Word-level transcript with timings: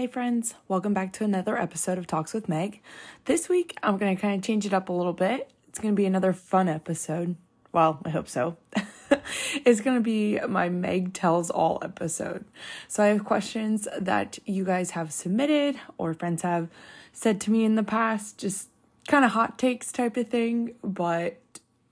Hey, 0.00 0.06
friends, 0.06 0.54
welcome 0.66 0.94
back 0.94 1.12
to 1.12 1.24
another 1.24 1.58
episode 1.58 1.98
of 1.98 2.06
Talks 2.06 2.32
with 2.32 2.48
Meg. 2.48 2.80
This 3.26 3.50
week, 3.50 3.76
I'm 3.82 3.98
going 3.98 4.16
to 4.16 4.18
kind 4.18 4.34
of 4.34 4.42
change 4.42 4.64
it 4.64 4.72
up 4.72 4.88
a 4.88 4.94
little 4.94 5.12
bit. 5.12 5.50
It's 5.68 5.78
going 5.78 5.92
to 5.92 5.96
be 5.96 6.06
another 6.06 6.32
fun 6.32 6.70
episode. 6.70 7.36
Well, 7.70 8.00
I 8.06 8.08
hope 8.08 8.26
so. 8.26 8.56
it's 9.66 9.82
going 9.82 9.98
to 9.98 10.02
be 10.02 10.40
my 10.48 10.70
Meg 10.70 11.12
Tells 11.12 11.50
All 11.50 11.82
episode. 11.82 12.46
So, 12.88 13.02
I 13.02 13.08
have 13.08 13.26
questions 13.26 13.86
that 14.00 14.38
you 14.46 14.64
guys 14.64 14.92
have 14.92 15.12
submitted 15.12 15.78
or 15.98 16.14
friends 16.14 16.40
have 16.40 16.70
said 17.12 17.38
to 17.42 17.50
me 17.50 17.66
in 17.66 17.74
the 17.74 17.82
past, 17.82 18.38
just 18.38 18.70
kind 19.06 19.26
of 19.26 19.32
hot 19.32 19.58
takes 19.58 19.92
type 19.92 20.16
of 20.16 20.28
thing, 20.28 20.76
but 20.82 21.42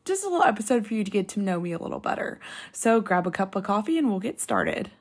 just 0.07 0.25
a 0.25 0.31
little 0.31 0.47
episode 0.47 0.87
for 0.87 0.95
you 0.95 1.05
to 1.05 1.11
get 1.11 1.29
to 1.29 1.41
know 1.41 1.61
me 1.61 1.73
a 1.73 1.79
little 1.79 2.01
better. 2.01 2.41
So, 2.73 3.03
grab 3.03 3.27
a 3.27 3.31
cup 3.31 3.55
of 3.55 3.65
coffee 3.65 3.99
and 3.99 4.09
we'll 4.09 4.19
get 4.19 4.41
started. 4.41 4.93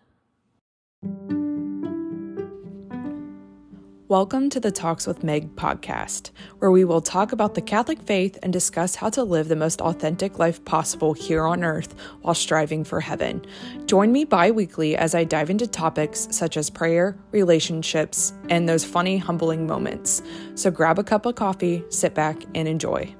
Welcome 4.09 4.49
to 4.51 4.61
the 4.61 4.71
Talks 4.71 5.05
with 5.05 5.21
Meg 5.21 5.53
podcast, 5.57 6.31
where 6.59 6.71
we 6.71 6.85
will 6.85 7.01
talk 7.01 7.33
about 7.33 7.55
the 7.55 7.61
Catholic 7.61 8.01
faith 8.03 8.39
and 8.41 8.53
discuss 8.53 8.95
how 8.95 9.09
to 9.09 9.21
live 9.21 9.49
the 9.49 9.57
most 9.57 9.81
authentic 9.81 10.39
life 10.39 10.63
possible 10.63 11.11
here 11.11 11.43
on 11.43 11.61
earth 11.61 11.93
while 12.21 12.33
striving 12.33 12.85
for 12.85 13.01
heaven. 13.01 13.45
Join 13.85 14.13
me 14.13 14.23
bi 14.23 14.49
weekly 14.49 14.95
as 14.95 15.13
I 15.13 15.25
dive 15.25 15.49
into 15.49 15.67
topics 15.67 16.29
such 16.31 16.55
as 16.55 16.69
prayer, 16.69 17.17
relationships, 17.31 18.31
and 18.47 18.69
those 18.69 18.85
funny, 18.85 19.17
humbling 19.17 19.67
moments. 19.67 20.21
So 20.55 20.71
grab 20.71 20.99
a 20.99 21.03
cup 21.03 21.25
of 21.25 21.35
coffee, 21.35 21.83
sit 21.89 22.13
back, 22.13 22.45
and 22.55 22.65
enjoy. 22.65 23.13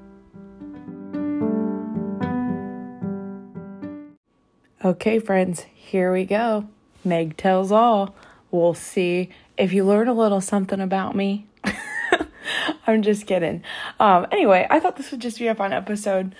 Okay, 4.82 5.18
friends, 5.18 5.66
here 5.74 6.14
we 6.14 6.24
go. 6.24 6.66
Meg 7.04 7.36
tells 7.36 7.70
all. 7.70 8.14
We'll 8.50 8.72
see 8.72 9.28
if 9.58 9.72
you 9.72 9.84
learn 9.84 10.08
a 10.08 10.14
little 10.14 10.40
something 10.40 10.80
about 10.80 11.14
me. 11.14 11.46
I'm 12.86 13.02
just 13.02 13.26
kidding. 13.26 13.62
Um, 14.00 14.26
anyway, 14.30 14.66
I 14.70 14.80
thought 14.80 14.96
this 14.96 15.10
would 15.10 15.20
just 15.20 15.38
be 15.38 15.48
a 15.48 15.54
fun 15.54 15.72
episode. 15.72 16.34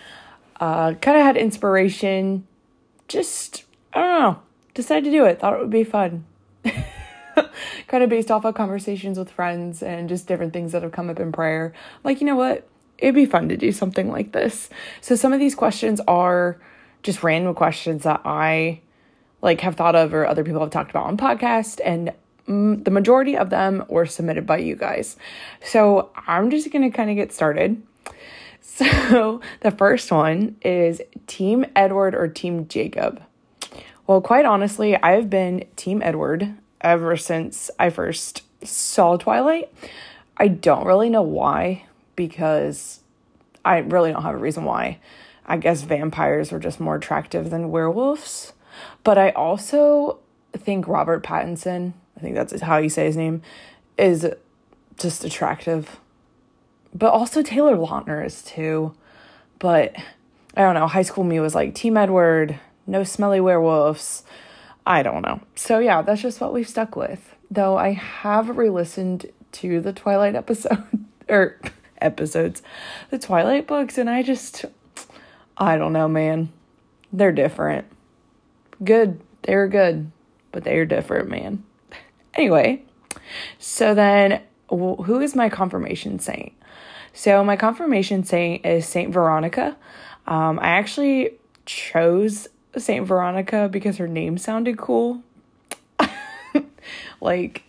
Uh, 0.60 0.94
kind 0.94 1.18
of 1.18 1.24
had 1.24 1.36
inspiration. 1.36 2.46
Just, 3.08 3.64
I 3.92 4.00
don't 4.00 4.20
know, 4.20 4.42
decided 4.74 5.04
to 5.04 5.10
do 5.10 5.24
it. 5.26 5.40
Thought 5.40 5.54
it 5.54 5.60
would 5.60 5.70
be 5.70 5.84
fun. 5.84 6.24
kind 6.64 8.04
of 8.04 8.08
based 8.08 8.30
off 8.30 8.44
of 8.44 8.54
conversations 8.54 9.18
with 9.18 9.30
friends 9.30 9.82
and 9.82 10.08
just 10.08 10.26
different 10.26 10.52
things 10.52 10.72
that 10.72 10.82
have 10.82 10.92
come 10.92 11.10
up 11.10 11.20
in 11.20 11.32
prayer. 11.32 11.74
Like, 12.04 12.20
you 12.20 12.26
know 12.26 12.36
what? 12.36 12.66
It'd 12.98 13.14
be 13.14 13.26
fun 13.26 13.48
to 13.48 13.56
do 13.56 13.72
something 13.72 14.10
like 14.10 14.32
this. 14.32 14.70
So, 15.00 15.14
some 15.14 15.32
of 15.32 15.38
these 15.38 15.54
questions 15.54 16.00
are 16.08 16.58
just 17.02 17.22
random 17.22 17.54
questions 17.54 18.02
that 18.04 18.22
I 18.24 18.80
like 19.40 19.60
have 19.60 19.76
thought 19.76 19.94
of 19.94 20.12
or 20.12 20.26
other 20.26 20.42
people 20.42 20.60
have 20.60 20.70
talked 20.70 20.90
about 20.90 21.06
on 21.06 21.16
podcast 21.16 21.80
and 21.84 22.12
the 22.48 22.90
majority 22.90 23.36
of 23.36 23.50
them 23.50 23.84
were 23.88 24.06
submitted 24.06 24.46
by 24.46 24.58
you 24.58 24.74
guys. 24.74 25.16
So 25.62 26.10
I'm 26.26 26.50
just 26.50 26.72
going 26.72 26.90
to 26.90 26.96
kind 26.96 27.10
of 27.10 27.16
get 27.16 27.32
started. 27.32 27.82
So 28.60 29.40
the 29.60 29.72
first 29.72 30.12
one 30.12 30.54
is 30.62 31.02
Team 31.26 31.66
Edward 31.74 32.14
or 32.14 32.28
Team 32.28 32.68
Jacob. 32.68 33.20
Well, 34.06 34.20
quite 34.20 34.44
honestly, 34.44 34.94
I've 34.96 35.28
been 35.28 35.64
Team 35.74 36.00
Edward 36.00 36.54
ever 36.80 37.16
since 37.16 37.72
I 37.78 37.90
first 37.90 38.42
saw 38.64 39.16
Twilight. 39.16 39.72
I 40.36 40.46
don't 40.46 40.86
really 40.86 41.10
know 41.10 41.22
why 41.22 41.86
because 42.14 43.00
I 43.64 43.78
really 43.78 44.12
don't 44.12 44.22
have 44.22 44.34
a 44.34 44.38
reason 44.38 44.64
why. 44.64 44.98
I 45.44 45.56
guess 45.56 45.82
vampires 45.82 46.52
were 46.52 46.60
just 46.60 46.78
more 46.78 46.96
attractive 46.96 47.50
than 47.50 47.70
werewolves. 47.70 48.52
But 49.02 49.18
I 49.18 49.30
also 49.30 50.20
think 50.52 50.86
Robert 50.86 51.24
Pattinson, 51.24 51.94
I 52.18 52.20
think 52.20 52.34
that's 52.34 52.60
how 52.60 52.78
you 52.78 52.88
say 52.88 53.06
his 53.06 53.16
name, 53.16 53.42
is 53.96 54.26
just 54.98 55.24
attractive. 55.24 56.00
But 56.92 57.12
also 57.12 57.42
Taylor 57.42 57.76
Lautner 57.76 58.26
is 58.26 58.42
too. 58.42 58.92
But 59.60 59.94
I 60.56 60.62
don't 60.62 60.74
know. 60.74 60.88
High 60.88 61.02
school 61.02 61.22
me 61.22 61.38
was 61.38 61.54
like 61.54 61.76
Team 61.76 61.96
Edward, 61.96 62.58
no 62.88 63.04
smelly 63.04 63.40
werewolves. 63.40 64.24
I 64.84 65.04
don't 65.04 65.22
know. 65.22 65.40
So 65.54 65.78
yeah, 65.78 66.02
that's 66.02 66.22
just 66.22 66.40
what 66.40 66.52
we've 66.52 66.68
stuck 66.68 66.96
with. 66.96 67.36
Though 67.50 67.78
I 67.78 67.92
have 67.92 68.56
re-listened 68.56 69.26
to 69.52 69.80
the 69.80 69.92
Twilight 69.92 70.34
episode 70.34 70.84
or 71.28 71.36
er, 71.38 71.60
episodes, 72.00 72.62
the 73.10 73.18
Twilight 73.18 73.68
books, 73.68 73.96
and 73.96 74.10
I 74.10 74.22
just 74.22 74.64
I 75.56 75.76
don't 75.76 75.92
know, 75.92 76.08
man. 76.08 76.48
They're 77.12 77.32
different. 77.32 77.86
Good. 78.82 79.20
They 79.42 79.54
were 79.54 79.68
good, 79.68 80.10
but 80.50 80.64
they 80.64 80.78
are 80.78 80.84
different, 80.84 81.28
man. 81.28 81.62
Anyway, 82.38 82.80
so 83.58 83.94
then 83.94 84.40
who 84.68 85.20
is 85.20 85.34
my 85.34 85.48
confirmation 85.48 86.20
saint? 86.20 86.52
So 87.12 87.42
my 87.42 87.56
confirmation 87.56 88.22
saint 88.22 88.64
is 88.64 88.86
Saint 88.86 89.12
Veronica. 89.12 89.76
Um, 90.24 90.60
I 90.60 90.68
actually 90.68 91.32
chose 91.66 92.46
Saint 92.76 93.04
Veronica 93.06 93.68
because 93.68 93.96
her 93.96 94.06
name 94.06 94.38
sounded 94.38 94.78
cool. 94.78 95.20
like, 97.20 97.64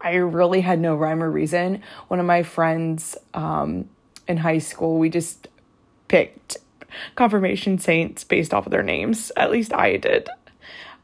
I 0.00 0.14
really 0.14 0.62
had 0.62 0.80
no 0.80 0.96
rhyme 0.96 1.22
or 1.22 1.30
reason. 1.30 1.80
One 2.08 2.18
of 2.18 2.26
my 2.26 2.42
friends 2.42 3.16
um, 3.34 3.88
in 4.26 4.38
high 4.38 4.58
school, 4.58 4.98
we 4.98 5.10
just 5.10 5.46
picked 6.08 6.56
confirmation 7.14 7.78
saints 7.78 8.24
based 8.24 8.52
off 8.52 8.66
of 8.66 8.72
their 8.72 8.82
names. 8.82 9.30
At 9.36 9.52
least 9.52 9.72
I 9.72 9.96
did. 9.96 10.28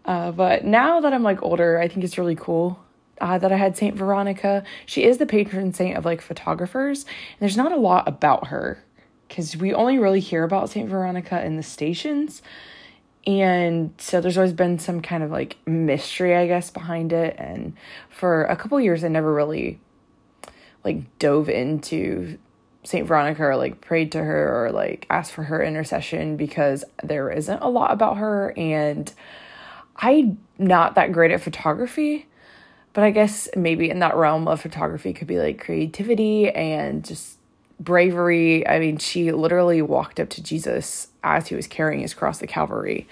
Uh, 0.04 0.32
but 0.32 0.64
now 0.64 0.98
that 0.98 1.12
I'm 1.12 1.22
like 1.22 1.44
older, 1.44 1.78
I 1.78 1.86
think 1.86 2.02
it's 2.02 2.18
really 2.18 2.34
cool 2.34 2.80
uh, 3.20 3.38
that 3.38 3.52
I 3.52 3.56
had 3.56 3.76
Saint 3.76 3.96
Veronica. 3.96 4.64
She 4.86 5.04
is 5.04 5.18
the 5.18 5.26
patron 5.26 5.72
saint 5.72 5.96
of 5.96 6.04
like 6.04 6.20
photographers. 6.20 7.04
And 7.04 7.40
there's 7.40 7.56
not 7.56 7.72
a 7.72 7.76
lot 7.76 8.08
about 8.08 8.48
her 8.48 8.82
because 9.26 9.56
we 9.56 9.74
only 9.74 9.98
really 9.98 10.20
hear 10.20 10.44
about 10.44 10.70
Saint 10.70 10.88
Veronica 10.88 11.44
in 11.44 11.56
the 11.56 11.62
stations. 11.62 12.42
And 13.26 13.92
so 13.98 14.20
there's 14.20 14.38
always 14.38 14.52
been 14.54 14.78
some 14.78 15.02
kind 15.02 15.22
of 15.22 15.30
like 15.30 15.58
mystery, 15.66 16.34
I 16.34 16.46
guess, 16.46 16.70
behind 16.70 17.12
it. 17.12 17.36
And 17.38 17.74
for 18.08 18.44
a 18.44 18.56
couple 18.56 18.80
years, 18.80 19.04
I 19.04 19.08
never 19.08 19.32
really 19.32 19.80
like 20.84 21.18
dove 21.18 21.50
into 21.50 22.38
Saint 22.84 23.06
Veronica 23.06 23.44
or 23.44 23.56
like 23.56 23.80
prayed 23.80 24.12
to 24.12 24.24
her 24.24 24.64
or 24.64 24.72
like 24.72 25.06
asked 25.10 25.32
for 25.32 25.42
her 25.42 25.62
intercession 25.62 26.36
because 26.36 26.84
there 27.02 27.30
isn't 27.30 27.58
a 27.60 27.68
lot 27.68 27.92
about 27.92 28.16
her 28.16 28.54
and 28.56 29.12
I'm 29.98 30.38
not 30.58 30.94
that 30.94 31.12
great 31.12 31.32
at 31.32 31.40
photography, 31.40 32.26
but 32.98 33.04
I 33.04 33.12
guess 33.12 33.48
maybe 33.54 33.90
in 33.90 34.00
that 34.00 34.16
realm 34.16 34.48
of 34.48 34.60
photography 34.60 35.12
could 35.12 35.28
be 35.28 35.38
like 35.38 35.62
creativity 35.62 36.50
and 36.50 37.04
just 37.04 37.38
bravery. 37.78 38.66
I 38.66 38.80
mean, 38.80 38.98
she 38.98 39.30
literally 39.30 39.80
walked 39.80 40.18
up 40.18 40.30
to 40.30 40.42
Jesus 40.42 41.06
as 41.22 41.46
he 41.46 41.54
was 41.54 41.68
carrying 41.68 42.00
his 42.00 42.12
cross 42.12 42.40
to 42.40 42.48
Calvary 42.48 43.06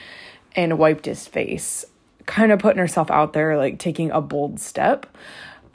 and 0.57 0.77
wiped 0.77 1.07
his 1.07 1.29
face, 1.29 1.85
kind 2.27 2.51
of 2.51 2.59
putting 2.59 2.81
herself 2.81 3.13
out 3.13 3.33
there, 3.33 3.57
like 3.57 3.79
taking 3.79 4.11
a 4.11 4.21
bold 4.21 4.59
step. 4.59 5.07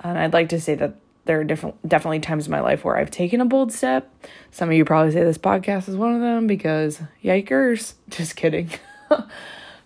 And 0.01 0.17
I'd 0.17 0.33
like 0.33 0.49
to 0.49 0.59
say 0.59 0.75
that 0.75 0.95
there 1.23 1.39
are 1.39 1.45
different 1.45 1.87
definitely 1.87 2.19
times 2.19 2.47
in 2.47 2.51
my 2.51 2.59
life 2.59 2.83
where 2.83 2.97
I've 2.97 3.11
taken 3.11 3.39
a 3.39 3.45
bold 3.45 3.71
step. 3.71 4.13
Some 4.51 4.67
of 4.67 4.75
you 4.75 4.83
probably 4.83 5.13
say 5.13 5.23
this 5.23 5.37
podcast 5.37 5.87
is 5.87 5.95
one 5.95 6.13
of 6.13 6.19
them 6.19 6.47
because 6.47 7.01
yikers. 7.23 7.93
Just 8.09 8.35
kidding. 8.35 8.71
but 9.07 9.29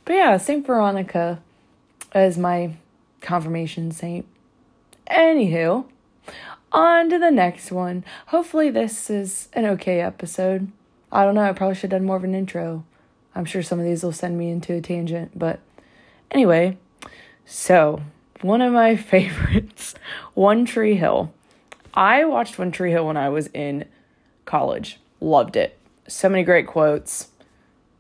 yeah, 0.09 0.38
Saint 0.38 0.66
Veronica 0.66 1.44
is 2.16 2.40
my 2.40 2.74
confirmation 3.25 3.91
saint. 3.91 4.25
Anywho, 5.09 5.86
on 6.72 7.09
to 7.09 7.18
the 7.19 7.31
next 7.31 7.72
one. 7.72 8.06
Hopefully 8.28 8.69
this 8.69 9.09
is 9.09 9.50
an 9.53 9.66
okay 9.66 10.00
episode. 10.00 10.72
I 11.12 11.25
don't 11.25 11.36
know, 11.36 11.41
I 11.41 11.53
probably 11.53 11.75
should 11.75 11.91
have 11.91 12.00
done 12.00 12.08
more 12.08 12.18
of 12.18 12.24
an 12.24 12.36
intro. 12.36 12.86
I'm 13.34 13.46
sure 13.46 13.63
some 13.63 13.80
of 13.80 13.86
these 13.86 14.03
will 14.03 14.12
send 14.12 14.38
me 14.38 14.50
into 14.50 14.74
a 14.74 14.81
tangent, 14.81 15.38
but 15.38 15.59
anyway, 16.31 16.78
so 17.46 18.02
one 18.41 18.62
of 18.62 18.72
my 18.72 18.96
favorites, 18.96 19.96
One 20.34 20.66
Tree 20.66 20.95
Hill. 20.95 21.33
I 21.94 22.25
watched 22.25 22.60
One 22.60 22.71
Tree 22.71 22.92
Hill 22.92 23.07
when 23.07 23.18
I 23.18 23.30
was 23.30 23.48
in 23.48 23.86
college. 24.45 25.00
Loved 25.19 25.56
it. 25.56 25.78
So 26.07 26.30
many 26.30 26.44
great 26.44 26.68
quotes. 26.68 27.30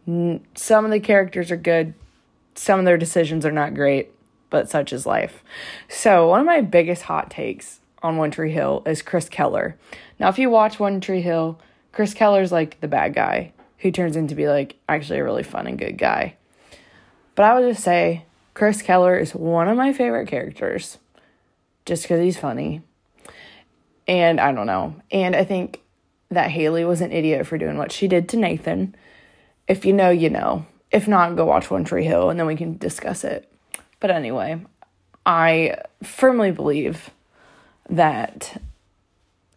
Some 0.05 0.85
of 0.85 0.91
the 0.91 0.99
characters 0.99 1.49
are 1.49 1.57
good, 1.57 1.95
some 2.53 2.79
of 2.79 2.85
their 2.85 2.97
decisions 2.97 3.45
are 3.45 3.51
not 3.51 3.73
great, 3.73 4.11
but 4.55 4.69
such 4.69 4.93
is 4.93 5.05
life. 5.05 5.43
So, 5.89 6.29
one 6.29 6.39
of 6.39 6.45
my 6.45 6.61
biggest 6.61 7.01
hot 7.01 7.29
takes 7.29 7.81
on 8.01 8.15
One 8.15 8.31
Tree 8.31 8.53
Hill 8.53 8.83
is 8.85 9.01
Chris 9.01 9.27
Keller. 9.27 9.77
Now, 10.17 10.29
if 10.29 10.39
you 10.39 10.49
watch 10.49 10.79
One 10.79 11.01
Tree 11.01 11.21
Hill, 11.21 11.59
Chris 11.91 12.13
Keller's 12.13 12.53
like 12.53 12.79
the 12.79 12.87
bad 12.87 13.13
guy 13.13 13.51
who 13.79 13.91
turns 13.91 14.15
into 14.15 14.33
be 14.33 14.47
like 14.47 14.77
actually 14.87 15.19
a 15.19 15.25
really 15.25 15.43
fun 15.43 15.67
and 15.67 15.77
good 15.77 15.97
guy. 15.97 16.37
But 17.35 17.43
I 17.43 17.59
would 17.59 17.69
just 17.69 17.83
say 17.83 18.23
Chris 18.53 18.81
Keller 18.81 19.19
is 19.19 19.35
one 19.35 19.67
of 19.67 19.75
my 19.75 19.91
favorite 19.91 20.29
characters 20.29 20.99
just 21.85 22.03
because 22.03 22.21
he's 22.21 22.39
funny. 22.39 22.81
And 24.07 24.39
I 24.39 24.53
don't 24.53 24.67
know. 24.67 24.95
And 25.11 25.35
I 25.35 25.43
think 25.43 25.81
that 26.29 26.49
Haley 26.49 26.85
was 26.85 27.01
an 27.01 27.11
idiot 27.11 27.45
for 27.45 27.57
doing 27.57 27.77
what 27.77 27.91
she 27.91 28.07
did 28.07 28.29
to 28.29 28.37
Nathan. 28.37 28.95
If 29.67 29.83
you 29.83 29.91
know, 29.91 30.11
you 30.11 30.29
know. 30.29 30.65
If 30.91 31.09
not, 31.09 31.35
go 31.35 31.43
watch 31.43 31.69
One 31.69 31.83
Tree 31.83 32.05
Hill 32.05 32.29
and 32.29 32.39
then 32.39 32.47
we 32.47 32.55
can 32.55 32.77
discuss 32.77 33.25
it. 33.25 33.51
But 33.99 34.11
anyway, 34.11 34.63
I 35.25 35.77
firmly 36.03 36.51
believe 36.51 37.09
that 37.89 38.61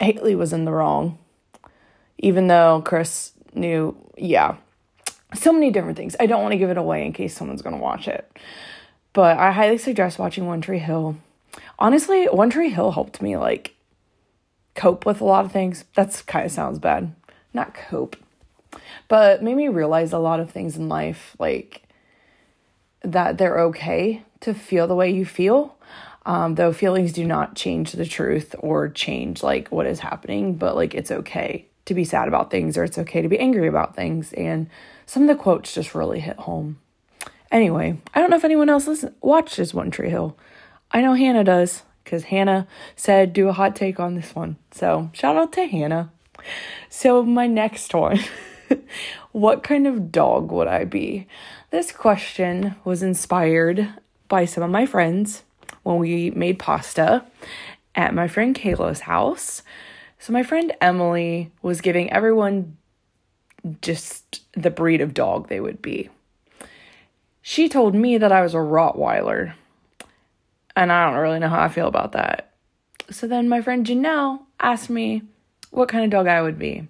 Haley 0.00 0.35
was 0.35 0.52
in 0.52 0.64
the 0.64 0.73
wrong, 0.73 1.19
even 2.19 2.46
though 2.46 2.82
Chris 2.85 3.32
knew, 3.55 3.96
yeah, 4.17 4.56
so 5.35 5.52
many 5.52 5.70
different 5.70 5.96
things. 5.96 6.17
I 6.19 6.26
don't 6.26 6.43
want 6.43 6.52
to 6.52 6.58
give 6.58 6.70
it 6.70 6.79
away 6.79 7.05
in 7.05 7.12
case 7.12 7.37
someone's 7.37 7.62
going 7.62 7.76
to 7.76 7.82
watch 7.82 8.08
it. 8.08 8.31
But 9.12 9.38
I 9.38 9.52
highly 9.52 9.79
suggest 9.79 10.19
watching 10.19 10.46
One 10.46 10.61
Tree 10.61 10.79
Hill. 10.79 11.17
Honestly, 11.79 12.26
One 12.26 12.50
Tree 12.50 12.70
Hill 12.70 12.93
helped 12.93 13.20
me 13.20 13.37
like 13.37 13.75
cope 14.75 15.05
with 15.05 15.20
a 15.20 15.25
lot 15.25 15.44
of 15.44 15.52
things. 15.52 15.85
That's 15.94 16.23
kind 16.23 16.46
of 16.46 16.52
sounds 16.52 16.79
bad. 16.79 17.14
Not 17.52 17.75
cope. 17.75 18.17
But 19.08 19.43
made 19.43 19.56
me 19.56 19.69
realize 19.69 20.12
a 20.12 20.19
lot 20.19 20.40
of 20.40 20.50
things 20.50 20.76
in 20.76 20.88
life 20.88 21.35
like 21.38 21.82
that 23.02 23.38
they're 23.38 23.61
okay 23.61 24.23
to 24.40 24.55
feel 24.55 24.87
the 24.87 24.94
way 24.94 25.11
you 25.11 25.25
feel. 25.25 25.76
Um, 26.26 26.56
though 26.56 26.73
feelings 26.73 27.12
do 27.12 27.25
not 27.25 27.56
change 27.56 27.93
the 27.93 28.05
truth 28.05 28.55
or 28.58 28.88
change 28.90 29.43
like 29.43 29.69
what 29.69 29.87
is 29.87 30.00
happening, 30.00 30.56
but 30.56 30.76
like 30.76 30.94
it's 30.94 31.11
okay 31.11 31.67
to 31.87 31.94
be 31.94 32.05
sad 32.05 32.29
about 32.29 32.50
things 32.50 32.76
or 32.76 32.85
it's 32.85 32.99
okay 32.99 33.23
to 33.23 33.29
be 33.29 33.38
angry 33.38 33.67
about 33.67 33.96
things. 33.96 34.35
And 34.35 34.69
some 35.06 35.23
of 35.23 35.29
the 35.29 35.43
quotes 35.43 35.73
just 35.73 35.94
really 35.94 36.20
hit 36.20 36.37
home. 36.37 36.79
Anyway, 37.50 37.96
I 38.12 38.20
don't 38.20 38.29
know 38.29 38.37
if 38.37 38.44
anyone 38.44 38.69
else 38.69 38.87
listen, 38.87 39.14
watches 39.23 39.73
One 39.73 39.90
Tree 39.90 40.11
Hill. 40.11 40.37
I 40.90 41.00
know 41.00 41.14
Hannah 41.14 41.44
does 41.44 41.82
because 42.05 42.25
Hannah 42.25 42.67
said 42.94 43.32
do 43.32 43.49
a 43.49 43.55
hot 43.55 43.75
take 43.75 43.99
on 43.99 44.14
this 44.14 44.35
one. 44.35 44.56
So 44.70 45.11
shout 45.14 45.37
out 45.37 45.52
to 45.55 45.67
Hannah. 45.67 46.12
So, 46.88 47.23
my 47.23 47.46
next 47.46 47.94
one 47.94 48.20
what 49.32 49.62
kind 49.62 49.87
of 49.87 50.12
dog 50.12 50.50
would 50.50 50.69
I 50.69 50.85
be? 50.85 51.26
This 51.70 51.93
question 51.93 52.76
was 52.85 53.02
inspired 53.02 53.88
by 54.28 54.44
some 54.44 54.62
of 54.62 54.70
my 54.70 54.86
friends 54.86 55.42
when 55.82 55.98
we 55.98 56.30
made 56.30 56.58
pasta 56.58 57.25
at 57.94 58.14
my 58.14 58.28
friend 58.28 58.54
Kayla's 58.54 59.00
house. 59.00 59.62
So, 60.19 60.32
my 60.32 60.42
friend 60.42 60.72
Emily 60.80 61.52
was 61.62 61.80
giving 61.80 62.12
everyone 62.12 62.76
just 63.82 64.42
the 64.52 64.70
breed 64.70 65.00
of 65.00 65.14
dog 65.14 65.48
they 65.48 65.60
would 65.60 65.82
be. 65.82 66.10
She 67.42 67.69
told 67.69 67.94
me 67.94 68.19
that 68.19 68.32
I 68.32 68.42
was 68.42 68.54
a 68.54 68.58
Rottweiler, 68.58 69.54
and 70.76 70.92
I 70.92 71.06
don't 71.06 71.20
really 71.20 71.38
know 71.38 71.48
how 71.48 71.62
I 71.62 71.69
feel 71.69 71.88
about 71.88 72.12
that. 72.12 72.52
So 73.10 73.26
then 73.26 73.48
my 73.48 73.62
friend 73.62 73.86
Janelle 73.86 74.40
asked 74.60 74.90
me 74.90 75.22
what 75.70 75.88
kind 75.88 76.04
of 76.04 76.10
dog 76.10 76.26
I 76.26 76.42
would 76.42 76.58
be. 76.58 76.86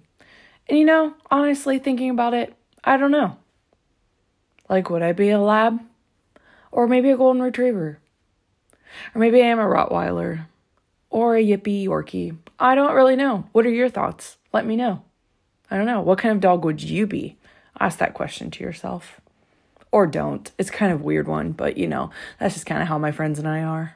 And 0.67 0.77
you 0.77 0.85
know, 0.85 1.13
honestly, 1.31 1.79
thinking 1.79 2.09
about 2.09 2.33
it, 2.33 2.53
I 2.83 2.97
don't 2.97 3.11
know. 3.11 3.37
Like, 4.69 4.89
would 4.89 5.01
I 5.01 5.13
be 5.13 5.29
a 5.29 5.39
lab? 5.39 5.79
Or 6.71 6.87
maybe 6.87 7.09
a 7.09 7.17
golden 7.17 7.41
retriever? 7.41 7.99
Or 9.13 9.19
maybe 9.19 9.41
I 9.41 9.47
am 9.47 9.59
a 9.59 9.63
Rottweiler? 9.63 10.45
Or 11.09 11.35
a 11.35 11.43
Yippy 11.43 11.85
Yorkie? 11.85 12.37
I 12.59 12.75
don't 12.75 12.93
really 12.93 13.15
know. 13.15 13.47
What 13.51 13.65
are 13.65 13.71
your 13.71 13.89
thoughts? 13.89 14.37
Let 14.53 14.65
me 14.65 14.75
know. 14.75 15.03
I 15.71 15.77
don't 15.77 15.85
know. 15.85 16.01
What 16.01 16.19
kind 16.19 16.33
of 16.33 16.41
dog 16.41 16.65
would 16.65 16.81
you 16.81 17.07
be? 17.07 17.37
Ask 17.79 17.99
that 17.99 18.13
question 18.13 18.51
to 18.51 18.63
yourself. 18.63 19.21
Or 19.91 20.05
don't. 20.05 20.51
It's 20.57 20.69
kind 20.69 20.91
of 20.91 21.01
weird 21.01 21.27
one, 21.27 21.51
but 21.51 21.77
you 21.77 21.87
know, 21.87 22.11
that's 22.39 22.53
just 22.53 22.65
kind 22.65 22.81
of 22.81 22.87
how 22.87 22.97
my 22.97 23.11
friends 23.11 23.39
and 23.39 23.47
I 23.47 23.63
are. 23.63 23.95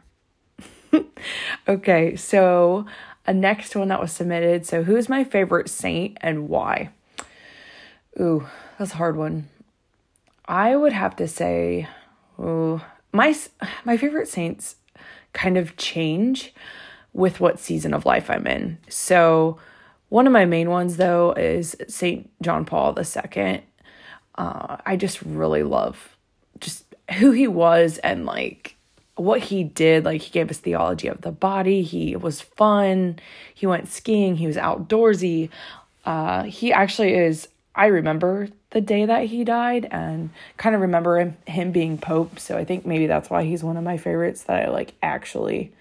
okay, 1.68 2.16
so 2.16 2.86
a 3.26 3.34
next 3.34 3.76
one 3.76 3.88
that 3.90 4.02
was 4.02 4.12
submitted. 4.12 4.66
So, 4.66 4.84
who's 4.84 5.10
my 5.10 5.24
favorite 5.24 5.70
saint 5.70 6.18
and 6.22 6.50
why? 6.50 6.90
Ooh, 8.20 8.48
that's 8.78 8.94
a 8.94 8.98
hard 8.98 9.18
one. 9.18 9.50
I 10.46 10.76
would 10.76 10.94
have 10.94 11.16
to 11.18 11.28
say, 11.28 11.88
my 13.12 13.36
my 13.86 13.98
favorite 13.98 14.28
saints 14.28 14.76
kind 15.34 15.58
of 15.58 15.76
change 15.78 16.54
with 17.14 17.40
what 17.40 17.60
season 17.60 17.94
of 17.94 18.06
life 18.06 18.30
I'm 18.30 18.48
in. 18.48 18.78
So, 18.90 19.60
one 20.10 20.28
of 20.28 20.34
my 20.34 20.46
main 20.46 20.70
ones 20.70 20.98
though 20.98 21.32
is 21.34 21.76
Saint 21.88 22.30
John 22.42 22.66
Paul 22.66 22.98
II. 22.98 23.64
Uh, 24.36 24.78
I 24.86 24.96
just 24.96 25.22
really 25.22 25.64
love 25.64 26.18
just 26.60 26.86
who 27.20 27.32
he 27.32 27.48
was 27.48 28.00
and 28.00 28.26
like 28.26 28.76
what 29.16 29.42
he 29.42 29.64
did. 29.64 30.06
Like 30.06 30.22
he 30.22 30.32
gave 30.32 30.50
us 30.50 30.58
theology 30.58 31.08
of 31.08 31.22
the 31.22 31.32
body. 31.32 31.84
He 31.84 32.16
was 32.16 32.42
fun. 32.42 33.20
He 33.54 33.68
went 33.68 33.90
skiing. 33.90 34.36
He 34.36 34.48
was 34.48 34.58
outdoorsy. 34.58 35.50
Uh 36.06 36.44
he 36.44 36.74
actually 36.74 37.14
is 37.14 37.48
i 37.76 37.86
remember 37.86 38.50
the 38.74 38.82
day 38.82 39.06
that 39.06 39.26
he 39.26 39.44
died 39.44 39.88
and 39.92 40.32
kind 40.58 40.76
of 40.76 40.82
remember 40.82 41.20
him, 41.20 41.38
him 41.48 41.72
being 41.72 41.98
pope. 41.98 42.40
So 42.40 42.58
i 42.58 42.66
think 42.66 42.86
maybe 42.86 43.08
that's 43.08 43.30
why 43.30 43.44
he's 43.44 43.64
one 43.64 43.78
of 43.78 43.84
my 43.84 43.98
favorites 43.98 44.44
that 44.44 44.66
i 44.66 44.70
like 44.70 44.94
actually 45.02 45.72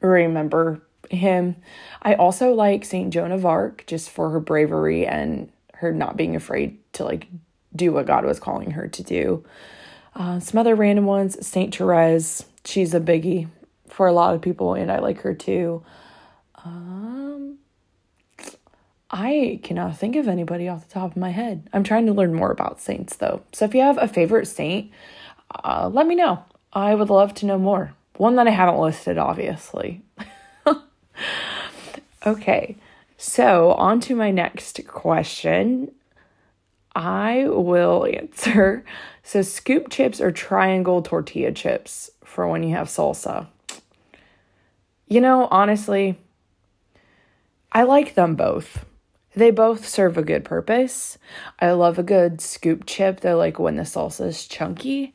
remember 0.00 0.82
him. 1.10 1.56
I 2.02 2.14
also 2.14 2.52
like 2.52 2.84
saint 2.84 3.12
joan 3.12 3.32
of 3.32 3.46
arc 3.46 3.84
just 3.86 4.10
for 4.10 4.30
her 4.30 4.40
bravery 4.40 5.06
and 5.06 5.50
her 5.74 5.92
not 5.92 6.16
being 6.16 6.36
afraid 6.36 6.78
to 6.94 7.04
like 7.04 7.26
do 7.74 7.92
what 7.92 8.06
god 8.06 8.24
was 8.24 8.38
calling 8.38 8.72
her 8.72 8.88
to 8.88 9.02
do. 9.02 9.44
Uh, 10.14 10.40
some 10.40 10.58
other 10.58 10.74
random 10.74 11.06
ones 11.06 11.44
Saint 11.46 11.74
Therese, 11.74 12.44
she's 12.64 12.92
a 12.92 13.00
biggie 13.00 13.48
for 13.88 14.06
a 14.06 14.12
lot 14.12 14.34
of 14.34 14.40
people, 14.40 14.74
and 14.74 14.90
I 14.90 14.98
like 14.98 15.20
her 15.20 15.34
too. 15.34 15.82
Um, 16.64 17.29
I 19.10 19.58
cannot 19.64 19.96
think 19.96 20.14
of 20.14 20.28
anybody 20.28 20.68
off 20.68 20.86
the 20.86 20.94
top 20.94 21.12
of 21.12 21.16
my 21.16 21.30
head. 21.30 21.68
I'm 21.72 21.82
trying 21.82 22.06
to 22.06 22.12
learn 22.12 22.32
more 22.32 22.52
about 22.52 22.80
saints 22.80 23.16
though. 23.16 23.42
So 23.52 23.64
if 23.64 23.74
you 23.74 23.80
have 23.80 23.98
a 23.98 24.06
favorite 24.06 24.46
saint, 24.46 24.90
uh, 25.64 25.90
let 25.92 26.06
me 26.06 26.14
know. 26.14 26.44
I 26.72 26.94
would 26.94 27.10
love 27.10 27.34
to 27.34 27.46
know 27.46 27.58
more. 27.58 27.94
One 28.16 28.36
that 28.36 28.46
I 28.46 28.50
haven't 28.50 28.78
listed, 28.78 29.18
obviously. 29.18 30.02
okay, 32.26 32.76
so 33.16 33.72
on 33.72 33.98
to 34.00 34.14
my 34.14 34.30
next 34.30 34.80
question. 34.86 35.90
I 36.94 37.48
will 37.48 38.06
answer. 38.12 38.84
So, 39.22 39.42
scoop 39.42 39.90
chips 39.90 40.20
or 40.20 40.30
triangle 40.30 41.02
tortilla 41.02 41.52
chips 41.52 42.10
for 42.24 42.48
when 42.48 42.62
you 42.62 42.74
have 42.74 42.88
salsa. 42.88 43.46
You 45.08 45.20
know, 45.20 45.48
honestly, 45.50 46.18
I 47.72 47.82
like 47.82 48.14
them 48.14 48.36
both. 48.36 48.84
They 49.34 49.50
both 49.50 49.86
serve 49.86 50.18
a 50.18 50.22
good 50.22 50.44
purpose. 50.44 51.16
I 51.60 51.70
love 51.72 51.98
a 51.98 52.02
good 52.02 52.40
scoop 52.40 52.84
chip. 52.86 53.20
They're 53.20 53.34
like 53.34 53.58
when 53.58 53.76
the 53.76 53.84
salsa 53.84 54.26
is 54.26 54.46
chunky 54.46 55.14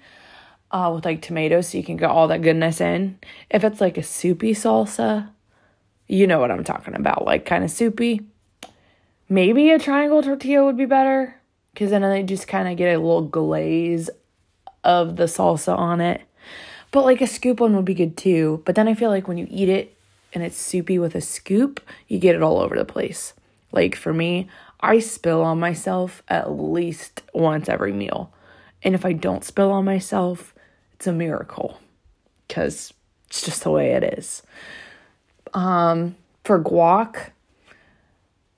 uh, 0.71 0.91
with 0.93 1.05
like 1.05 1.21
tomatoes 1.21 1.69
so 1.69 1.77
you 1.77 1.83
can 1.83 1.97
get 1.97 2.09
all 2.09 2.27
that 2.29 2.41
goodness 2.41 2.81
in. 2.81 3.19
If 3.49 3.63
it's 3.63 3.81
like 3.81 3.97
a 3.97 4.03
soupy 4.03 4.53
salsa, 4.53 5.29
you 6.07 6.27
know 6.27 6.39
what 6.39 6.51
I'm 6.51 6.63
talking 6.63 6.95
about, 6.95 7.25
like 7.25 7.45
kind 7.45 7.63
of 7.63 7.71
soupy. 7.71 8.21
Maybe 9.27 9.71
a 9.71 9.79
triangle 9.79 10.21
tortilla 10.21 10.65
would 10.65 10.77
be 10.77 10.85
better 10.85 11.39
because 11.73 11.89
then 11.89 12.01
they 12.01 12.23
just 12.23 12.47
kind 12.47 12.67
of 12.67 12.77
get 12.77 12.95
a 12.95 12.99
little 12.99 13.21
glaze 13.21 14.09
of 14.83 15.15
the 15.17 15.25
salsa 15.25 15.77
on 15.77 15.99
it. 16.01 16.21
But 16.91 17.05
like 17.05 17.21
a 17.21 17.27
scoop 17.27 17.59
one 17.59 17.75
would 17.75 17.85
be 17.85 17.93
good 17.93 18.15
too. 18.15 18.61
But 18.65 18.75
then 18.75 18.87
I 18.87 18.93
feel 18.93 19.09
like 19.09 19.27
when 19.27 19.37
you 19.37 19.47
eat 19.49 19.67
it 19.67 19.97
and 20.33 20.43
it's 20.43 20.57
soupy 20.57 20.99
with 20.99 21.15
a 21.15 21.21
scoop, 21.21 21.81
you 22.07 22.19
get 22.19 22.35
it 22.35 22.43
all 22.43 22.59
over 22.59 22.75
the 22.77 22.85
place. 22.85 23.33
Like 23.75 23.95
for 23.95 24.13
me, 24.13 24.47
I 24.79 24.99
spill 24.99 25.41
on 25.41 25.59
myself 25.59 26.23
at 26.29 26.49
least 26.49 27.23
once 27.33 27.67
every 27.67 27.91
meal. 27.91 28.33
And 28.81 28.95
if 28.95 29.05
I 29.05 29.11
don't 29.11 29.43
spill 29.43 29.71
on 29.71 29.83
myself, 29.83 30.55
it's 30.93 31.07
a 31.07 31.11
miracle 31.11 31.79
because 32.47 32.93
it's 33.27 33.41
just 33.41 33.63
the 33.63 33.71
way 33.71 33.91
it 33.91 34.17
is. 34.17 34.43
Um, 35.53 36.15
for 36.45 36.63
guac, 36.63 37.31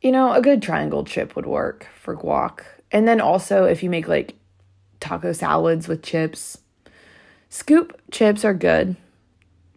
you 0.01 0.11
know, 0.11 0.33
a 0.33 0.41
good 0.41 0.61
triangle 0.61 1.03
chip 1.03 1.35
would 1.35 1.47
work 1.47 1.87
for 1.99 2.15
guac. 2.15 2.61
And 2.91 3.07
then 3.07 3.19
also, 3.19 3.65
if 3.65 3.81
you 3.81 3.89
make 3.89 4.07
like 4.07 4.35
taco 4.99 5.31
salads 5.31 5.87
with 5.87 6.03
chips, 6.03 6.59
scoop 7.49 7.99
chips 8.11 8.45
are 8.45 8.53
good, 8.53 8.95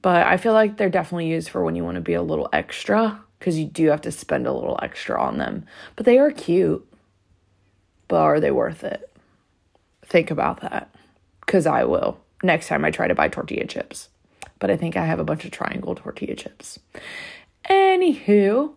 but 0.02 0.26
I 0.26 0.37
feel 0.37 0.52
like 0.52 0.76
they're 0.76 0.90
definitely 0.90 1.28
used 1.28 1.49
for 1.49 1.64
when 1.64 1.76
you 1.76 1.85
want 1.85 1.94
to 1.94 2.02
be 2.02 2.14
a 2.14 2.23
little 2.23 2.49
extra 2.52 3.23
because 3.40 3.59
you 3.59 3.64
do 3.64 3.88
have 3.88 4.02
to 4.02 4.12
spend 4.12 4.47
a 4.47 4.52
little 4.52 4.78
extra 4.82 5.20
on 5.20 5.38
them. 5.38 5.64
But 5.97 6.06
they 6.06 6.18
are 6.18 6.30
cute. 6.30 6.87
But 8.06 8.18
are 8.18 8.38
they 8.38 8.50
worth 8.50 8.85
it? 8.85 9.11
Think 10.04 10.30
about 10.30 10.61
that 10.61 10.94
because 11.40 11.66
I 11.66 11.85
will 11.85 12.20
next 12.42 12.68
time 12.68 12.85
I 12.85 12.90
try 12.90 13.09
to 13.09 13.14
buy 13.14 13.28
tortilla 13.28 13.66
chips. 13.66 14.09
But 14.59 14.70
I 14.70 14.76
think 14.76 14.97
I 14.97 15.06
have 15.06 15.18
a 15.18 15.25
bunch 15.25 15.44
of 15.44 15.50
triangle 15.50 15.94
tortilla 15.94 16.37
chips. 16.37 16.78
Anywho, 17.68 18.73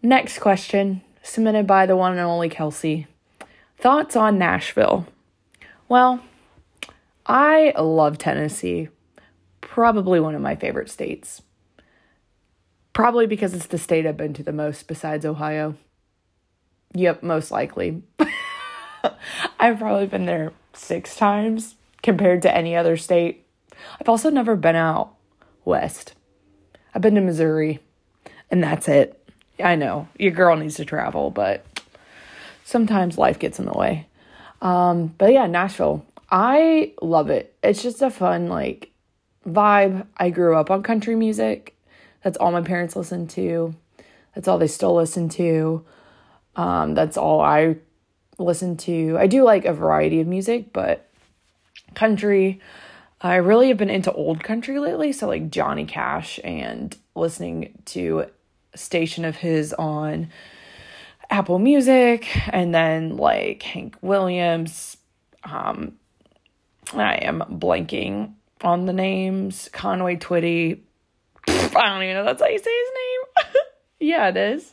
next 0.00 0.38
question 0.38 1.02
submitted 1.22 1.66
by 1.66 1.86
the 1.86 1.96
one 1.96 2.12
and 2.12 2.20
only 2.20 2.48
Kelsey. 2.48 3.06
Thoughts 3.78 4.14
on 4.14 4.38
Nashville? 4.38 5.06
Well, 5.88 6.20
I 7.26 7.72
love 7.78 8.18
Tennessee. 8.18 8.88
Probably 9.60 10.20
one 10.20 10.34
of 10.34 10.42
my 10.42 10.54
favorite 10.54 10.90
states. 10.90 11.42
Probably 12.94 13.26
because 13.26 13.52
it's 13.52 13.66
the 13.66 13.76
state 13.76 14.06
I've 14.06 14.16
been 14.16 14.32
to 14.34 14.42
the 14.42 14.52
most 14.52 14.88
besides 14.88 15.26
Ohio. 15.26 15.74
Yep, 16.94 17.22
most 17.22 17.50
likely. 17.50 18.02
I've 19.58 19.80
probably 19.80 20.06
been 20.06 20.26
there 20.26 20.52
six 20.72 21.16
times 21.16 21.74
compared 22.02 22.40
to 22.42 22.56
any 22.56 22.76
other 22.76 22.96
state. 22.96 23.46
I've 24.00 24.08
also 24.08 24.30
never 24.30 24.54
been 24.54 24.76
out 24.76 25.14
west. 25.64 26.14
I've 26.94 27.02
been 27.02 27.16
to 27.16 27.20
Missouri, 27.20 27.80
and 28.50 28.62
that's 28.62 28.88
it. 28.88 29.20
I 29.62 29.74
know 29.74 30.08
your 30.16 30.30
girl 30.30 30.56
needs 30.56 30.76
to 30.76 30.84
travel, 30.84 31.30
but 31.30 31.66
sometimes 32.64 33.18
life 33.18 33.40
gets 33.40 33.58
in 33.58 33.66
the 33.66 33.72
way. 33.72 34.06
Um, 34.62 35.08
but 35.18 35.32
yeah, 35.32 35.46
Nashville. 35.46 36.06
I 36.30 36.92
love 37.02 37.28
it. 37.30 37.56
It's 37.62 37.82
just 37.82 38.02
a 38.02 38.10
fun 38.10 38.48
like 38.48 38.92
vibe. 39.46 40.06
I 40.16 40.30
grew 40.30 40.56
up 40.56 40.70
on 40.70 40.82
country 40.82 41.16
music. 41.16 41.73
That's 42.24 42.38
all 42.38 42.50
my 42.50 42.62
parents 42.62 42.96
listened 42.96 43.30
to. 43.30 43.74
That's 44.34 44.48
all 44.48 44.58
they 44.58 44.66
still 44.66 44.96
listen 44.96 45.28
to. 45.30 45.84
Um, 46.56 46.94
that's 46.94 47.16
all 47.18 47.40
I 47.40 47.76
listen 48.38 48.76
to. 48.78 49.16
I 49.18 49.26
do 49.26 49.44
like 49.44 49.66
a 49.66 49.74
variety 49.74 50.20
of 50.20 50.26
music, 50.26 50.72
but 50.72 51.08
country. 51.94 52.60
I 53.20 53.36
really 53.36 53.68
have 53.68 53.76
been 53.76 53.90
into 53.90 54.10
old 54.12 54.42
country 54.42 54.78
lately, 54.78 55.12
so 55.12 55.28
like 55.28 55.50
Johnny 55.50 55.84
Cash 55.84 56.40
and 56.42 56.96
listening 57.14 57.74
to 57.86 58.26
a 58.72 58.78
station 58.78 59.24
of 59.24 59.36
his 59.36 59.72
on 59.74 60.30
Apple 61.30 61.58
Music 61.58 62.26
and 62.48 62.74
then 62.74 63.16
like 63.16 63.62
Hank 63.62 63.96
Williams. 64.00 64.96
Um 65.44 65.98
I 66.92 67.14
am 67.16 67.40
blanking 67.50 68.34
on 68.62 68.86
the 68.86 68.92
names. 68.92 69.68
Conway 69.72 70.16
Twitty. 70.16 70.80
I 71.48 71.88
don't 71.88 72.02
even 72.02 72.14
know 72.14 72.24
that's 72.24 72.40
how 72.40 72.48
you 72.48 72.58
say 72.58 72.70
his 72.70 72.90
name. 72.94 73.62
yeah, 74.00 74.28
it 74.28 74.36
is. 74.36 74.72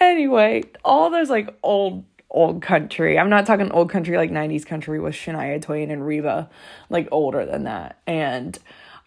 Anyway, 0.00 0.62
all 0.84 1.10
those 1.10 1.30
like 1.30 1.56
old 1.62 2.04
old 2.30 2.62
country. 2.62 3.18
I'm 3.18 3.30
not 3.30 3.46
talking 3.46 3.70
old 3.72 3.90
country 3.90 4.16
like 4.16 4.30
90s 4.30 4.66
country 4.66 5.00
with 5.00 5.14
Shania 5.14 5.60
Twain 5.62 5.90
and 5.90 6.06
Reba, 6.06 6.50
like 6.90 7.08
older 7.10 7.46
than 7.46 7.64
that. 7.64 8.00
And 8.06 8.58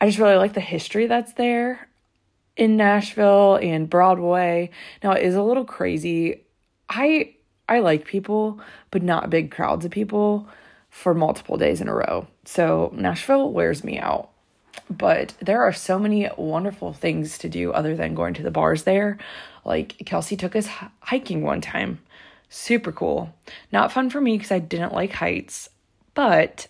I 0.01 0.07
just 0.07 0.19
really 0.19 0.35
like 0.35 0.53
the 0.53 0.61
history 0.61 1.07
that's 1.07 1.33
there 1.33 1.87
in 2.55 2.75
Nashville 2.75 3.57
and 3.61 3.89
Broadway. 3.89 4.71
Now 5.03 5.11
it 5.11 5.23
is 5.23 5.35
a 5.35 5.43
little 5.43 5.65
crazy. 5.65 6.45
I 6.89 7.35
I 7.67 7.79
like 7.79 8.05
people, 8.05 8.59
but 8.89 9.03
not 9.03 9.29
big 9.29 9.51
crowds 9.51 9.85
of 9.85 9.91
people 9.91 10.47
for 10.89 11.13
multiple 11.13 11.57
days 11.57 11.81
in 11.81 11.87
a 11.87 11.93
row. 11.93 12.27
So 12.45 12.91
Nashville 12.95 13.51
wears 13.51 13.83
me 13.83 13.99
out. 13.99 14.31
But 14.89 15.33
there 15.41 15.61
are 15.63 15.73
so 15.73 15.99
many 15.99 16.29
wonderful 16.37 16.93
things 16.93 17.37
to 17.39 17.49
do 17.49 17.71
other 17.71 17.95
than 17.95 18.15
going 18.15 18.33
to 18.35 18.43
the 18.43 18.51
bars 18.51 18.83
there. 18.83 19.17
Like 19.65 19.95
Kelsey 20.05 20.35
took 20.35 20.55
us 20.55 20.67
hiking 21.01 21.41
one 21.41 21.61
time. 21.61 21.99
Super 22.49 22.91
cool. 22.91 23.33
Not 23.71 23.91
fun 23.91 24.09
for 24.09 24.19
me 24.19 24.37
because 24.37 24.51
I 24.51 24.59
didn't 24.59 24.93
like 24.93 25.11
heights, 25.11 25.69
but 26.13 26.67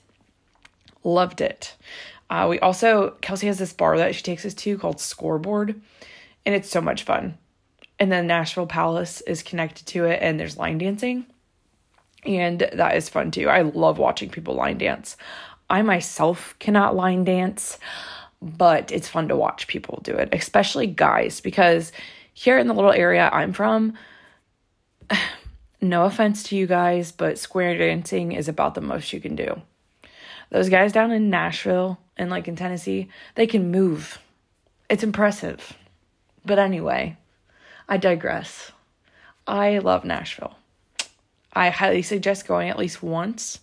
loved 1.03 1.41
it. 1.41 1.75
Uh, 2.29 2.47
we 2.49 2.59
also, 2.59 3.11
Kelsey 3.21 3.47
has 3.47 3.57
this 3.57 3.73
bar 3.73 3.97
that 3.97 4.13
she 4.13 4.21
takes 4.21 4.45
us 4.45 4.53
to 4.53 4.77
called 4.77 4.99
Scoreboard, 4.99 5.81
and 6.45 6.55
it's 6.55 6.69
so 6.69 6.81
much 6.81 7.03
fun. 7.03 7.37
And 7.97 8.11
then 8.11 8.27
Nashville 8.27 8.67
Palace 8.67 9.21
is 9.21 9.41
connected 9.41 9.87
to 9.87 10.05
it, 10.05 10.19
and 10.21 10.39
there's 10.39 10.57
line 10.57 10.77
dancing, 10.77 11.25
and 12.23 12.59
that 12.73 12.95
is 12.95 13.09
fun 13.09 13.31
too. 13.31 13.49
I 13.49 13.61
love 13.61 13.97
watching 13.97 14.29
people 14.29 14.53
line 14.53 14.77
dance. 14.77 15.17
I 15.69 15.81
myself 15.81 16.55
cannot 16.59 16.95
line 16.95 17.23
dance, 17.23 17.77
but 18.41 18.91
it's 18.91 19.07
fun 19.07 19.27
to 19.27 19.35
watch 19.35 19.67
people 19.67 19.99
do 20.03 20.15
it, 20.15 20.29
especially 20.31 20.87
guys, 20.87 21.41
because 21.41 21.91
here 22.33 22.57
in 22.57 22.67
the 22.67 22.73
little 22.73 22.91
area 22.91 23.29
I'm 23.31 23.53
from, 23.53 23.93
no 25.81 26.05
offense 26.05 26.43
to 26.43 26.55
you 26.55 26.67
guys, 26.67 27.11
but 27.11 27.37
square 27.37 27.77
dancing 27.77 28.31
is 28.31 28.47
about 28.47 28.75
the 28.75 28.81
most 28.81 29.13
you 29.13 29.19
can 29.19 29.35
do. 29.35 29.61
Those 30.49 30.69
guys 30.69 30.91
down 30.91 31.11
in 31.11 31.29
Nashville 31.29 31.99
and 32.17 32.29
like 32.29 32.47
in 32.47 32.55
Tennessee, 32.55 33.09
they 33.35 33.45
can 33.45 33.71
move. 33.71 34.19
It's 34.89 35.03
impressive. 35.03 35.77
But 36.45 36.57
anyway, 36.57 37.17
I 37.87 37.97
digress. 37.97 38.71
I 39.45 39.79
love 39.79 40.05
Nashville. 40.05 40.55
I 41.53 41.69
highly 41.69 42.01
suggest 42.01 42.47
going 42.47 42.69
at 42.69 42.79
least 42.79 43.03
once, 43.03 43.59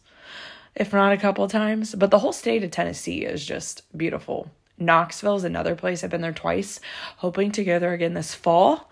if 0.76 0.92
not 0.92 1.12
a 1.12 1.16
couple 1.16 1.49
times. 1.49 1.95
But 1.95 2.11
the 2.11 2.18
whole 2.21 2.33
state 2.33 2.62
of 2.62 2.71
Tennessee 2.71 3.25
is 3.25 3.45
just 3.45 3.83
beautiful. 3.97 4.50
Knoxville 4.78 5.37
is 5.37 5.45
another 5.45 5.75
place. 5.75 6.04
I've 6.04 6.11
been 6.11 6.21
there 6.21 6.33
twice, 6.33 6.80
hoping 7.18 7.50
to 7.52 7.64
go 7.64 7.78
there 7.78 7.95
again 7.95 8.14
this 8.14 8.35
fall 8.35 8.90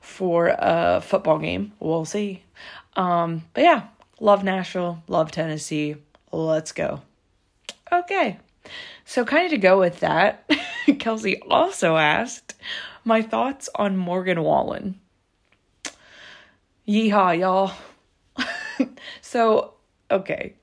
for 0.00 0.54
a 0.58 1.00
football 1.00 1.38
game. 1.38 1.72
We'll 1.80 2.04
see. 2.04 2.44
Um, 2.96 3.44
but 3.52 3.64
yeah, 3.64 3.88
love 4.20 4.44
Nashville, 4.44 5.02
love 5.08 5.32
Tennessee. 5.32 5.96
Let's 6.30 6.72
go. 6.72 7.02
Okay. 7.90 8.38
So, 9.04 9.24
kind 9.24 9.44
of 9.44 9.50
to 9.50 9.58
go 9.58 9.78
with 9.78 10.00
that, 10.00 10.48
Kelsey 10.98 11.40
also 11.42 11.96
asked 11.96 12.54
my 13.04 13.20
thoughts 13.20 13.68
on 13.74 13.96
Morgan 13.96 14.42
Wallen. 14.42 14.98
Yeehaw, 16.88 17.38
y'all. 17.38 17.72
so, 19.20 19.74
okay. 20.10 20.54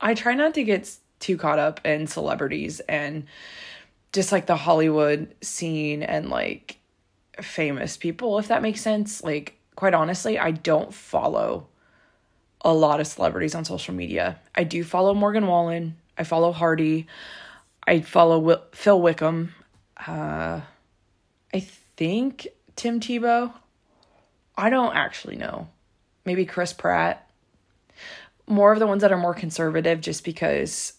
I 0.00 0.14
try 0.14 0.34
not 0.34 0.54
to 0.54 0.64
get 0.64 0.90
too 1.20 1.36
caught 1.36 1.58
up 1.58 1.84
in 1.84 2.06
celebrities 2.06 2.80
and 2.80 3.26
just 4.12 4.32
like 4.32 4.46
the 4.46 4.56
Hollywood 4.56 5.34
scene 5.42 6.02
and 6.02 6.30
like 6.30 6.78
famous 7.40 7.96
people, 7.96 8.38
if 8.38 8.48
that 8.48 8.62
makes 8.62 8.80
sense. 8.80 9.22
Like, 9.22 9.58
quite 9.76 9.94
honestly, 9.94 10.38
I 10.38 10.52
don't 10.52 10.94
follow 10.94 11.66
a 12.62 12.72
lot 12.72 13.00
of 13.00 13.06
celebrities 13.06 13.54
on 13.54 13.64
social 13.64 13.94
media. 13.94 14.38
I 14.54 14.64
do 14.64 14.82
follow 14.82 15.14
Morgan 15.14 15.46
Wallen. 15.46 15.96
I 16.16 16.24
follow 16.24 16.52
Hardy. 16.52 17.06
I 17.86 18.00
follow 18.00 18.38
Will- 18.38 18.64
Phil 18.72 19.00
Wickham. 19.00 19.54
Uh, 20.06 20.60
I 21.54 21.60
think 21.60 22.48
Tim 22.76 23.00
Tebow. 23.00 23.52
I 24.56 24.70
don't 24.70 24.96
actually 24.96 25.36
know. 25.36 25.68
Maybe 26.24 26.44
Chris 26.44 26.72
Pratt. 26.72 27.27
More 28.48 28.72
of 28.72 28.78
the 28.78 28.86
ones 28.86 29.02
that 29.02 29.12
are 29.12 29.18
more 29.18 29.34
conservative 29.34 30.00
just 30.00 30.24
because 30.24 30.94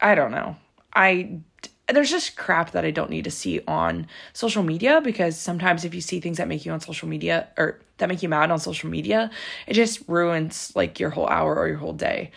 I 0.00 0.14
don't 0.14 0.32
know. 0.32 0.56
I 0.94 1.40
there's 1.88 2.10
just 2.10 2.36
crap 2.36 2.70
that 2.72 2.84
I 2.84 2.90
don't 2.90 3.10
need 3.10 3.24
to 3.24 3.30
see 3.30 3.60
on 3.66 4.06
social 4.32 4.62
media 4.62 5.00
because 5.02 5.38
sometimes 5.38 5.84
if 5.84 5.94
you 5.94 6.00
see 6.00 6.20
things 6.20 6.38
that 6.38 6.48
make 6.48 6.64
you 6.64 6.72
on 6.72 6.80
social 6.80 7.08
media 7.08 7.48
or 7.58 7.80
that 7.98 8.08
make 8.08 8.22
you 8.22 8.28
mad 8.28 8.50
on 8.50 8.58
social 8.58 8.88
media, 8.88 9.30
it 9.66 9.74
just 9.74 10.02
ruins 10.08 10.72
like 10.74 10.98
your 10.98 11.10
whole 11.10 11.28
hour 11.28 11.54
or 11.54 11.68
your 11.68 11.76
whole 11.76 11.92
day. 11.92 12.30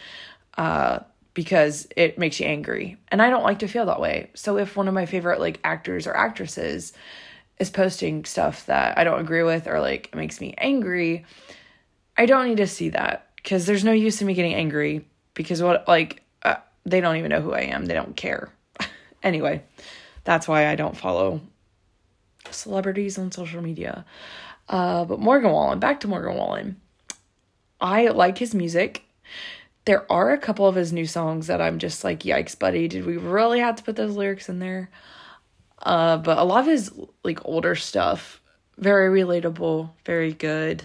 Uh 0.57 0.99
because 1.33 1.85
it 1.97 2.17
makes 2.17 2.39
you 2.39 2.45
angry. 2.47 2.97
And 3.09 3.21
I 3.21 3.29
don't 3.29 3.43
like 3.43 3.59
to 3.59 3.67
feel 3.67 3.85
that 3.87 3.99
way. 3.99 4.31
So 4.35 4.57
if 4.57 4.77
one 4.77 4.87
of 4.87 4.93
my 4.93 5.05
favorite 5.05 5.41
like 5.41 5.59
actors 5.65 6.07
or 6.07 6.15
actresses 6.15 6.93
is 7.59 7.69
posting 7.69 8.25
stuff 8.25 8.65
that 8.67 8.97
I 8.97 9.03
don't 9.03 9.19
agree 9.19 9.43
with 9.43 9.67
or 9.67 9.81
like 9.81 10.15
makes 10.15 10.39
me 10.39 10.55
angry, 10.57 11.25
I 12.17 12.25
don't 12.25 12.47
need 12.47 12.57
to 12.57 12.67
see 12.67 12.89
that 12.89 13.29
because 13.45 13.65
there's 13.65 13.85
no 13.85 13.93
use 13.93 14.19
in 14.19 14.27
me 14.27 14.33
getting 14.33 14.53
angry 14.53 15.05
because 15.35 15.61
what 15.61 15.87
like 15.87 16.21
uh, 16.43 16.55
they 16.85 16.99
don't 16.99 17.15
even 17.17 17.29
know 17.29 17.41
who 17.41 17.53
I 17.53 17.61
am. 17.61 17.85
They 17.85 17.93
don't 17.93 18.17
care. 18.17 18.49
anyway, 19.23 19.63
that's 20.25 20.47
why 20.47 20.67
I 20.67 20.75
don't 20.75 20.97
follow 20.97 21.39
celebrities 22.51 23.17
on 23.17 23.31
social 23.31 23.61
media. 23.61 24.03
Uh, 24.67 25.05
but 25.05 25.19
Morgan 25.19 25.51
Wallen, 25.51 25.79
back 25.79 26.01
to 26.01 26.07
Morgan 26.07 26.35
Wallen. 26.35 26.81
I 27.79 28.07
like 28.07 28.39
his 28.39 28.55
music 28.55 29.05
there 29.85 30.11
are 30.11 30.33
a 30.33 30.37
couple 30.37 30.67
of 30.67 30.75
his 30.75 30.91
new 30.91 31.05
songs 31.05 31.47
that 31.47 31.61
I'm 31.61 31.79
just 31.79 32.03
like, 32.03 32.21
yikes, 32.21 32.57
buddy, 32.57 32.87
did 32.87 33.05
we 33.05 33.17
really 33.17 33.59
have 33.59 33.75
to 33.75 33.83
put 33.83 33.95
those 33.95 34.15
lyrics 34.15 34.49
in 34.49 34.59
there? 34.59 34.89
Uh, 35.79 36.17
but 36.17 36.39
a 36.39 36.43
lot 36.43 36.61
of 36.61 36.65
his 36.65 36.91
like 37.23 37.45
older 37.45 37.75
stuff, 37.75 38.41
very 38.77 39.23
relatable, 39.23 39.91
very 40.05 40.33
good. 40.33 40.83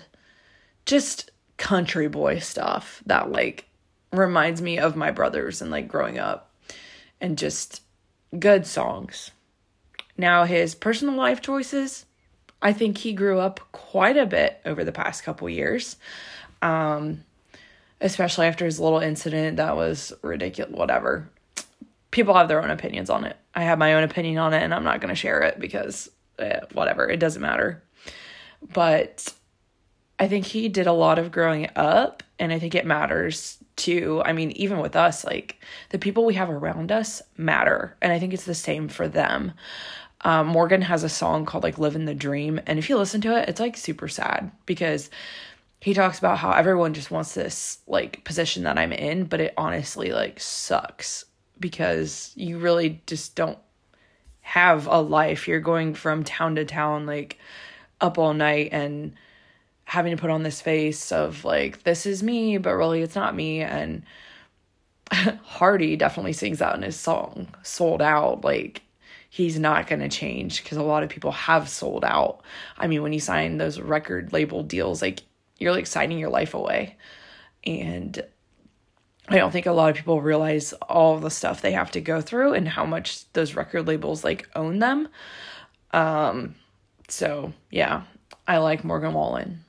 Just 0.85 1.31
country 1.61 2.09
boy 2.09 2.41
stuff 2.41 3.03
that 3.07 3.31
like 3.31 3.67
reminds 4.13 4.61
me 4.61 4.79
of 4.79 4.97
my 4.97 5.13
brothers 5.13 5.63
and 5.63 5.71
like 5.71 5.87
growing 5.87 6.19
up 6.19 6.51
and 7.21 7.39
just 7.39 7.83
good 8.37 8.67
songs. 8.67 9.31
Now 10.17 10.45
his 10.45 10.75
personal 10.75 11.15
life 11.15 11.41
choices, 11.41 12.07
I 12.63 12.73
think 12.73 12.99
he 12.99 13.13
grew 13.13 13.39
up 13.39 13.61
quite 13.71 14.17
a 14.17 14.27
bit 14.27 14.61
over 14.65 14.83
the 14.83 14.91
past 14.91 15.23
couple 15.23 15.49
years. 15.49 15.97
Um 16.63 17.25
especially 18.01 18.47
after 18.47 18.65
his 18.65 18.81
little 18.81 18.99
incident 18.99 19.59
that 19.59 19.77
was 19.77 20.13
ridiculous 20.23 20.73
whatever 20.73 21.29
people 22.11 22.35
have 22.35 22.49
their 22.49 22.63
own 22.63 22.71
opinions 22.71 23.11
on 23.11 23.25
it 23.25 23.37
i 23.55 23.63
have 23.63 23.79
my 23.79 23.95
own 23.95 24.03
opinion 24.03 24.39
on 24.39 24.55
it 24.55 24.63
and 24.63 24.73
i'm 24.73 24.85
not 24.85 25.01
going 25.01 25.11
to 25.11 25.15
share 25.15 25.43
it 25.43 25.61
because 25.61 26.11
eh, 26.39 26.61
whatever 26.73 27.09
it 27.09 27.19
doesn't 27.19 27.43
matter 27.43 27.83
but 28.73 29.35
i 30.21 30.29
think 30.29 30.47
he 30.47 30.69
did 30.69 30.87
a 30.87 30.93
lot 30.93 31.19
of 31.19 31.33
growing 31.33 31.69
up 31.75 32.23
and 32.39 32.53
i 32.53 32.59
think 32.59 32.75
it 32.75 32.87
matters 32.87 33.59
too 33.77 34.23
i 34.25 34.33
mean 34.33 34.51
even 34.53 34.79
with 34.79 34.95
us 34.95 35.25
like 35.25 35.61
the 35.89 35.99
people 35.99 36.25
we 36.25 36.35
have 36.35 36.51
around 36.51 36.93
us 36.93 37.21
matter 37.37 37.97
and 38.01 38.13
i 38.13 38.19
think 38.19 38.33
it's 38.33 38.45
the 38.45 38.55
same 38.55 38.89
for 38.89 39.09
them 39.09 39.53
um, 40.23 40.47
morgan 40.47 40.83
has 40.83 41.03
a 41.03 41.09
song 41.09 41.45
called 41.45 41.65
like 41.65 41.79
living 41.79 42.05
the 42.05 42.15
dream 42.15 42.61
and 42.67 42.79
if 42.79 42.89
you 42.89 42.97
listen 42.97 43.21
to 43.21 43.37
it 43.37 43.49
it's 43.49 43.61
like 43.61 43.77
super 43.77 44.07
sad 44.07 44.53
because 44.67 45.11
he 45.81 45.95
talks 45.95 46.19
about 46.19 46.39
how 46.39 46.53
everyone 46.53 46.93
just 46.93 47.11
wants 47.11 47.35
this 47.35 47.79
like 47.87 48.23
position 48.25 48.65
that 48.65 48.79
I'm 48.79 48.93
in, 48.93 49.25
but 49.25 49.41
it 49.41 49.55
honestly 49.57 50.13
like 50.13 50.39
sucks 50.39 51.25
because 51.59 52.33
you 52.37 52.59
really 52.59 53.03
just 53.07 53.35
don't 53.35 53.59
have 54.43 54.87
a 54.87 55.01
life. 55.01 55.49
You're 55.49 55.61
going 55.61 55.95
from 55.95 56.23
town 56.23 56.57
to 56.57 56.67
town, 56.67 57.07
like 57.07 57.39
up 58.01 58.19
all 58.19 58.35
night 58.35 58.71
and 58.73 59.15
having 59.91 60.15
to 60.15 60.21
put 60.21 60.31
on 60.31 60.45
this 60.45 60.61
face 60.61 61.11
of 61.11 61.45
like, 61.45 61.83
this 61.83 62.07
is 62.07 62.23
me, 62.23 62.59
but 62.59 62.77
really 62.77 63.03
it's 63.03 63.17
not 63.17 63.35
me. 63.35 63.61
And 63.61 64.05
Hardy 65.11 65.97
definitely 65.97 66.33
sings 66.33 66.61
that 66.61 66.77
in 66.77 66.83
his 66.83 66.95
song, 66.95 67.49
Sold 67.65 68.01
Out. 68.01 68.45
Like, 68.45 68.83
he's 69.31 69.59
not 69.59 69.89
going 69.89 69.99
to 69.99 70.09
change 70.09 70.63
because 70.63 70.79
a 70.79 70.85
lot 70.85 71.03
of 71.03 71.09
people 71.09 71.33
have 71.33 71.69
sold 71.69 72.05
out. 72.05 72.41
I 72.79 72.87
mean, 72.87 73.03
when 73.03 73.13
you 73.13 73.19
sign 73.19 73.59
those 73.59 73.81
record 73.81 74.33
label 74.33 74.63
deals, 74.63 75.03
like, 75.03 75.23
you're 75.59 75.73
like 75.73 75.89
signing 75.89 76.21
your 76.21 76.31
life 76.31 76.55
away. 76.55 76.97
And 77.65 78.23
I 79.29 79.39
don't 79.39 79.51
think 79.51 79.67
a 79.67 79.73
lot 79.73 79.91
of 79.91 79.97
people 79.97 80.23
realize 80.23 80.73
all 80.89 81.19
the 81.19 81.31
stuff 81.31 81.63
they 81.63 81.73
have 81.73 81.91
to 81.91 82.01
go 82.01 82.21
through 82.21 82.55
and 82.55 82.69
how 82.69 82.87
much 82.87 83.29
those 83.33 83.57
record 83.57 83.89
labels 83.89 84.23
like 84.23 84.49
own 84.55 84.79
them. 84.79 85.09
Um, 85.91 86.55
so 87.09 87.53
yeah, 87.73 88.05
I 88.47 88.59
like 88.59 88.85
Morgan 88.85 89.15
Wallen 89.15 89.65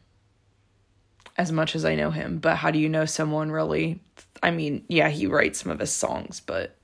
as 1.38 1.52
much 1.52 1.76
as 1.76 1.86
I 1.86 1.96
know 1.96 2.12
him, 2.12 2.40
but 2.40 2.58
how 2.58 2.72
do 2.72 2.80
you 2.80 2.90
know 2.90 3.06
someone 3.06 3.52
really? 3.52 4.02
I 4.44 4.52
mean, 4.52 4.86
yeah, 4.88 5.10
he 5.10 5.28
writes 5.28 5.62
some 5.62 5.72
of 5.72 5.80
his 5.80 5.92
songs, 5.92 6.40
but 6.40 6.76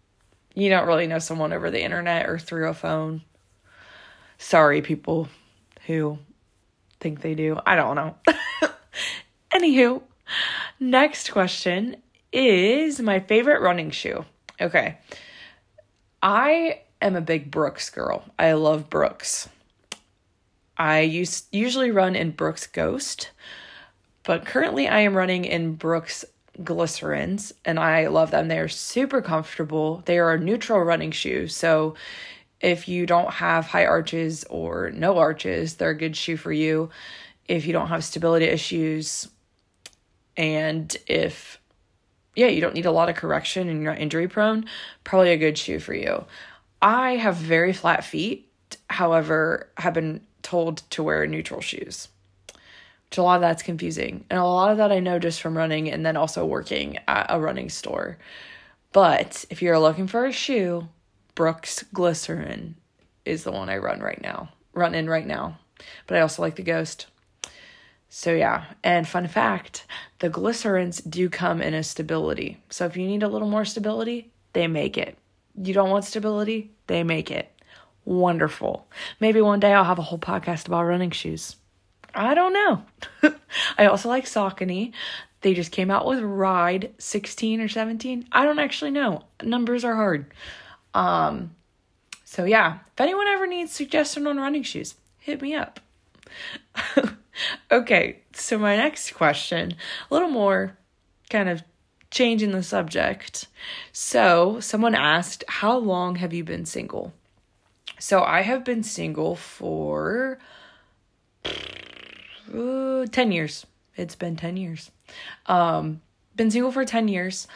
you 0.53 0.69
don't 0.69 0.87
really 0.87 1.07
know 1.07 1.19
someone 1.19 1.53
over 1.53 1.69
the 1.69 1.83
internet 1.83 2.27
or 2.27 2.39
through 2.39 2.69
a 2.69 2.73
phone. 2.73 3.21
Sorry, 4.37 4.81
people 4.81 5.27
who 5.85 6.19
think 6.99 7.21
they 7.21 7.35
do. 7.35 7.59
I 7.65 7.75
don't 7.75 7.95
know. 7.95 8.15
Anywho, 9.51 10.01
next 10.79 11.31
question 11.31 11.97
is 12.31 12.99
my 12.99 13.19
favorite 13.19 13.61
running 13.61 13.91
shoe. 13.91 14.25
Okay. 14.59 14.97
I 16.21 16.81
am 17.01 17.15
a 17.15 17.21
big 17.21 17.51
Brooks 17.51 17.89
girl. 17.89 18.23
I 18.37 18.53
love 18.53 18.89
Brooks. 18.89 19.49
I 20.77 21.01
used 21.01 21.47
usually 21.51 21.91
run 21.91 22.15
in 22.15 22.31
Brooks 22.31 22.67
Ghost, 22.67 23.31
but 24.27 24.45
currently 24.45 24.89
I 24.89 24.99
am 24.99 25.15
running 25.15 25.45
in 25.45 25.75
Brooks 25.75 26.25
Glycerins 26.61 27.53
and 27.63 27.79
I 27.79 28.07
love 28.07 28.29
them. 28.29 28.49
They're 28.49 28.67
super 28.67 29.21
comfortable. 29.21 30.03
They 30.03 30.19
are 30.19 30.33
a 30.33 30.39
neutral 30.39 30.81
running 30.81 31.11
shoe. 31.11 31.47
So 31.47 31.95
if 32.59 32.89
you 32.89 33.05
don't 33.05 33.31
have 33.31 33.67
high 33.67 33.85
arches 33.85 34.43
or 34.49 34.91
no 34.91 35.17
arches, 35.17 35.75
they're 35.75 35.91
a 35.91 35.97
good 35.97 36.17
shoe 36.17 36.35
for 36.35 36.51
you. 36.51 36.89
If 37.47 37.65
you 37.65 37.71
don't 37.71 37.87
have 37.87 38.03
stability 38.03 38.47
issues 38.47 39.29
and 40.35 40.95
if 41.07 41.61
yeah, 42.35 42.47
you 42.47 42.59
don't 42.59 42.75
need 42.75 42.85
a 42.85 42.91
lot 42.91 43.07
of 43.07 43.15
correction 43.15 43.69
and 43.69 43.81
you're 43.81 43.93
not 43.93 44.01
injury 44.01 44.27
prone, 44.27 44.65
probably 45.05 45.31
a 45.31 45.37
good 45.37 45.57
shoe 45.57 45.79
for 45.79 45.93
you. 45.93 46.25
I 46.81 47.11
have 47.15 47.37
very 47.37 47.71
flat 47.71 48.03
feet, 48.03 48.51
however, 48.89 49.69
have 49.77 49.93
been 49.93 50.19
told 50.41 50.79
to 50.89 51.01
wear 51.01 51.25
neutral 51.27 51.61
shoes. 51.61 52.09
A 53.15 53.21
lot 53.21 53.35
of 53.35 53.41
that's 53.41 53.63
confusing. 53.63 54.25
And 54.29 54.39
a 54.39 54.43
lot 54.43 54.71
of 54.71 54.77
that 54.77 54.91
I 54.91 54.99
know 54.99 55.17
just 55.19 55.41
from 55.41 55.57
running 55.57 55.89
and 55.91 56.05
then 56.05 56.17
also 56.17 56.45
working 56.45 56.99
at 57.07 57.27
a 57.29 57.39
running 57.39 57.69
store. 57.69 58.17
But 58.91 59.45
if 59.49 59.61
you're 59.61 59.79
looking 59.79 60.07
for 60.07 60.25
a 60.25 60.31
shoe, 60.31 60.87
Brooks 61.33 61.83
Glycerin 61.93 62.75
is 63.25 63.43
the 63.43 63.51
one 63.51 63.69
I 63.69 63.77
run 63.77 64.01
right 64.01 64.21
now. 64.21 64.49
Run 64.73 64.93
in 64.93 65.09
right 65.09 65.25
now. 65.25 65.57
But 66.05 66.17
I 66.17 66.21
also 66.21 66.41
like 66.41 66.55
the 66.55 66.63
Ghost. 66.63 67.07
So 68.09 68.33
yeah, 68.33 68.65
and 68.83 69.07
fun 69.07 69.27
fact, 69.27 69.85
the 70.19 70.29
glycerins 70.29 71.07
do 71.09 71.29
come 71.29 71.61
in 71.61 71.73
a 71.73 71.83
stability. 71.83 72.57
So 72.69 72.85
if 72.85 72.95
you 72.95 73.05
need 73.05 73.23
a 73.23 73.27
little 73.27 73.49
more 73.49 73.65
stability, 73.65 74.31
they 74.53 74.67
make 74.67 74.97
it. 74.97 75.17
You 75.55 75.73
don't 75.73 75.89
want 75.89 76.05
stability, 76.05 76.71
they 76.87 77.03
make 77.03 77.29
it. 77.31 77.51
Wonderful. 78.05 78.87
Maybe 79.19 79.41
one 79.41 79.59
day 79.59 79.73
I'll 79.73 79.83
have 79.83 79.99
a 79.99 80.03
whole 80.03 80.19
podcast 80.19 80.67
about 80.67 80.85
running 80.85 81.11
shoes. 81.11 81.57
I 82.17 82.33
don't 82.33 82.53
know. 82.53 82.83
I 83.77 83.85
also 83.85 84.09
like 84.09 84.25
Saucony. 84.25 84.91
They 85.41 85.53
just 85.53 85.71
came 85.71 85.91
out 85.91 86.05
with 86.05 86.19
Ride 86.19 86.93
16 86.97 87.61
or 87.61 87.67
17. 87.67 88.27
I 88.31 88.43
don't 88.43 88.59
actually 88.59 88.91
know. 88.91 89.23
Numbers 89.43 89.85
are 89.85 89.95
hard. 89.95 90.33
Um 90.93 91.51
so 92.25 92.43
yeah, 92.43 92.79
if 92.93 92.99
anyone 92.99 93.27
ever 93.27 93.47
needs 93.47 93.71
suggestion 93.71 94.27
on 94.27 94.37
running 94.37 94.63
shoes, 94.63 94.95
hit 95.19 95.41
me 95.41 95.55
up. 95.55 95.79
okay, 97.71 98.19
so 98.33 98.57
my 98.57 98.75
next 98.75 99.11
question, 99.13 99.75
a 100.09 100.13
little 100.13 100.29
more 100.29 100.77
kind 101.29 101.47
of 101.47 101.63
changing 102.11 102.51
the 102.51 102.63
subject. 102.63 103.47
So, 103.91 104.59
someone 104.59 104.95
asked, 104.95 105.43
How 105.47 105.77
long 105.77 106.15
have 106.15 106.33
you 106.33 106.43
been 106.43 106.65
single? 106.65 107.13
So, 107.99 108.23
I 108.23 108.41
have 108.41 108.63
been 108.63 108.83
single 108.83 109.35
for 109.35 110.39
uh, 112.53 113.05
10 113.11 113.31
years. 113.31 113.65
It's 113.95 114.15
been 114.15 114.35
10 114.35 114.57
years. 114.57 114.91
Um, 115.47 116.01
been 116.35 116.51
single 116.51 116.71
for 116.71 116.85
10 116.85 117.07
years. 117.07 117.47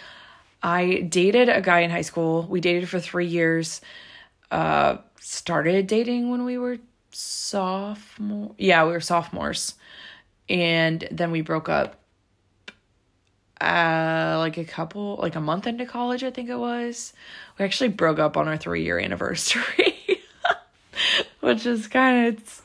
I 0.64 1.02
dated 1.02 1.50
a 1.50 1.62
guy 1.62 1.80
in 1.82 1.92
high 1.92 2.02
school. 2.02 2.46
We 2.50 2.62
dated 2.62 2.90
for 2.90 3.00
three 3.00 3.28
years. 3.28 3.82
Uh, 4.50 4.98
started 5.20 5.88
dating 5.88 6.30
when 6.30 6.44
we 6.44 6.58
were 6.58 6.78
sophomore. 7.12 8.54
Yeah, 8.58 8.86
we 8.86 8.92
were 8.92 9.00
sophomores, 9.00 9.76
and 10.50 11.08
then 11.12 11.32
we 11.32 11.42
broke 11.42 11.70
up. 11.70 11.96
Uh, 13.60 14.38
like 14.40 14.58
a 14.58 14.66
couple, 14.66 15.18
like 15.22 15.36
a 15.36 15.40
month 15.40 15.68
into 15.68 15.86
college, 15.86 16.24
I 16.24 16.32
think 16.32 16.50
it 16.50 16.56
was. 16.56 17.14
We 17.60 17.66
actually 17.66 17.90
broke 17.90 18.18
up 18.18 18.36
on 18.36 18.48
our 18.48 18.58
three 18.58 18.84
year 18.84 18.98
anniversary, 19.00 20.24
which 21.42 21.66
is 21.66 21.88
kind 21.88 22.28
of 22.28 22.34
it's 22.34 22.62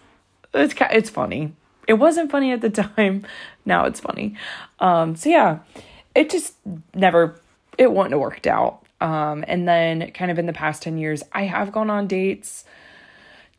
it's 0.54 0.74
it's 0.80 1.10
funny. 1.10 1.52
It 1.86 1.94
wasn't 1.94 2.30
funny 2.30 2.52
at 2.52 2.60
the 2.60 2.70
time. 2.70 3.26
Now 3.68 3.86
it's 3.86 3.98
funny. 3.98 4.36
Um, 4.78 5.16
so 5.16 5.28
yeah, 5.28 5.58
it 6.14 6.30
just 6.30 6.54
never 6.94 7.40
it 7.76 7.90
wouldn't 7.90 8.12
have 8.12 8.20
worked 8.20 8.46
out. 8.46 8.86
Um, 9.00 9.44
and 9.48 9.66
then 9.66 10.12
kind 10.12 10.30
of 10.30 10.38
in 10.38 10.46
the 10.46 10.52
past 10.52 10.84
10 10.84 10.98
years, 10.98 11.24
I 11.32 11.42
have 11.42 11.72
gone 11.72 11.90
on 11.90 12.06
dates 12.06 12.64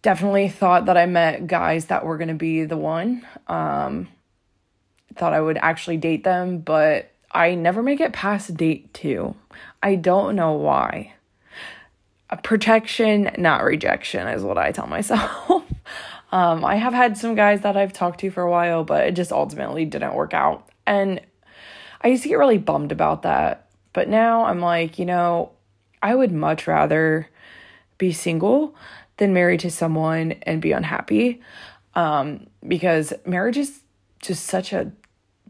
definitely 0.01 0.47
thought 0.47 0.85
that 0.85 0.95
I 0.95 1.05
met 1.05 1.47
guys 1.47 1.87
that 1.87 2.05
were 2.05 2.17
going 2.17 2.29
to 2.29 2.33
be 2.33 2.63
the 2.63 2.77
one. 2.77 3.27
Um, 3.47 4.07
thought 5.15 5.33
I 5.33 5.41
would 5.41 5.57
actually 5.57 5.97
date 5.97 6.23
them, 6.23 6.59
but 6.59 7.11
I 7.31 7.55
never 7.55 7.83
make 7.83 7.99
it 7.99 8.13
past 8.13 8.55
date 8.55 8.93
two. 8.93 9.35
I 9.81 9.95
don't 9.95 10.35
know 10.35 10.53
why. 10.53 11.13
Protection, 12.43 13.31
not 13.37 13.63
rejection, 13.63 14.27
is 14.27 14.43
what 14.43 14.57
I 14.57 14.71
tell 14.71 14.87
myself. 14.87 15.63
um, 16.31 16.65
I 16.65 16.75
have 16.75 16.93
had 16.93 17.17
some 17.17 17.35
guys 17.35 17.61
that 17.61 17.77
I've 17.77 17.93
talked 17.93 18.19
to 18.21 18.31
for 18.31 18.43
a 18.43 18.51
while, 18.51 18.83
but 18.83 19.07
it 19.07 19.15
just 19.15 19.31
ultimately 19.31 19.85
didn't 19.85 20.13
work 20.13 20.33
out. 20.33 20.69
And 20.85 21.21
I 22.01 22.09
used 22.09 22.23
to 22.23 22.29
get 22.29 22.37
really 22.37 22.57
bummed 22.57 22.91
about 22.91 23.21
that. 23.23 23.69
But 23.93 24.09
now 24.09 24.45
I'm 24.45 24.59
like, 24.59 24.99
you 24.99 25.05
know, 25.05 25.51
I 26.01 26.13
would 26.13 26.31
much 26.31 26.67
rather 26.67 27.29
be 27.97 28.11
single 28.11 28.75
than 29.17 29.33
married 29.33 29.61
to 29.61 29.71
someone 29.71 30.33
and 30.43 30.61
be 30.61 30.71
unhappy. 30.71 31.41
Um, 31.95 32.47
because 32.67 33.13
marriage 33.25 33.57
is 33.57 33.79
just 34.21 34.45
such 34.45 34.73
a 34.73 34.91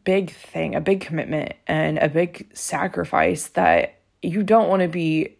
big 0.03 0.31
thing, 0.31 0.75
a 0.75 0.81
big 0.81 1.01
commitment, 1.01 1.53
and 1.67 1.97
a 1.97 2.07
big 2.07 2.47
sacrifice 2.55 3.47
that 3.49 3.99
you 4.21 4.43
don't 4.43 4.69
want 4.69 4.81
to 4.81 4.87
be 4.87 5.36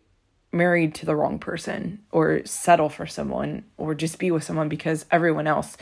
married 0.51 0.95
to 0.95 1.05
the 1.05 1.15
wrong 1.15 1.39
person 1.39 1.99
or 2.11 2.45
settle 2.45 2.89
for 2.89 3.05
someone 3.05 3.63
or 3.77 3.93
just 3.93 4.19
be 4.19 4.31
with 4.31 4.43
someone 4.43 4.69
because 4.69 5.05
everyone 5.11 5.47
else 5.47 5.77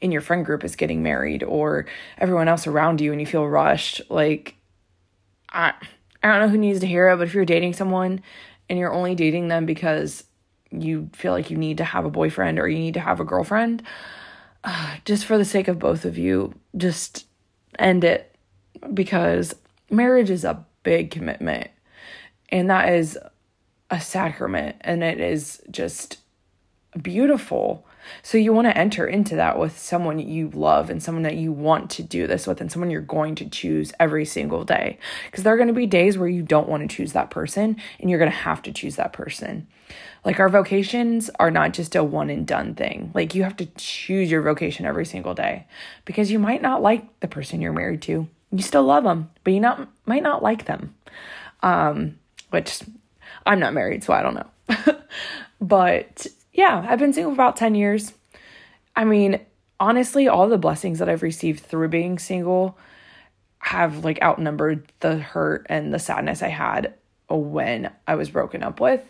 in 0.00 0.12
your 0.12 0.20
friend 0.20 0.44
group 0.44 0.64
is 0.64 0.76
getting 0.76 1.02
married 1.02 1.42
or 1.42 1.86
everyone 2.18 2.48
else 2.48 2.66
around 2.66 3.00
you 3.00 3.12
and 3.12 3.20
you 3.20 3.26
feel 3.26 3.46
rushed. 3.46 4.02
Like, 4.08 4.56
I, 5.50 5.72
I 6.22 6.28
don't 6.28 6.40
know 6.40 6.48
who 6.48 6.58
needs 6.58 6.80
to 6.80 6.86
hear 6.86 7.08
it, 7.08 7.16
but 7.16 7.26
if 7.26 7.34
you're 7.34 7.44
dating 7.44 7.74
someone 7.74 8.22
and 8.68 8.78
you're 8.78 8.92
only 8.92 9.14
dating 9.14 9.48
them 9.48 9.66
because 9.66 10.24
you 10.70 11.10
feel 11.12 11.32
like 11.32 11.50
you 11.50 11.56
need 11.56 11.78
to 11.78 11.84
have 11.84 12.04
a 12.04 12.10
boyfriend 12.10 12.58
or 12.58 12.68
you 12.68 12.78
need 12.78 12.94
to 12.94 13.00
have 13.00 13.20
a 13.20 13.24
girlfriend, 13.24 13.82
uh, 14.64 14.96
just 15.04 15.24
for 15.26 15.38
the 15.38 15.44
sake 15.44 15.68
of 15.68 15.78
both 15.78 16.04
of 16.04 16.18
you, 16.18 16.54
just 16.76 17.26
end 17.78 18.04
it 18.04 18.34
because 18.92 19.54
marriage 19.90 20.30
is 20.30 20.44
a 20.44 20.64
big 20.82 21.10
commitment 21.10 21.70
and 22.50 22.70
that 22.70 22.88
is 22.88 23.18
a 23.90 24.00
sacrament 24.00 24.76
and 24.80 25.02
it 25.02 25.20
is 25.20 25.62
just 25.70 26.18
beautiful. 27.00 27.86
So 28.22 28.38
you 28.38 28.52
want 28.52 28.66
to 28.66 28.76
enter 28.76 29.06
into 29.06 29.36
that 29.36 29.58
with 29.58 29.78
someone 29.78 30.18
you 30.18 30.50
love 30.50 30.90
and 30.90 31.02
someone 31.02 31.22
that 31.22 31.36
you 31.36 31.52
want 31.52 31.90
to 31.92 32.02
do 32.02 32.26
this 32.26 32.46
with 32.46 32.60
and 32.60 32.70
someone 32.70 32.90
you're 32.90 33.00
going 33.00 33.34
to 33.36 33.48
choose 33.48 33.92
every 33.98 34.24
single 34.24 34.64
day. 34.64 34.98
Because 35.26 35.42
there 35.42 35.54
are 35.54 35.56
going 35.56 35.68
to 35.68 35.74
be 35.74 35.86
days 35.86 36.18
where 36.18 36.28
you 36.28 36.42
don't 36.42 36.68
want 36.68 36.88
to 36.88 36.96
choose 36.96 37.12
that 37.12 37.30
person 37.30 37.76
and 37.98 38.10
you're 38.10 38.18
going 38.18 38.30
to 38.30 38.36
have 38.36 38.62
to 38.62 38.72
choose 38.72 38.96
that 38.96 39.12
person. 39.12 39.66
Like 40.24 40.40
our 40.40 40.48
vocations 40.48 41.30
are 41.38 41.50
not 41.50 41.72
just 41.72 41.94
a 41.96 42.04
one 42.04 42.30
and 42.30 42.46
done 42.46 42.74
thing. 42.74 43.10
Like 43.14 43.34
you 43.34 43.42
have 43.42 43.56
to 43.56 43.66
choose 43.76 44.30
your 44.30 44.42
vocation 44.42 44.86
every 44.86 45.04
single 45.04 45.34
day 45.34 45.66
because 46.04 46.30
you 46.30 46.38
might 46.38 46.62
not 46.62 46.82
like 46.82 47.20
the 47.20 47.28
person 47.28 47.60
you're 47.60 47.72
married 47.72 48.02
to. 48.02 48.28
You 48.50 48.62
still 48.62 48.84
love 48.84 49.04
them, 49.04 49.30
but 49.42 49.52
you 49.52 49.60
not 49.60 49.88
might 50.06 50.22
not 50.22 50.42
like 50.42 50.64
them. 50.64 50.94
Um 51.62 52.18
which 52.50 52.80
I'm 53.46 53.60
not 53.60 53.74
married, 53.74 54.04
so 54.04 54.12
I 54.12 54.22
don't 54.22 54.34
know. 54.34 54.96
but 55.60 56.26
yeah, 56.52 56.86
I've 56.88 56.98
been 56.98 57.12
single 57.12 57.32
for 57.32 57.36
about 57.36 57.56
10 57.56 57.74
years. 57.74 58.12
I 58.96 59.04
mean, 59.04 59.40
honestly, 59.80 60.28
all 60.28 60.48
the 60.48 60.58
blessings 60.58 60.98
that 60.98 61.08
I've 61.08 61.22
received 61.22 61.60
through 61.60 61.88
being 61.88 62.18
single 62.18 62.78
have 63.58 64.04
like 64.04 64.22
outnumbered 64.22 64.92
the 65.00 65.18
hurt 65.18 65.66
and 65.68 65.92
the 65.92 65.98
sadness 65.98 66.42
I 66.42 66.48
had 66.48 66.94
when 67.28 67.90
I 68.06 68.14
was 68.14 68.30
broken 68.30 68.62
up 68.62 68.80
with. 68.80 69.02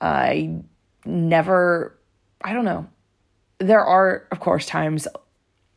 I 0.00 0.60
never, 1.04 1.98
I 2.42 2.52
don't 2.52 2.64
know. 2.64 2.88
There 3.58 3.84
are, 3.84 4.26
of 4.30 4.40
course, 4.40 4.64
times 4.66 5.06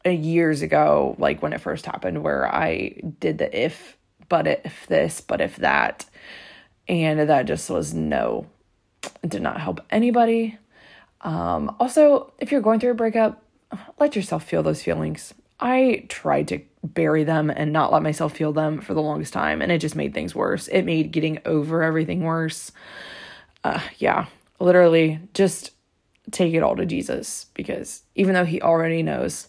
years 0.06 0.62
ago, 0.62 1.16
like 1.18 1.42
when 1.42 1.54
it 1.54 1.62
first 1.62 1.86
happened, 1.86 2.24
where 2.24 2.54
I 2.54 3.02
did 3.20 3.38
the 3.38 3.64
if, 3.64 3.98
but 4.30 4.48
if 4.48 4.86
this, 4.88 5.22
but 5.22 5.42
if 5.42 5.58
that. 5.58 6.06
And 6.88 7.30
that 7.30 7.46
just 7.46 7.70
was 7.70 7.94
no, 7.94 8.48
did 9.26 9.42
not 9.42 9.60
help 9.60 9.82
anybody. 9.90 10.58
Um, 11.22 11.76
also, 11.80 12.34
if 12.40 12.52
you're 12.52 12.62
going 12.62 12.80
through 12.80 12.92
a 12.92 12.96
breakup, 12.96 13.42
let 14.00 14.16
yourself 14.16 14.44
feel 14.44 14.64
those 14.64 14.84
feelings. 14.84 15.34
I 15.60 16.06
tried 16.10 16.50
to 16.50 16.62
bury 16.84 17.24
them 17.24 17.50
and 17.50 17.72
not 17.72 17.94
let 17.94 18.04
myself 18.04 18.36
feel 18.36 18.52
them 18.52 18.82
for 18.82 18.94
the 18.94 19.02
longest 19.02 19.32
time, 19.32 19.62
and 19.62 19.72
it 19.72 19.80
just 19.80 19.96
made 19.96 20.14
things 20.14 20.36
worse. 20.36 20.68
It 20.68 20.84
made 20.84 21.12
getting 21.12 21.40
over 21.46 21.82
everything 21.82 22.24
worse. 22.24 22.72
Uh, 23.64 23.80
yeah, 23.98 24.26
literally, 24.60 25.20
just 25.34 25.72
take 26.32 26.54
it 26.54 26.64
all 26.64 26.76
to 26.76 26.86
Jesus 26.86 27.46
because 27.54 28.04
even 28.16 28.34
though 28.34 28.46
He 28.46 28.62
already 28.62 29.04
knows, 29.04 29.48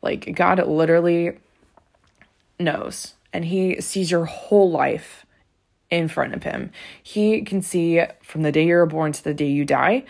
like, 0.00 0.34
God 0.34 0.66
literally 0.66 1.38
knows 2.58 3.14
and 3.32 3.44
He 3.44 3.80
sees 3.80 4.10
your 4.10 4.24
whole 4.24 4.70
life 4.70 5.23
in 5.96 6.08
front 6.08 6.34
of 6.34 6.42
Him. 6.42 6.70
He 7.02 7.42
can 7.42 7.62
see 7.62 8.02
from 8.22 8.42
the 8.42 8.52
day 8.52 8.66
you're 8.66 8.86
born 8.86 9.12
to 9.12 9.24
the 9.24 9.34
day 9.34 9.48
you 9.48 9.64
die. 9.64 10.04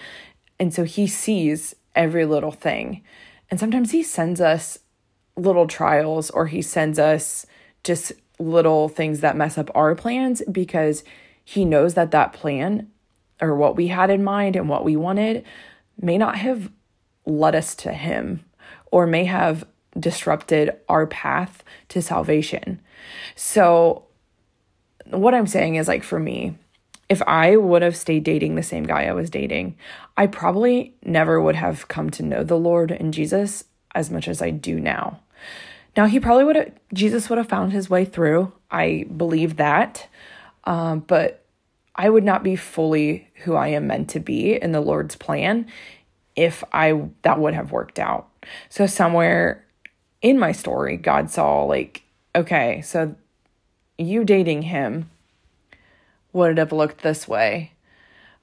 And 0.59 0.73
so 0.73 0.85
He 0.85 1.07
sees 1.07 1.75
every 1.95 2.27
little 2.27 2.53
thing. 2.53 3.03
And 3.51 3.61
sometimes 3.61 3.93
he 3.93 4.03
sends 4.03 4.41
us 4.41 4.79
little 5.37 5.67
trials 5.67 6.31
or 6.31 6.47
he 6.47 6.63
sends 6.63 6.99
us 6.99 7.47
just 7.83 8.13
little 8.39 8.89
things 8.89 9.21
that 9.21 9.37
mess 9.37 9.59
up 9.59 9.71
our 9.75 9.95
plans 9.95 10.43
because 10.51 11.05
he 11.45 11.65
knows 11.65 11.95
that 11.95 12.11
that 12.13 12.33
plan 12.33 12.91
or 13.41 13.55
what 13.55 13.77
we 13.77 13.89
had 13.89 14.11
in 14.11 14.25
mind 14.25 14.57
and 14.57 14.69
what 14.69 14.85
we 14.85 14.97
wanted 14.97 15.45
may 16.01 16.17
not 16.19 16.37
have 16.37 16.71
led 17.27 17.55
us 17.55 17.75
to 17.75 17.93
him 17.93 18.45
or 18.91 19.07
may 19.07 19.25
have 19.25 19.65
disrupted 19.99 20.75
our 20.89 21.07
path 21.07 21.63
to 21.89 22.01
salvation. 22.03 22.81
So, 23.37 24.07
what 25.11 25.35
I'm 25.35 25.47
saying 25.47 25.77
is 25.77 25.89
like 25.89 26.03
for 26.03 26.19
me, 26.19 26.57
if 27.09 27.23
I 27.23 27.57
would 27.57 27.83
have 27.83 27.97
stayed 27.97 28.25
dating 28.25 28.55
the 28.55 28.63
same 28.63 28.85
guy 28.85 29.05
I 29.05 29.13
was 29.13 29.31
dating, 29.31 29.77
I 30.17 30.27
probably 30.27 30.95
never 31.05 31.41
would 31.41 31.57
have 31.57 31.89
come 31.89 32.11
to 32.11 32.23
know 32.23 32.43
the 32.43 32.59
Lord 32.59 32.91
and 32.91 33.13
Jesus 33.13 33.65
as 33.95 34.11
much 34.11 34.27
as 34.27 34.41
I 34.41 34.51
do 34.51 34.81
now. 34.81 35.21
Now, 35.97 36.07
he 36.07 36.19
probably 36.19 36.45
would 36.45 36.57
have, 36.57 36.73
Jesus 36.93 37.29
would 37.29 37.39
have 37.39 37.49
found 37.49 37.73
his 37.73 37.89
way 37.89 38.05
through. 38.05 38.53
I 38.71 39.07
believe 39.17 39.57
that. 39.57 40.09
Um, 40.65 41.01
but 41.01 41.45
I 41.95 42.11
would 42.11 42.25
not 42.25 42.43
be 42.43 42.57
fully 42.57 43.29
who 43.45 43.55
I 43.55 43.69
am 43.69 43.87
meant 43.87 44.11
to 44.11 44.21
be 44.21 44.55
in 44.55 44.73
the 44.73 44.81
Lord's 44.81 45.15
plan 45.15 45.67
if 46.35 46.65
I 46.73 47.09
that 47.23 47.39
would 47.39 47.55
have 47.55 47.71
worked 47.71 48.01
out. 48.01 48.29
So 48.69 48.87
somewhere 48.87 49.65
in 50.21 50.39
my 50.39 50.51
story, 50.51 50.97
God 50.97 51.31
saw 51.31 51.63
like, 51.65 52.03
okay, 52.35 52.83
so 52.83 53.15
you 53.99 54.25
dating 54.25 54.63
him 54.63 55.11
would 56.33 56.59
have 56.59 56.73
looked 56.73 57.03
this 57.03 57.29
way, 57.29 57.73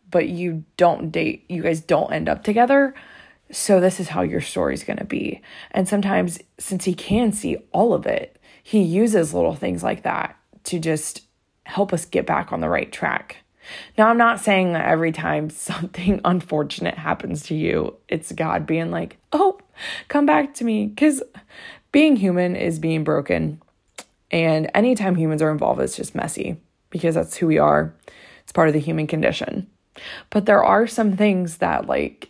but 0.10 0.28
you 0.28 0.64
don't 0.78 1.12
date, 1.12 1.46
you 1.50 1.62
guys 1.62 1.82
don't 1.82 2.14
end 2.14 2.30
up 2.30 2.44
together. 2.44 2.94
So 3.52 3.80
this 3.80 4.00
is 4.00 4.10
how 4.10 4.22
your 4.22 4.42
story's 4.42 4.84
going 4.84 4.98
to 4.98 5.06
be. 5.06 5.42
And 5.72 5.88
sometimes 5.88 6.40
since 6.58 6.86
he 6.86 6.94
can 6.94 7.34
see 7.34 7.58
all 7.74 7.94
of 7.94 8.06
it, 8.06 8.38
he 8.64 8.82
uses 8.82 9.34
little 9.34 9.56
things 9.56 9.84
like 9.84 10.04
that 10.04 10.38
to 10.66 10.80
just 10.80 11.24
help 11.66 11.94
us 11.94 12.06
get 12.06 12.26
back 12.26 12.54
on 12.54 12.62
the 12.62 12.70
right 12.70 12.92
track. 12.92 13.38
Now, 13.98 14.08
I'm 14.08 14.18
not 14.18 14.40
saying 14.40 14.74
that 14.74 14.88
every 14.88 15.12
time 15.12 15.50
something 15.50 16.22
unfortunate 16.24 16.96
happens 16.98 17.44
to 17.44 17.56
you, 17.56 17.98
it's 18.08 18.32
God 18.32 18.66
being 18.66 18.92
like, 18.92 19.18
oh, 19.34 19.60
come 20.08 20.26
back 20.26 20.54
to 20.56 20.64
me. 20.64 20.88
Because 20.88 21.22
being 21.92 22.16
human 22.16 22.56
is 22.56 22.80
being 22.80 23.04
broken. 23.04 23.62
And 24.32 24.72
anytime 24.74 25.16
humans 25.16 25.42
are 25.42 25.52
involved, 25.52 25.82
it's 25.82 25.98
just 25.98 26.16
messy 26.16 26.58
because 26.90 27.16
that's 27.16 27.38
who 27.38 27.48
we 27.48 27.60
are. 27.60 27.94
It's 28.44 28.52
part 28.52 28.70
of 28.70 28.74
the 28.74 28.80
human 28.80 29.08
condition. 29.08 29.68
But 30.30 30.46
there 30.46 30.64
are 30.64 30.88
some 30.88 31.18
things 31.18 31.58
that 31.58 31.86
like 31.86 32.30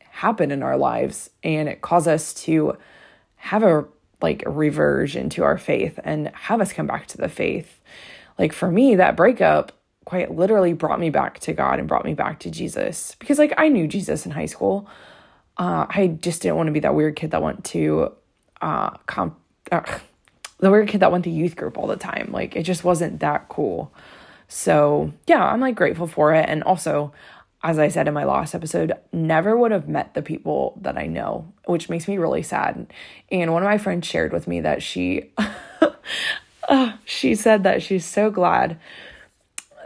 happen 0.00 0.50
in 0.50 0.62
our 0.62 0.76
lives 0.76 1.30
and 1.42 1.68
it 1.68 1.80
cause 1.80 2.06
us 2.06 2.34
to 2.34 2.76
have 3.36 3.62
a 3.62 3.86
like 4.20 4.42
reversion 4.46 5.30
to 5.30 5.44
our 5.44 5.56
faith 5.56 5.98
and 6.04 6.28
have 6.34 6.60
us 6.60 6.72
come 6.72 6.86
back 6.86 7.06
to 7.06 7.16
the 7.16 7.28
faith. 7.28 7.80
Like 8.38 8.52
for 8.52 8.70
me, 8.70 8.96
that 8.96 9.16
breakup 9.16 9.72
quite 10.04 10.34
literally 10.34 10.72
brought 10.72 10.98
me 11.00 11.10
back 11.10 11.38
to 11.38 11.52
God 11.52 11.78
and 11.78 11.86
brought 11.86 12.04
me 12.04 12.14
back 12.14 12.40
to 12.40 12.50
Jesus 12.50 13.14
because 13.18 13.38
like 13.38 13.54
I 13.56 13.68
knew 13.68 13.86
Jesus 13.86 14.26
in 14.26 14.32
high 14.32 14.46
school. 14.46 14.88
Uh, 15.56 15.86
I 15.88 16.08
just 16.20 16.42
didn't 16.42 16.56
want 16.56 16.68
to 16.68 16.72
be 16.72 16.80
that 16.80 16.94
weird 16.94 17.16
kid 17.16 17.32
that 17.32 17.42
went 17.42 17.64
to 17.66 18.12
uh, 18.60 18.90
comp- 19.06 19.38
uh, 19.72 19.82
the 20.58 20.70
weird 20.70 20.88
kid 20.88 21.00
that 21.00 21.12
went 21.12 21.24
to 21.24 21.30
youth 21.30 21.56
group 21.56 21.78
all 21.78 21.86
the 21.86 21.96
time. 21.96 22.30
Like 22.32 22.56
it 22.56 22.62
just 22.62 22.84
wasn't 22.84 23.20
that 23.20 23.48
cool. 23.48 23.92
So 24.48 25.12
yeah, 25.26 25.44
I'm 25.44 25.60
like 25.60 25.74
grateful 25.74 26.06
for 26.06 26.34
it. 26.34 26.48
And 26.48 26.62
also, 26.62 27.12
as 27.62 27.78
I 27.78 27.88
said 27.88 28.08
in 28.08 28.14
my 28.14 28.24
last 28.24 28.54
episode, 28.54 28.92
never 29.12 29.56
would 29.56 29.72
have 29.72 29.88
met 29.88 30.14
the 30.14 30.22
people 30.22 30.78
that 30.82 30.96
I 30.96 31.06
know, 31.06 31.52
which 31.66 31.88
makes 31.88 32.06
me 32.06 32.18
really 32.18 32.42
sad. 32.42 32.86
And 33.30 33.52
one 33.52 33.62
of 33.62 33.68
my 33.68 33.78
friends 33.78 34.06
shared 34.06 34.32
with 34.32 34.46
me 34.46 34.60
that 34.60 34.82
she 34.82 35.32
uh, 36.68 36.92
she 37.04 37.34
said 37.34 37.64
that 37.64 37.82
she's 37.82 38.04
so 38.04 38.30
glad 38.30 38.78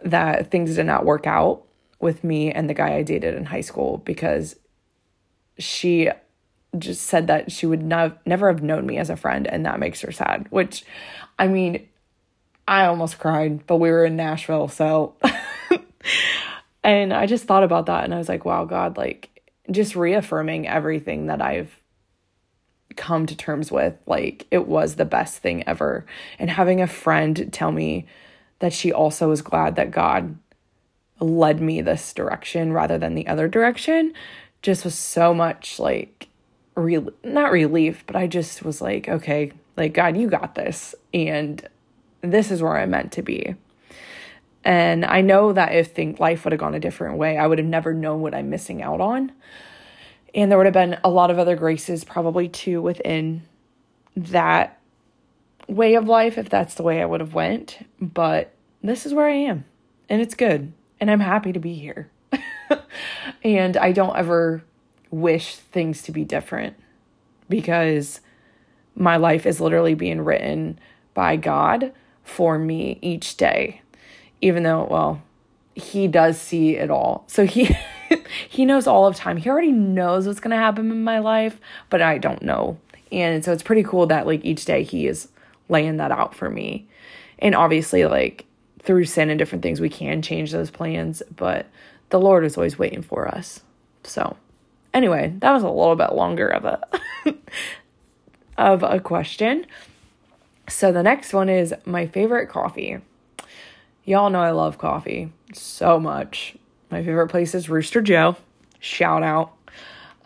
that 0.04 0.50
things 0.50 0.76
did 0.76 0.86
not 0.86 1.04
work 1.04 1.26
out 1.26 1.62
with 2.00 2.24
me 2.24 2.50
and 2.50 2.68
the 2.68 2.74
guy 2.74 2.94
I 2.94 3.02
dated 3.02 3.34
in 3.34 3.44
high 3.44 3.60
school 3.60 3.98
because 3.98 4.56
she 5.58 6.10
just 6.78 7.02
said 7.02 7.26
that 7.26 7.52
she 7.52 7.66
would 7.66 7.82
not, 7.82 8.24
never 8.26 8.48
have 8.48 8.62
known 8.62 8.86
me 8.86 8.98
as 8.98 9.10
a 9.10 9.16
friend 9.16 9.46
and 9.46 9.66
that 9.66 9.80
makes 9.80 10.00
her 10.00 10.12
sad 10.12 10.46
which 10.50 10.84
i 11.38 11.46
mean 11.46 11.86
i 12.66 12.86
almost 12.86 13.18
cried 13.18 13.66
but 13.66 13.76
we 13.76 13.90
were 13.90 14.04
in 14.04 14.16
nashville 14.16 14.68
so 14.68 15.14
and 16.84 17.12
i 17.12 17.26
just 17.26 17.44
thought 17.44 17.64
about 17.64 17.86
that 17.86 18.04
and 18.04 18.14
i 18.14 18.18
was 18.18 18.28
like 18.28 18.44
wow 18.44 18.64
god 18.64 18.96
like 18.96 19.28
just 19.70 19.94
reaffirming 19.94 20.66
everything 20.66 21.26
that 21.26 21.42
i've 21.42 21.82
come 22.92 23.26
to 23.26 23.36
terms 23.36 23.70
with 23.70 23.94
like 24.06 24.46
it 24.50 24.66
was 24.66 24.96
the 24.96 25.04
best 25.04 25.38
thing 25.38 25.66
ever. 25.66 26.04
And 26.38 26.50
having 26.50 26.80
a 26.80 26.86
friend 26.86 27.48
tell 27.52 27.72
me 27.72 28.06
that 28.58 28.72
she 28.72 28.92
also 28.92 29.28
was 29.28 29.42
glad 29.42 29.76
that 29.76 29.90
god 29.90 30.38
led 31.20 31.60
me 31.60 31.80
this 31.80 32.12
direction 32.12 32.72
rather 32.72 32.98
than 32.98 33.14
the 33.14 33.26
other 33.26 33.48
direction 33.48 34.12
just 34.60 34.84
was 34.84 34.94
so 34.94 35.32
much 35.32 35.78
like 35.78 36.28
real 36.74 37.10
not 37.22 37.52
relief, 37.52 38.04
but 38.06 38.16
I 38.16 38.26
just 38.26 38.64
was 38.64 38.80
like, 38.80 39.08
okay, 39.08 39.52
like 39.76 39.94
God, 39.94 40.16
you 40.16 40.28
got 40.28 40.54
this. 40.54 40.94
And 41.12 41.66
this 42.20 42.50
is 42.50 42.62
where 42.62 42.76
I'm 42.76 42.90
meant 42.90 43.12
to 43.12 43.22
be. 43.22 43.54
And 44.64 45.04
I 45.04 45.22
know 45.22 45.52
that 45.52 45.74
if 45.74 45.88
think 45.88 46.20
life 46.20 46.44
would 46.44 46.52
have 46.52 46.60
gone 46.60 46.74
a 46.74 46.80
different 46.80 47.18
way, 47.18 47.36
I 47.36 47.46
would 47.46 47.58
have 47.58 47.66
never 47.66 47.92
known 47.92 48.20
what 48.20 48.34
I'm 48.34 48.48
missing 48.48 48.82
out 48.82 49.00
on. 49.00 49.32
And 50.34 50.50
there 50.50 50.56
would 50.56 50.66
have 50.66 50.72
been 50.72 50.98
a 51.04 51.10
lot 51.10 51.30
of 51.30 51.38
other 51.38 51.56
graces 51.56 52.04
probably 52.04 52.48
too 52.48 52.80
within 52.80 53.42
that 54.16 54.78
way 55.66 55.94
of 55.94 56.06
life 56.06 56.38
if 56.38 56.48
that's 56.48 56.74
the 56.74 56.82
way 56.82 57.02
I 57.02 57.04
would 57.04 57.20
have 57.20 57.34
went, 57.34 57.86
but 58.00 58.54
this 58.82 59.04
is 59.06 59.14
where 59.14 59.26
I 59.26 59.34
am. 59.34 59.64
And 60.08 60.20
it's 60.20 60.34
good. 60.34 60.72
And 61.00 61.10
I'm 61.10 61.20
happy 61.20 61.52
to 61.52 61.60
be 61.60 61.74
here. 61.74 62.10
and 63.44 63.76
I 63.76 63.92
don't 63.92 64.16
ever 64.16 64.62
wish 65.12 65.56
things 65.56 66.02
to 66.02 66.10
be 66.10 66.24
different 66.24 66.74
because 67.48 68.20
my 68.96 69.16
life 69.16 69.46
is 69.46 69.60
literally 69.60 69.94
being 69.94 70.22
written 70.22 70.78
by 71.14 71.36
God 71.36 71.92
for 72.24 72.58
me 72.58 72.98
each 73.00 73.36
day. 73.36 73.82
Even 74.40 74.64
though, 74.64 74.88
well, 74.90 75.22
he 75.74 76.08
does 76.08 76.40
see 76.40 76.76
it 76.76 76.90
all. 76.90 77.24
So 77.28 77.46
he 77.46 77.76
he 78.48 78.64
knows 78.64 78.86
all 78.86 79.06
of 79.06 79.14
time. 79.14 79.36
He 79.36 79.48
already 79.48 79.70
knows 79.70 80.26
what's 80.26 80.40
going 80.40 80.50
to 80.50 80.56
happen 80.56 80.90
in 80.90 81.04
my 81.04 81.18
life, 81.20 81.60
but 81.90 82.02
I 82.02 82.18
don't 82.18 82.42
know. 82.42 82.78
And 83.12 83.44
so 83.44 83.52
it's 83.52 83.62
pretty 83.62 83.82
cool 83.82 84.06
that 84.06 84.26
like 84.26 84.44
each 84.44 84.64
day 84.64 84.82
he 84.82 85.06
is 85.06 85.28
laying 85.68 85.98
that 85.98 86.10
out 86.10 86.34
for 86.34 86.50
me. 86.50 86.88
And 87.38 87.54
obviously 87.54 88.06
like 88.06 88.46
through 88.80 89.04
sin 89.04 89.30
and 89.30 89.38
different 89.38 89.62
things 89.62 89.80
we 89.80 89.88
can 89.88 90.22
change 90.22 90.50
those 90.50 90.70
plans, 90.70 91.22
but 91.34 91.66
the 92.08 92.18
Lord 92.18 92.44
is 92.44 92.56
always 92.56 92.78
waiting 92.78 93.02
for 93.02 93.28
us. 93.28 93.60
So 94.04 94.36
Anyway, 94.94 95.34
that 95.38 95.52
was 95.52 95.62
a 95.62 95.70
little 95.70 95.96
bit 95.96 96.12
longer 96.12 96.48
of 96.48 96.64
a 96.64 96.86
of 98.58 98.82
a 98.82 99.00
question. 99.00 99.66
So 100.68 100.92
the 100.92 101.02
next 101.02 101.32
one 101.32 101.48
is 101.48 101.74
my 101.84 102.06
favorite 102.06 102.48
coffee. 102.48 102.98
Y'all 104.04 104.30
know 104.30 104.40
I 104.40 104.50
love 104.50 104.78
coffee 104.78 105.32
so 105.52 105.98
much. 105.98 106.56
My 106.90 107.02
favorite 107.02 107.28
place 107.28 107.54
is 107.54 107.68
Rooster 107.68 108.02
Joe. 108.02 108.36
Shout 108.80 109.22
out. 109.22 109.54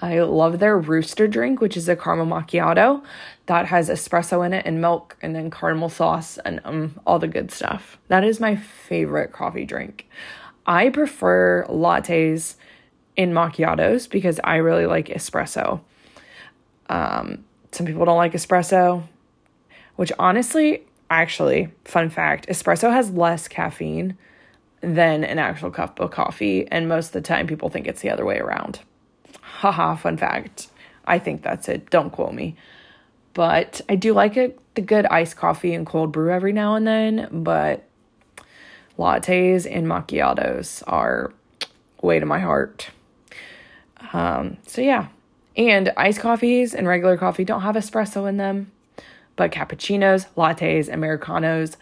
I 0.00 0.20
love 0.20 0.58
their 0.58 0.78
rooster 0.78 1.26
drink, 1.26 1.60
which 1.60 1.76
is 1.76 1.88
a 1.88 1.96
caramel 1.96 2.26
macchiato 2.26 3.02
that 3.46 3.66
has 3.66 3.88
espresso 3.88 4.44
in 4.44 4.52
it 4.52 4.66
and 4.66 4.80
milk 4.80 5.16
and 5.22 5.34
then 5.34 5.50
caramel 5.50 5.88
sauce 5.88 6.38
and 6.38 6.60
um, 6.64 7.00
all 7.06 7.18
the 7.18 7.28
good 7.28 7.50
stuff. 7.50 7.96
That 8.08 8.24
is 8.24 8.38
my 8.38 8.56
favorite 8.56 9.32
coffee 9.32 9.64
drink. 9.64 10.08
I 10.66 10.90
prefer 10.90 11.64
lattes 11.68 12.56
in 13.16 13.32
macchiatos 13.32 14.08
because 14.08 14.40
I 14.44 14.56
really 14.56 14.86
like 14.86 15.08
espresso. 15.08 15.80
Um, 16.88 17.44
some 17.72 17.86
people 17.86 18.04
don't 18.04 18.16
like 18.16 18.32
espresso, 18.32 19.02
which 19.96 20.12
honestly, 20.18 20.84
actually, 21.10 21.70
fun 21.84 22.10
fact 22.10 22.48
espresso 22.48 22.92
has 22.92 23.10
less 23.10 23.48
caffeine 23.48 24.16
than 24.80 25.24
an 25.24 25.38
actual 25.38 25.70
cup 25.70 25.98
of 25.98 26.10
coffee, 26.10 26.66
and 26.70 26.88
most 26.88 27.08
of 27.08 27.12
the 27.12 27.20
time 27.22 27.46
people 27.46 27.68
think 27.68 27.86
it's 27.86 28.02
the 28.02 28.10
other 28.10 28.24
way 28.24 28.38
around. 28.38 28.80
Haha, 29.40 29.96
fun 29.96 30.16
fact. 30.16 30.68
I 31.06 31.18
think 31.18 31.42
that's 31.42 31.68
it. 31.68 31.90
Don't 31.90 32.10
quote 32.10 32.34
me. 32.34 32.56
But 33.32 33.80
I 33.88 33.96
do 33.96 34.12
like 34.12 34.36
it 34.36 34.58
the 34.74 34.82
good 34.82 35.06
iced 35.06 35.36
coffee 35.36 35.74
and 35.74 35.86
cold 35.86 36.12
brew 36.12 36.30
every 36.30 36.52
now 36.52 36.74
and 36.74 36.86
then, 36.86 37.28
but 37.32 37.84
lattes 38.98 39.66
and 39.70 39.86
macchiatos 39.86 40.82
are 40.86 41.32
way 42.00 42.20
to 42.20 42.26
my 42.26 42.38
heart. 42.38 42.90
Um, 44.16 44.56
so 44.66 44.80
yeah. 44.80 45.08
And 45.58 45.92
iced 45.96 46.20
coffees 46.20 46.74
and 46.74 46.88
regular 46.88 47.18
coffee 47.18 47.44
don't 47.44 47.60
have 47.60 47.76
espresso 47.76 48.26
in 48.26 48.38
them, 48.38 48.72
but 49.36 49.52
cappuccinos, 49.52 50.26
lattes, 50.36 50.90
americanos, 50.90 51.76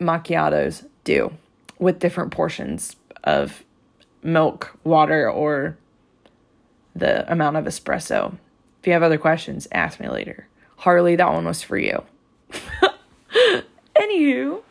macchiatos 0.00 0.86
do 1.02 1.32
with 1.80 1.98
different 1.98 2.30
portions 2.30 2.94
of 3.24 3.64
milk, 4.22 4.78
water, 4.84 5.28
or 5.28 5.76
the 6.94 7.30
amount 7.30 7.56
of 7.56 7.64
espresso. 7.64 8.36
If 8.80 8.86
you 8.86 8.92
have 8.92 9.02
other 9.02 9.18
questions, 9.18 9.66
ask 9.72 9.98
me 9.98 10.08
later. 10.08 10.46
Harley, 10.76 11.16
that 11.16 11.32
one 11.32 11.44
was 11.44 11.62
for 11.62 11.78
you. 11.78 12.04
Anywho, 13.96 14.62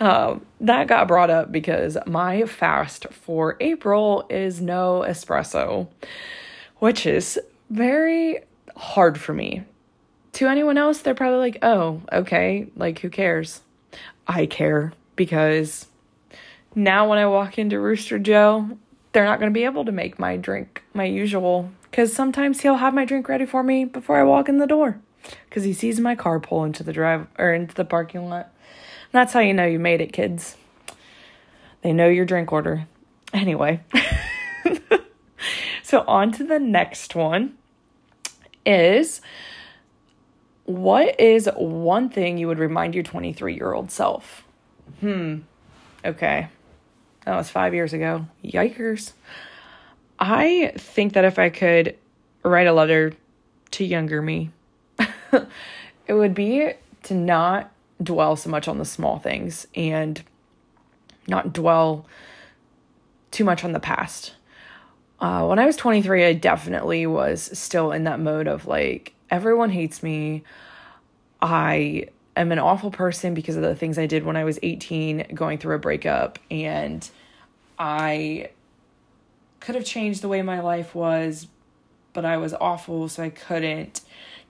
um, 0.00 0.44
that 0.60 0.86
got 0.86 1.08
brought 1.08 1.30
up 1.30 1.50
because 1.50 1.96
my 2.06 2.44
fast 2.44 3.06
for 3.10 3.56
April 3.60 4.26
is 4.30 4.60
no 4.60 5.04
espresso, 5.06 5.88
which 6.78 7.06
is 7.06 7.38
very 7.70 8.40
hard 8.76 9.20
for 9.20 9.32
me. 9.32 9.64
To 10.34 10.46
anyone 10.46 10.78
else, 10.78 11.00
they're 11.00 11.14
probably 11.14 11.38
like, 11.38 11.58
oh, 11.62 12.00
okay, 12.12 12.68
like 12.76 13.00
who 13.00 13.10
cares? 13.10 13.62
I 14.26 14.46
care 14.46 14.92
because 15.16 15.86
now 16.74 17.08
when 17.08 17.18
I 17.18 17.26
walk 17.26 17.58
into 17.58 17.80
Rooster 17.80 18.18
Joe, 18.18 18.78
they're 19.12 19.24
not 19.24 19.40
going 19.40 19.50
to 19.50 19.54
be 19.58 19.64
able 19.64 19.84
to 19.84 19.92
make 19.92 20.18
my 20.18 20.36
drink 20.36 20.84
my 20.94 21.04
usual 21.04 21.72
because 21.90 22.12
sometimes 22.12 22.60
he'll 22.60 22.76
have 22.76 22.94
my 22.94 23.04
drink 23.04 23.28
ready 23.28 23.46
for 23.46 23.62
me 23.62 23.84
before 23.84 24.16
I 24.16 24.22
walk 24.22 24.48
in 24.48 24.58
the 24.58 24.66
door 24.66 25.00
because 25.48 25.64
he 25.64 25.72
sees 25.72 25.98
my 25.98 26.14
car 26.14 26.38
pull 26.38 26.64
into 26.64 26.82
the 26.82 26.92
drive 26.92 27.26
or 27.38 27.52
into 27.52 27.74
the 27.74 27.84
parking 27.84 28.28
lot. 28.28 28.52
That's 29.12 29.32
how 29.32 29.40
you 29.40 29.54
know 29.54 29.64
you 29.64 29.78
made 29.78 30.00
it, 30.00 30.12
kids. 30.12 30.56
They 31.82 31.92
know 31.92 32.08
your 32.08 32.24
drink 32.24 32.52
order. 32.52 32.86
Anyway, 33.32 33.80
so 35.82 36.00
on 36.06 36.32
to 36.32 36.44
the 36.44 36.58
next 36.58 37.14
one 37.14 37.56
is 38.64 39.20
what 40.64 41.18
is 41.18 41.48
one 41.56 42.10
thing 42.10 42.36
you 42.36 42.48
would 42.48 42.58
remind 42.58 42.94
your 42.94 43.04
23 43.04 43.54
year 43.54 43.72
old 43.72 43.90
self? 43.90 44.44
Hmm. 45.00 45.38
Okay. 46.04 46.48
That 47.24 47.36
was 47.36 47.50
five 47.50 47.74
years 47.74 47.92
ago. 47.92 48.26
Yikers. 48.44 49.12
I 50.18 50.72
think 50.76 51.12
that 51.12 51.24
if 51.24 51.38
I 51.38 51.50
could 51.50 51.96
write 52.42 52.66
a 52.66 52.72
letter 52.72 53.12
to 53.72 53.84
younger 53.84 54.20
me, 54.20 54.50
it 55.32 56.12
would 56.12 56.34
be 56.34 56.72
to 57.04 57.14
not 57.14 57.70
dwell 58.02 58.36
so 58.36 58.50
much 58.50 58.68
on 58.68 58.78
the 58.78 58.84
small 58.84 59.18
things 59.18 59.66
and 59.74 60.22
not 61.26 61.52
dwell 61.52 62.06
too 63.30 63.44
much 63.44 63.64
on 63.64 63.72
the 63.72 63.80
past. 63.80 64.34
Uh, 65.20 65.46
when 65.46 65.58
I 65.58 65.66
was 65.66 65.76
23, 65.76 66.24
I 66.24 66.32
definitely 66.32 67.06
was 67.06 67.58
still 67.58 67.92
in 67.92 68.04
that 68.04 68.20
mode 68.20 68.46
of 68.46 68.66
like, 68.66 69.14
everyone 69.30 69.70
hates 69.70 70.02
me. 70.02 70.44
I 71.42 72.08
am 72.36 72.52
an 72.52 72.58
awful 72.58 72.90
person 72.90 73.34
because 73.34 73.56
of 73.56 73.62
the 73.62 73.74
things 73.74 73.98
I 73.98 74.06
did 74.06 74.24
when 74.24 74.36
I 74.36 74.44
was 74.44 74.58
18, 74.62 75.34
going 75.34 75.58
through 75.58 75.74
a 75.74 75.78
breakup. 75.78 76.38
And 76.50 77.08
I 77.78 78.50
could 79.60 79.74
have 79.74 79.84
changed 79.84 80.22
the 80.22 80.28
way 80.28 80.40
my 80.42 80.60
life 80.60 80.94
was, 80.94 81.48
but 82.12 82.24
I 82.24 82.36
was 82.36 82.54
awful, 82.54 83.08
so 83.08 83.24
I 83.24 83.30
couldn't. 83.30 84.00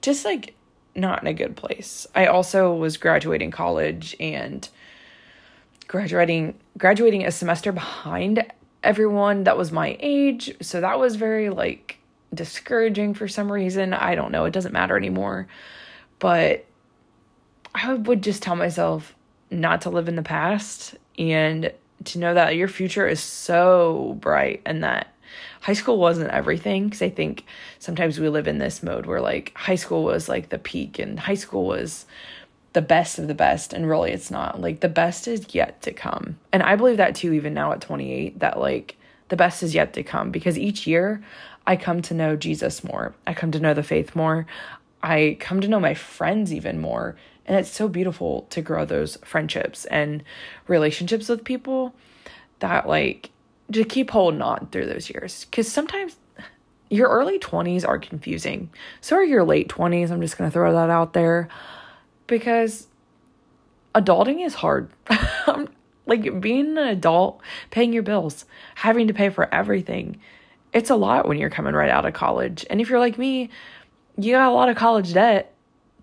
Just 0.03 0.25
like 0.25 0.55
not 0.99 1.23
in 1.23 1.29
a 1.29 1.35
good 1.35 1.57
place. 1.57 2.07
I 2.15 2.27
also 2.27 2.75
was 2.75 2.97
graduating 2.97 3.51
college 3.51 4.17
and 4.21 4.69
graduating 5.87 6.55
graduating 6.77 7.25
a 7.25 7.31
semester 7.31 7.73
behind 7.73 8.45
everyone 8.83 9.45
that 9.45 9.57
was 9.57 9.73
my 9.73 9.97
age. 10.01 10.55
So 10.61 10.81
that 10.81 10.99
was 10.99 11.17
very 11.17 11.51
like 11.51 11.99
discouraging 12.33 13.15
for 13.15 13.27
some 13.29 13.51
reason. 13.51 13.95
I 13.95 14.15
don't 14.15 14.33
know, 14.33 14.45
it 14.45 14.53
doesn't 14.53 14.73
matter 14.73 14.97
anymore. 14.97 15.49
But 16.19 16.67
I 17.75 17.95
would 17.95 18.23
just 18.23 18.43
tell 18.43 18.57
myself 18.57 19.15
not 19.51 19.83
to 19.83 19.91
live 19.91 20.09
in 20.09 20.17
the 20.17 20.23
past 20.23 20.97
and 21.19 21.73
to 22.05 22.19
know 22.19 22.35
that 22.35 22.57
your 22.57 22.69
future 22.69 23.09
is 23.09 23.21
so 23.21 24.17
bright 24.21 24.63
and 24.65 24.85
that 24.85 25.13
high 25.61 25.73
school 25.73 25.99
wasn't 25.99 26.31
everything 26.31 26.85
because 26.85 27.03
I 27.03 27.11
think 27.11 27.45
sometimes 27.79 28.19
we 28.19 28.29
live 28.29 28.49
in 28.49 28.59
this 28.59 28.83
mode 28.83 29.07
where 29.07 29.21
like 29.21 29.53
high 29.57 29.75
school 29.75 30.05
was 30.05 30.29
like 30.29 30.49
the 30.49 30.59
peak 30.59 30.99
and 30.99 31.19
high 31.19 31.35
school 31.35 31.67
was 31.67 32.07
the 32.73 32.83
best 32.83 33.19
of 33.19 33.29
the 33.29 33.35
best 33.35 33.73
and 33.73 33.89
really 33.89 34.13
it's 34.13 34.31
not. 34.31 34.61
Like 34.61 34.81
the 34.81 34.89
best 34.89 35.27
is 35.27 35.55
yet 35.55 35.83
to 35.83 35.93
come. 35.93 36.39
And 36.53 36.63
i 36.63 36.77
believe 36.77 36.99
that 36.99 37.15
too 37.15 37.33
even 37.33 37.55
now 37.55 37.73
at 37.73 37.81
28 37.81 38.39
that 38.41 38.59
like 38.59 38.97
the 39.29 39.37
best 39.37 39.63
is 39.63 39.75
yet 39.75 39.93
to 39.95 40.03
come 40.03 40.31
because 40.31 40.59
each 40.59 40.87
year 40.87 41.23
i 41.67 41.77
come 41.77 42.01
to 42.03 42.15
know 42.15 42.37
jesus 42.37 42.85
more. 42.85 43.15
I 43.27 43.35
come 43.35 43.51
to 43.53 43.61
know 43.61 43.75
the 43.75 43.83
faith 43.83 44.15
more. 44.15 44.47
I 45.03 45.37
come 45.41 45.61
to 45.61 45.69
know 45.69 45.81
my 45.81 45.95
friends 45.95 46.53
even 46.53 46.81
more. 46.81 47.17
And 47.47 47.57
it's 47.57 47.71
so 47.71 47.89
beautiful 47.89 48.47
to 48.51 48.61
grow 48.61 48.85
those 48.85 49.17
friendships 49.25 49.87
and 49.87 50.23
relationships 50.67 51.29
with 51.29 51.45
people 51.45 51.95
that 52.59 52.87
like 52.87 53.31
to 53.73 53.85
keep 53.85 54.11
holding 54.11 54.43
on 54.43 54.69
through 54.73 54.87
those 54.87 55.11
years 55.11 55.47
because 55.51 55.71
sometimes 55.71 56.17
your 56.91 57.09
early 57.09 57.39
20s 57.39 57.87
are 57.87 57.99
confusing. 57.99 58.71
So 59.01 59.17
are 59.17 59.25
your 59.25 59.45
late 59.45 59.69
20s. 59.69 60.11
I'm 60.11 60.21
just 60.21 60.39
going 60.39 60.51
to 60.51 60.53
throw 60.53 60.73
that 60.73 60.91
out 60.91 61.13
there 61.13 61.49
because 62.27 62.87
adulting 63.95 64.45
is 64.45 64.55
hard. 64.55 64.91
like 66.07 66.41
being 66.41 66.79
an 66.79 66.89
adult, 66.89 67.41
paying 67.71 67.93
your 67.93 68.03
bills, 68.03 68.47
having 68.77 69.09
to 69.09 69.15
pay 69.15 69.29
for 69.29 69.53
everything. 69.53 70.19
It's 70.73 70.91
a 70.91 70.97
lot 70.97 71.29
when 71.29 71.39
you're 71.39 71.51
coming 71.51 71.75
right 71.75 71.91
out 71.91 72.07
of 72.07 72.15
college. 72.15 72.65
And 72.71 72.81
if 72.81 72.89
you're 72.89 72.99
like 72.99 73.19
me, 73.19 73.51
you 74.17 74.33
got 74.33 74.51
a 74.51 74.55
lot 74.55 74.69
of 74.69 74.77
college 74.77 75.13
debt 75.13 75.55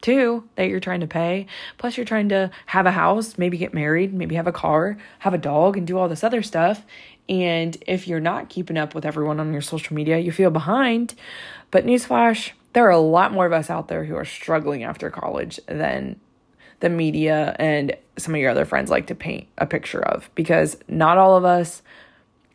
too 0.01 0.47
that 0.56 0.69
you're 0.69 0.80
trying 0.80 0.99
to 0.99 1.08
pay. 1.08 1.47
Plus, 1.78 1.97
you're 1.97 2.06
trying 2.06 2.30
to 2.30 2.51
have 2.67 2.86
a 2.86 2.91
house, 2.91 3.38
maybe 3.38 3.58
get 3.58 3.73
married, 3.73 4.13
maybe 4.13 4.36
have 4.36 4.47
a 4.47 4.51
car, 4.51 4.97
have 5.19 5.34
a 5.34 5.39
dog, 5.39 5.78
and 5.78 5.88
do 5.88 5.97
all 5.97 6.08
this 6.08 6.23
other 6.23 6.43
stuff. 6.43 6.86
And 7.27 7.75
if 7.88 8.07
you're 8.07 8.19
not 8.19 8.49
keeping 8.49 8.77
up 8.77 8.93
with 8.93 9.05
everyone 9.05 9.39
on 9.39 9.51
your 9.51 9.61
social 9.61 9.95
media, 9.95 10.19
you 10.19 10.31
feel 10.31 10.51
behind. 10.51 11.15
But 11.71 11.85
newsflash, 11.85 12.51
there 12.73 12.85
are 12.85 12.91
a 12.91 12.99
lot 12.99 13.31
more 13.31 13.45
of 13.45 13.53
us 13.53 13.69
out 13.69 13.88
there 13.88 14.03
who 14.03 14.15
are 14.15 14.25
struggling 14.25 14.83
after 14.83 15.09
college 15.09 15.59
than 15.67 16.19
the 16.81 16.89
media 16.89 17.55
and 17.57 17.95
some 18.17 18.35
of 18.35 18.41
your 18.41 18.51
other 18.51 18.65
friends 18.65 18.91
like 18.91 19.07
to 19.07 19.15
paint 19.15 19.47
a 19.57 19.65
picture 19.65 20.03
of 20.03 20.29
because 20.35 20.77
not 20.88 21.17
all 21.17 21.35
of 21.35 21.45
us 21.45 21.81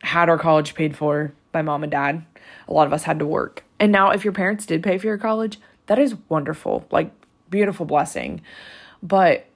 had 0.01 0.29
our 0.29 0.37
college 0.37 0.73
paid 0.75 0.95
for 0.95 1.33
by 1.51 1.61
mom 1.61 1.83
and 1.83 1.91
dad. 1.91 2.25
A 2.67 2.73
lot 2.73 2.87
of 2.87 2.93
us 2.93 3.03
had 3.03 3.19
to 3.19 3.25
work. 3.25 3.63
And 3.79 3.91
now, 3.91 4.11
if 4.11 4.23
your 4.23 4.33
parents 4.33 4.65
did 4.65 4.83
pay 4.83 4.97
for 4.97 5.07
your 5.07 5.17
college, 5.17 5.59
that 5.87 5.99
is 5.99 6.15
wonderful, 6.29 6.85
like, 6.91 7.11
beautiful 7.49 7.85
blessing. 7.85 8.41
But 9.03 9.47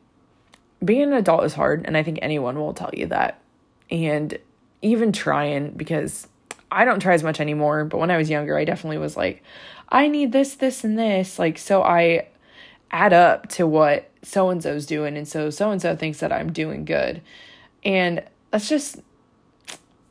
being 0.83 1.03
an 1.03 1.13
adult 1.13 1.43
is 1.43 1.53
hard, 1.53 1.85
and 1.85 1.95
I 1.95 2.03
think 2.03 2.19
anyone 2.21 2.57
will 2.57 2.73
tell 2.73 2.89
you 2.93 3.07
that. 3.07 3.39
And 3.89 4.37
even 4.81 5.11
trying 5.11 5.71
because 5.71 6.27
I 6.71 6.85
don't 6.85 6.99
try 6.99 7.13
as 7.13 7.23
much 7.23 7.39
anymore, 7.39 7.85
but 7.85 7.97
when 7.97 8.11
I 8.11 8.17
was 8.17 8.29
younger, 8.29 8.57
I 8.57 8.65
definitely 8.65 8.97
was 8.97 9.15
like, 9.15 9.43
I 9.89 10.07
need 10.07 10.31
this, 10.31 10.55
this, 10.55 10.83
and 10.83 10.97
this. 10.97 11.39
Like, 11.39 11.57
so 11.57 11.83
I 11.83 12.27
add 12.91 13.13
up 13.13 13.49
to 13.49 13.67
what 13.67 14.09
so 14.21 14.49
and 14.49 14.61
so's 14.61 14.85
doing. 14.85 15.17
And 15.17 15.27
so 15.27 15.49
so 15.49 15.71
and 15.71 15.81
so 15.81 15.95
thinks 15.95 16.19
that 16.19 16.31
I'm 16.31 16.51
doing 16.51 16.85
good. 16.85 17.21
And 17.83 18.23
that's 18.51 18.67
just 18.67 18.99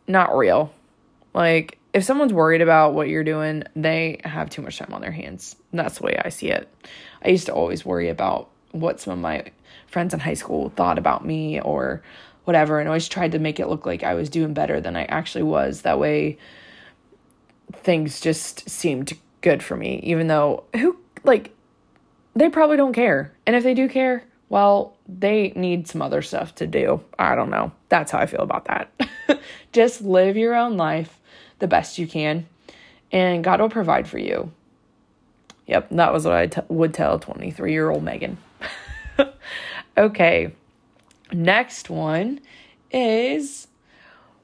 not 0.07 0.37
real. 0.37 0.73
Like, 1.33 1.79
if 1.93 2.05
someone's 2.05 2.33
worried 2.33 2.61
about 2.61 2.95
what 2.95 3.09
you're 3.09 3.25
doing, 3.25 3.65
they 3.75 4.21
have 4.25 4.51
too 4.51 4.63
much 4.63 4.79
time 4.79 4.93
on 4.93 5.01
their 5.01 5.13
hands. 5.13 5.57
That's 5.73 5.99
the 5.99 6.05
way 6.05 6.21
I 6.25 6.29
see 6.29 6.49
it. 6.49 6.69
I 7.25 7.29
used 7.29 7.47
to 7.47 7.55
always 7.55 7.85
worry 7.85 8.09
about 8.09 8.51
what 8.73 9.01
some 9.01 9.13
of 9.13 9.19
my 9.19 9.45
friends 9.87 10.13
in 10.13 10.21
high 10.21 10.35
school 10.35 10.71
thought 10.71 10.99
about 10.99 11.25
me 11.25 11.61
or 11.61 12.03
whatever 12.45 12.79
and 12.79 12.89
always 12.89 13.09
tried 13.09 13.33
to 13.33 13.39
make 13.39 13.59
it 13.59 13.69
look 13.69 13.87
like 13.87 14.03
I 14.03 14.15
was 14.15 14.29
doing 14.29 14.55
better 14.55 14.81
than 14.81 14.97
I 14.97 15.05
actually 15.05 15.45
was. 15.45 15.83
That 15.83 15.99
way 15.99 16.39
things 17.73 18.21
just 18.21 18.69
seemed 18.69 19.13
good 19.41 19.63
for 19.63 19.77
me, 19.77 20.01
even 20.03 20.27
though 20.27 20.65
who, 20.75 20.99
like, 21.23 21.55
they 22.35 22.49
probably 22.49 22.77
don't 22.77 22.93
care. 22.93 23.33
And 23.47 23.57
if 23.57 23.63
they 23.63 23.75
do 23.75 23.89
care, 23.89 24.25
well, 24.49 24.97
they 25.09 25.53
need 25.57 25.89
some 25.89 26.03
other 26.03 26.23
stuff 26.23 26.55
to 26.57 26.67
do. 26.67 27.03
I 27.19 27.35
don't 27.35 27.51
know. 27.51 27.73
That's 27.89 28.11
how 28.11 28.19
I 28.19 28.27
feel 28.27 28.41
about 28.41 28.67
that. 28.67 28.91
just 29.73 30.03
live 30.03 30.37
your 30.37 30.55
own 30.55 30.77
life 30.77 31.19
the 31.59 31.69
best 31.69 31.99
you 31.99 32.07
can, 32.07 32.47
and 33.13 33.45
God 33.45 33.61
will 33.61 33.71
provide 33.71 34.09
for 34.09 34.19
you. 34.19 34.51
Yep, 35.67 35.89
that 35.93 36.13
was 36.13 36.25
what 36.25 36.35
I 36.35 36.47
t- 36.49 36.61
would 36.69 36.93
tell 36.93 37.19
23 37.19 37.73
year 37.73 37.91
old 37.91 38.03
Megan. 38.03 38.37
okay, 39.97 40.53
next 41.33 41.91
one 41.91 42.41
is 42.91 43.69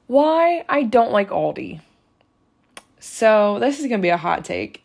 why 0.07 0.65
I 0.67 0.83
don't 0.83 1.11
like 1.11 1.29
Aldi. 1.29 1.81
So, 2.99 3.57
this 3.59 3.79
is 3.79 3.87
going 3.87 3.99
to 3.99 4.05
be 4.05 4.09
a 4.09 4.17
hot 4.17 4.45
take. 4.45 4.83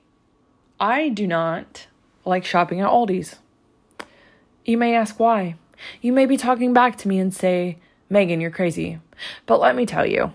I 0.80 1.08
do 1.08 1.26
not 1.26 1.86
like 2.24 2.44
shopping 2.44 2.80
at 2.80 2.88
Aldi's. 2.88 3.36
You 4.64 4.78
may 4.78 4.94
ask 4.94 5.20
why. 5.20 5.56
You 6.00 6.12
may 6.12 6.26
be 6.26 6.36
talking 6.36 6.72
back 6.72 6.96
to 6.98 7.08
me 7.08 7.18
and 7.18 7.32
say, 7.34 7.78
Megan, 8.08 8.40
you're 8.40 8.50
crazy. 8.50 8.98
But 9.46 9.60
let 9.60 9.76
me 9.76 9.86
tell 9.86 10.06
you, 10.06 10.32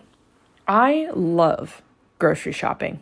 I 0.68 1.10
love 1.14 1.82
grocery 2.20 2.54
shopping. 2.54 3.02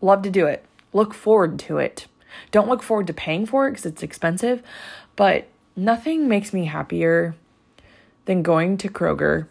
Love 0.00 0.22
to 0.22 0.30
do 0.30 0.46
it. 0.46 0.64
Look 0.92 1.14
forward 1.14 1.58
to 1.60 1.78
it. 1.78 2.06
Don't 2.50 2.68
look 2.68 2.82
forward 2.82 3.06
to 3.08 3.12
paying 3.12 3.46
for 3.46 3.66
it 3.66 3.72
because 3.72 3.86
it's 3.86 4.02
expensive, 4.02 4.62
but 5.16 5.46
nothing 5.76 6.28
makes 6.28 6.52
me 6.52 6.66
happier 6.66 7.34
than 8.24 8.42
going 8.42 8.76
to 8.78 8.88
Kroger, 8.88 9.46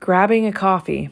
grabbing 0.00 0.46
a 0.46 0.52
coffee, 0.52 1.10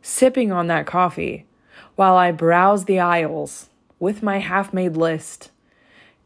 sipping 0.00 0.50
on 0.50 0.66
that 0.66 0.86
coffee 0.86 1.46
while 1.94 2.16
I 2.16 2.32
browse 2.32 2.84
the 2.84 2.98
aisles 2.98 3.68
with 3.98 4.22
my 4.22 4.38
half 4.38 4.72
made 4.72 4.96
list 4.96 5.50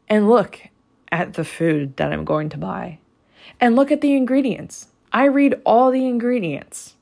and 0.09 0.29
look 0.29 0.59
at 1.11 1.33
the 1.33 1.43
food 1.43 1.95
that 1.97 2.11
I'm 2.11 2.25
going 2.25 2.49
to 2.49 2.57
buy 2.57 2.99
and 3.59 3.75
look 3.75 3.91
at 3.91 4.01
the 4.01 4.15
ingredients. 4.15 4.87
I 5.11 5.25
read 5.25 5.61
all 5.65 5.91
the 5.91 6.05
ingredients 6.05 6.95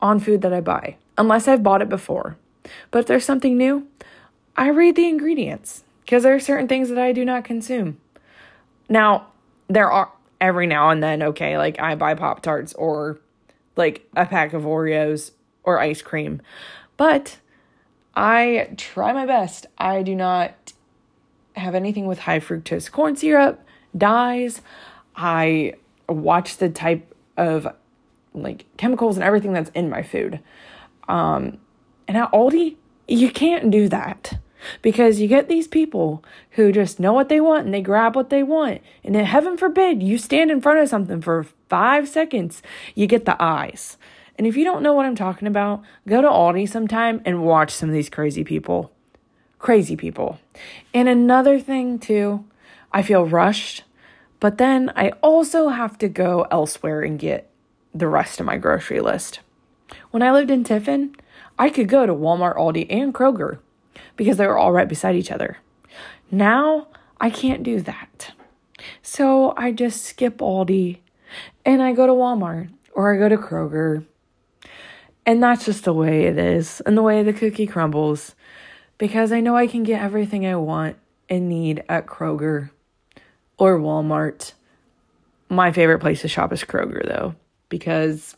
on 0.00 0.20
food 0.20 0.42
that 0.42 0.52
I 0.52 0.60
buy, 0.60 0.96
unless 1.18 1.48
I've 1.48 1.62
bought 1.62 1.82
it 1.82 1.88
before. 1.88 2.36
But 2.90 3.00
if 3.00 3.06
there's 3.06 3.24
something 3.24 3.56
new, 3.56 3.86
I 4.56 4.68
read 4.68 4.96
the 4.96 5.08
ingredients 5.08 5.84
because 6.00 6.22
there 6.22 6.34
are 6.34 6.40
certain 6.40 6.68
things 6.68 6.88
that 6.88 6.98
I 6.98 7.12
do 7.12 7.24
not 7.24 7.44
consume. 7.44 7.98
Now, 8.88 9.28
there 9.68 9.90
are 9.90 10.12
every 10.40 10.66
now 10.66 10.90
and 10.90 11.02
then, 11.02 11.22
okay, 11.22 11.58
like 11.58 11.80
I 11.80 11.94
buy 11.94 12.14
Pop 12.14 12.42
Tarts 12.42 12.72
or 12.74 13.18
like 13.76 14.08
a 14.16 14.26
pack 14.26 14.52
of 14.52 14.62
Oreos 14.62 15.32
or 15.64 15.78
ice 15.78 16.02
cream, 16.02 16.40
but 16.96 17.38
I 18.14 18.70
try 18.76 19.12
my 19.12 19.26
best. 19.26 19.66
I 19.78 20.02
do 20.02 20.14
not 20.14 20.72
have 21.56 21.74
anything 21.74 22.06
with 22.06 22.20
high 22.20 22.40
fructose 22.40 22.90
corn 22.90 23.16
syrup, 23.16 23.62
dyes. 23.96 24.62
I 25.14 25.74
watch 26.08 26.58
the 26.58 26.68
type 26.68 27.14
of 27.36 27.68
like 28.34 28.66
chemicals 28.76 29.16
and 29.16 29.24
everything 29.24 29.52
that's 29.52 29.70
in 29.70 29.90
my 29.90 30.02
food. 30.02 30.40
Um, 31.08 31.58
and 32.08 32.16
at 32.16 32.30
Aldi, 32.32 32.76
you 33.08 33.30
can't 33.30 33.70
do 33.70 33.88
that 33.88 34.38
because 34.82 35.20
you 35.20 35.28
get 35.28 35.48
these 35.48 35.68
people 35.68 36.24
who 36.52 36.72
just 36.72 37.00
know 37.00 37.12
what 37.12 37.28
they 37.28 37.40
want 37.40 37.64
and 37.64 37.74
they 37.74 37.80
grab 37.80 38.16
what 38.16 38.30
they 38.30 38.42
want. 38.42 38.80
And 39.04 39.14
then, 39.14 39.24
heaven 39.24 39.56
forbid, 39.56 40.02
you 40.02 40.18
stand 40.18 40.50
in 40.50 40.60
front 40.60 40.80
of 40.80 40.88
something 40.88 41.20
for 41.20 41.46
five 41.68 42.08
seconds, 42.08 42.62
you 42.94 43.06
get 43.06 43.24
the 43.24 43.40
eyes. 43.42 43.96
And 44.38 44.46
if 44.46 44.56
you 44.56 44.64
don't 44.64 44.82
know 44.82 44.92
what 44.92 45.06
I'm 45.06 45.16
talking 45.16 45.48
about, 45.48 45.82
go 46.06 46.20
to 46.20 46.28
Aldi 46.28 46.68
sometime 46.68 47.22
and 47.24 47.42
watch 47.42 47.70
some 47.70 47.88
of 47.88 47.94
these 47.94 48.10
crazy 48.10 48.44
people. 48.44 48.92
Crazy 49.58 49.96
people. 49.96 50.38
And 50.92 51.08
another 51.08 51.58
thing, 51.58 51.98
too, 51.98 52.44
I 52.92 53.02
feel 53.02 53.26
rushed, 53.26 53.84
but 54.38 54.58
then 54.58 54.92
I 54.94 55.10
also 55.22 55.68
have 55.68 55.96
to 55.98 56.08
go 56.08 56.46
elsewhere 56.50 57.00
and 57.02 57.18
get 57.18 57.50
the 57.94 58.08
rest 58.08 58.38
of 58.38 58.46
my 58.46 58.58
grocery 58.58 59.00
list. 59.00 59.40
When 60.10 60.22
I 60.22 60.32
lived 60.32 60.50
in 60.50 60.64
Tiffin, 60.64 61.16
I 61.58 61.70
could 61.70 61.88
go 61.88 62.04
to 62.04 62.12
Walmart, 62.12 62.56
Aldi, 62.56 62.86
and 62.90 63.14
Kroger 63.14 63.58
because 64.16 64.36
they 64.36 64.46
were 64.46 64.58
all 64.58 64.72
right 64.72 64.88
beside 64.88 65.16
each 65.16 65.30
other. 65.30 65.58
Now 66.30 66.88
I 67.20 67.30
can't 67.30 67.62
do 67.62 67.80
that. 67.82 68.32
So 69.02 69.54
I 69.56 69.72
just 69.72 70.04
skip 70.04 70.38
Aldi 70.38 70.98
and 71.64 71.82
I 71.82 71.92
go 71.92 72.06
to 72.06 72.12
Walmart 72.12 72.70
or 72.92 73.14
I 73.14 73.18
go 73.18 73.28
to 73.28 73.36
Kroger. 73.36 74.04
And 75.24 75.42
that's 75.42 75.64
just 75.64 75.84
the 75.84 75.94
way 75.94 76.24
it 76.24 76.38
is 76.38 76.80
and 76.82 76.96
the 76.96 77.02
way 77.02 77.22
the 77.22 77.32
cookie 77.32 77.66
crumbles 77.66 78.34
because 78.98 79.32
I 79.32 79.40
know 79.40 79.56
I 79.56 79.66
can 79.66 79.82
get 79.82 80.02
everything 80.02 80.46
I 80.46 80.56
want 80.56 80.96
and 81.28 81.48
need 81.48 81.82
at 81.88 82.06
Kroger 82.06 82.70
or 83.58 83.78
Walmart. 83.78 84.52
My 85.48 85.72
favorite 85.72 86.00
place 86.00 86.22
to 86.22 86.28
shop 86.28 86.52
is 86.52 86.62
Kroger 86.62 87.06
though 87.06 87.34
because 87.68 88.36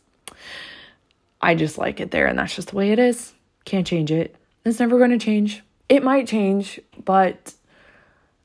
I 1.41 1.55
just 1.55 1.77
like 1.77 1.99
it 1.99 2.11
there 2.11 2.25
and 2.25 2.39
that's 2.39 2.55
just 2.55 2.69
the 2.69 2.75
way 2.75 2.91
it 2.91 2.99
is. 2.99 3.33
Can't 3.65 3.85
change 3.85 4.11
it. 4.11 4.35
It's 4.65 4.79
never 4.79 4.97
going 4.97 5.11
to 5.11 5.17
change. 5.17 5.63
It 5.87 6.03
might 6.03 6.27
change, 6.27 6.79
but 7.03 7.53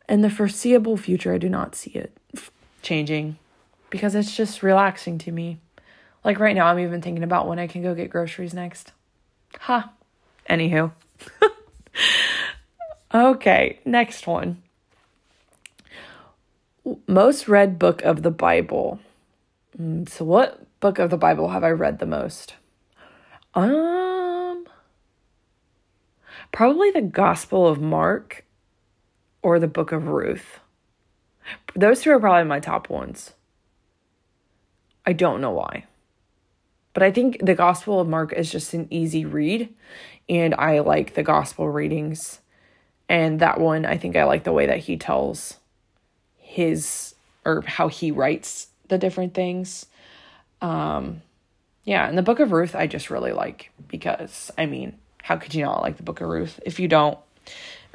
in 0.08 0.22
the 0.22 0.30
foreseeable 0.30 0.96
future, 0.96 1.34
I 1.34 1.38
do 1.38 1.48
not 1.48 1.74
see 1.74 1.90
it 1.90 2.16
changing 2.82 3.38
because 3.90 4.14
it's 4.14 4.36
just 4.36 4.62
relaxing 4.62 5.18
to 5.18 5.32
me. 5.32 5.58
Like 6.24 6.38
right 6.38 6.54
now, 6.54 6.66
I'm 6.66 6.78
even 6.78 7.02
thinking 7.02 7.24
about 7.24 7.48
when 7.48 7.58
I 7.58 7.66
can 7.66 7.82
go 7.82 7.94
get 7.94 8.10
groceries 8.10 8.54
next. 8.54 8.92
Ha. 9.60 9.80
Huh. 9.80 9.88
Anywho. 10.48 10.92
okay, 13.14 13.80
next 13.84 14.26
one. 14.26 14.62
Most 17.06 17.48
read 17.48 17.78
book 17.78 18.02
of 18.02 18.22
the 18.22 18.30
Bible. 18.30 19.00
Mm, 19.80 20.08
so, 20.08 20.24
what 20.24 20.66
book 20.80 20.98
of 20.98 21.10
the 21.10 21.16
Bible 21.16 21.48
have 21.48 21.64
I 21.64 21.70
read 21.70 21.98
the 21.98 22.06
most? 22.06 22.54
Um, 23.54 24.03
probably 26.52 26.90
the 26.90 27.02
Gospel 27.02 27.66
of 27.66 27.80
Mark 27.80 28.44
or 29.42 29.58
the 29.58 29.68
book 29.68 29.92
of 29.92 30.08
Ruth. 30.08 30.60
Those 31.74 32.00
two 32.00 32.10
are 32.10 32.20
probably 32.20 32.44
my 32.44 32.60
top 32.60 32.88
ones. 32.88 33.32
I 35.06 35.12
don't 35.12 35.40
know 35.40 35.50
why. 35.50 35.84
But 36.94 37.02
I 37.02 37.10
think 37.10 37.44
the 37.44 37.54
Gospel 37.54 38.00
of 38.00 38.08
Mark 38.08 38.32
is 38.32 38.50
just 38.50 38.72
an 38.72 38.86
easy 38.88 39.24
read, 39.24 39.68
and 40.28 40.54
I 40.54 40.78
like 40.78 41.14
the 41.14 41.22
Gospel 41.22 41.68
readings. 41.68 42.40
And 43.08 43.40
that 43.40 43.60
one, 43.60 43.84
I 43.84 43.98
think 43.98 44.16
I 44.16 44.24
like 44.24 44.44
the 44.44 44.52
way 44.52 44.66
that 44.66 44.78
he 44.78 44.96
tells 44.96 45.58
his 46.38 47.14
or 47.44 47.62
how 47.66 47.88
he 47.88 48.10
writes 48.10 48.68
the 48.88 48.96
different 48.96 49.34
things. 49.34 49.86
Um, 50.62 51.20
yeah, 51.82 52.08
and 52.08 52.16
the 52.16 52.22
Book 52.22 52.40
of 52.40 52.52
Ruth, 52.52 52.74
I 52.74 52.86
just 52.86 53.10
really 53.10 53.32
like 53.32 53.70
because, 53.88 54.50
I 54.56 54.66
mean, 54.66 54.96
how 55.24 55.36
could 55.36 55.54
you 55.54 55.64
not 55.64 55.80
like 55.80 55.96
the 55.96 56.02
Book 56.02 56.20
of 56.20 56.28
Ruth? 56.28 56.60
If 56.66 56.78
you 56.78 56.86
don't 56.86 57.18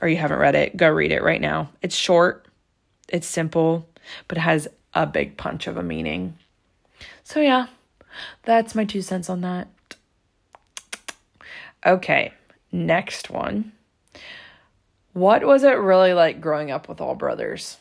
or 0.01 0.07
you 0.07 0.17
haven't 0.17 0.39
read 0.39 0.55
it, 0.55 0.75
go 0.75 0.89
read 0.89 1.11
it 1.11 1.21
right 1.21 1.39
now. 1.39 1.69
It's 1.83 1.95
short, 1.95 2.47
it's 3.07 3.27
simple, 3.27 3.87
but 4.27 4.39
it 4.39 4.41
has 4.41 4.67
a 4.95 5.05
big 5.05 5.37
punch 5.37 5.67
of 5.67 5.77
a 5.77 5.83
meaning. 5.83 6.39
So, 7.23 7.39
yeah, 7.39 7.67
that's 8.45 8.73
my 8.73 8.83
two 8.83 9.03
cents 9.03 9.29
on 9.29 9.41
that. 9.41 9.67
Okay, 11.85 12.33
next 12.71 13.29
one. 13.29 13.73
What 15.13 15.45
was 15.45 15.61
it 15.63 15.77
really 15.77 16.13
like 16.13 16.41
growing 16.41 16.71
up 16.71 16.89
with 16.89 16.99
all 16.99 17.13
brothers? 17.13 17.77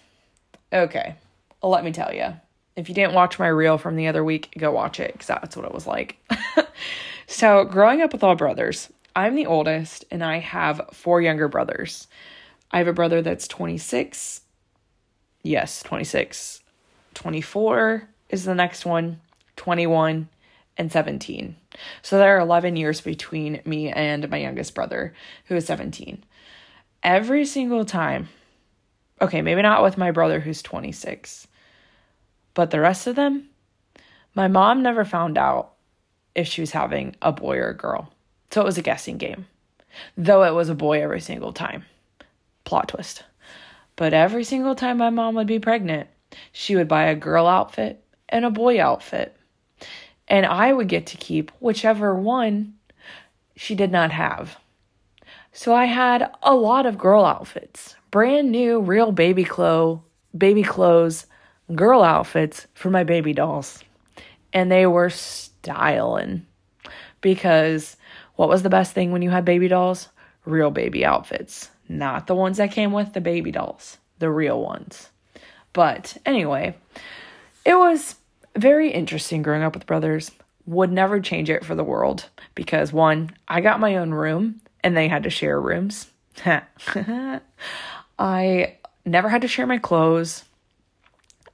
Okay, 0.75 1.15
let 1.63 1.85
me 1.85 1.93
tell 1.93 2.13
you. 2.13 2.35
If 2.77 2.91
you 2.91 2.95
didn't 2.95 3.15
watch 3.15 3.39
my 3.39 3.49
reel 3.49 3.79
from 3.79 3.97
the 3.97 4.09
other 4.09 4.23
week, 4.23 4.53
go 4.59 4.71
watch 4.71 5.01
it 5.01 5.15
because 5.15 5.29
that's 5.29 5.57
what 5.57 5.65
it 5.65 5.73
was 5.73 5.87
like. 5.87 6.19
so, 7.27 7.65
growing 7.65 8.03
up 8.03 8.13
with 8.13 8.23
all 8.23 8.37
brothers, 8.37 8.91
I'm 9.15 9.35
the 9.35 9.47
oldest 9.47 10.05
and 10.11 10.25
I 10.25 10.39
have 10.39 10.91
four 10.93 11.21
younger 11.21 11.49
brothers. 11.49 12.07
I 12.71 12.79
have 12.79 12.89
a 12.89 12.93
brother 12.93 13.23
that's 13.23 13.49
26. 13.49 14.43
Yes, 15.43 15.83
26. 15.83 16.61
24 17.15 18.09
is 18.29 18.45
the 18.45 18.55
next 18.55 18.85
one, 18.85 19.21
21, 19.57 20.29
and 20.77 20.93
17. 20.93 21.57
So 22.03 22.19
there 22.19 22.37
are 22.37 22.41
11 22.41 22.77
years 22.77 23.01
between 23.01 23.61
me 23.65 23.91
and 23.91 24.29
my 24.31 24.37
youngest 24.37 24.75
brother, 24.75 25.15
who 25.47 25.57
is 25.57 25.67
17. 25.67 26.25
Every 27.03 27.45
single 27.45 27.85
time, 27.85 28.29
okay, 29.21 29.43
maybe 29.43 29.63
not 29.63 29.83
with 29.83 29.99
my 29.99 30.11
brother 30.11 30.41
who's 30.41 30.63
26, 30.63 31.49
but 32.55 32.71
the 32.71 32.81
rest 32.81 33.07
of 33.07 33.17
them, 33.17 33.49
my 34.35 34.49
mom 34.49 34.83
never 34.83 35.05
found 35.05 35.39
out 35.39 35.73
if 36.35 36.47
she 36.47 36.61
was 36.61 36.71
having 36.71 37.17
a 37.23 37.33
boy 37.33 37.57
or 37.59 37.71
a 37.71 37.77
girl. 37.77 38.13
So 38.51 38.61
it 38.61 38.65
was 38.65 38.79
a 38.79 38.83
guessing 38.83 39.19
game. 39.19 39.47
Though 40.17 40.45
it 40.45 40.55
was 40.55 40.69
a 40.69 40.75
boy 40.75 41.03
every 41.03 41.21
single 41.21 41.53
time. 41.53 41.85
Plot 42.65 42.89
twist. 42.89 43.25
But 43.97 44.15
every 44.15 44.45
single 44.45 44.75
time 44.75 44.99
my 44.99 45.11
mom 45.11 45.35
would 45.35 45.47
be 45.47 45.59
pregnant, 45.59 46.09
she 46.53 46.77
would 46.77 46.89
buy 46.89 47.05
a 47.05 47.15
girl 47.15 47.47
outfit 47.47 48.05
and 48.29 48.45
a 48.45 48.51
boy 48.51 48.81
outfit. 48.81 49.37
And 50.29 50.47
I 50.47 50.73
would 50.73 50.89
get 50.89 51.07
to 51.09 51.17
keep 51.17 51.51
whichever 51.59 52.15
one 52.15 52.75
she 53.57 53.75
did 53.75 53.91
not 53.91 54.13
have. 54.13 54.57
So 55.53 55.75
I 55.75 55.87
had 55.87 56.31
a 56.43 56.55
lot 56.55 56.87
of 56.87 56.99
girl 56.99 57.25
outfits, 57.25 57.97
brand 58.11 58.53
new, 58.53 58.81
real 58.81 59.11
baby 59.11 59.45
clothes, 59.45 60.01
baby 60.37 60.63
clothes, 60.63 61.27
girl 61.75 62.03
outfits 62.03 62.67
for 62.75 62.91
my 62.91 63.03
baby 63.03 63.33
dolls. 63.33 63.83
And 64.53 64.71
they 64.71 64.87
were 64.87 65.11
styling 65.11 66.47
because 67.21 67.97
what 68.39 68.49
was 68.49 68.63
the 68.63 68.71
best 68.71 68.93
thing 68.93 69.11
when 69.11 69.21
you 69.21 69.31
had 69.31 69.45
baby 69.45 69.67
dolls? 69.67 70.11
Real 70.45 70.71
baby 70.71 71.05
outfits, 71.05 71.73
not 71.89 72.29
the 72.29 72.37
ones 72.37 72.59
that 72.59 72.71
came 72.71 72.93
with 72.93 73.13
the 73.13 73.21
baby 73.21 73.51
dolls, 73.51 73.99
the 74.21 74.31
real 74.31 74.63
ones. 74.63 75.11
But 75.73 76.17
anyway, 76.25 76.77
it 77.65 77.75
was 77.75 78.15
very 78.57 78.93
interesting 78.93 79.43
growing 79.43 79.65
up 79.65 79.75
with 79.75 79.87
brothers. 79.87 80.31
Would 80.67 80.93
never 80.93 81.19
change 81.19 81.51
it 81.51 81.65
for 81.65 81.75
the 81.75 81.83
world 81.83 82.29
because 82.55 82.93
one, 82.93 83.33
I 83.49 83.61
got 83.61 83.81
my 83.81 83.97
own 83.97 84.13
room 84.13 84.61
and 84.85 84.97
they 84.97 85.09
had 85.09 85.25
to 85.25 85.31
share 85.31 85.61
rooms. 85.61 86.07
I 88.21 88.77
never 89.05 89.29
had 89.29 89.43
to 89.43 89.49
share 89.49 89.67
my 89.67 89.79
clothes. 89.79 90.45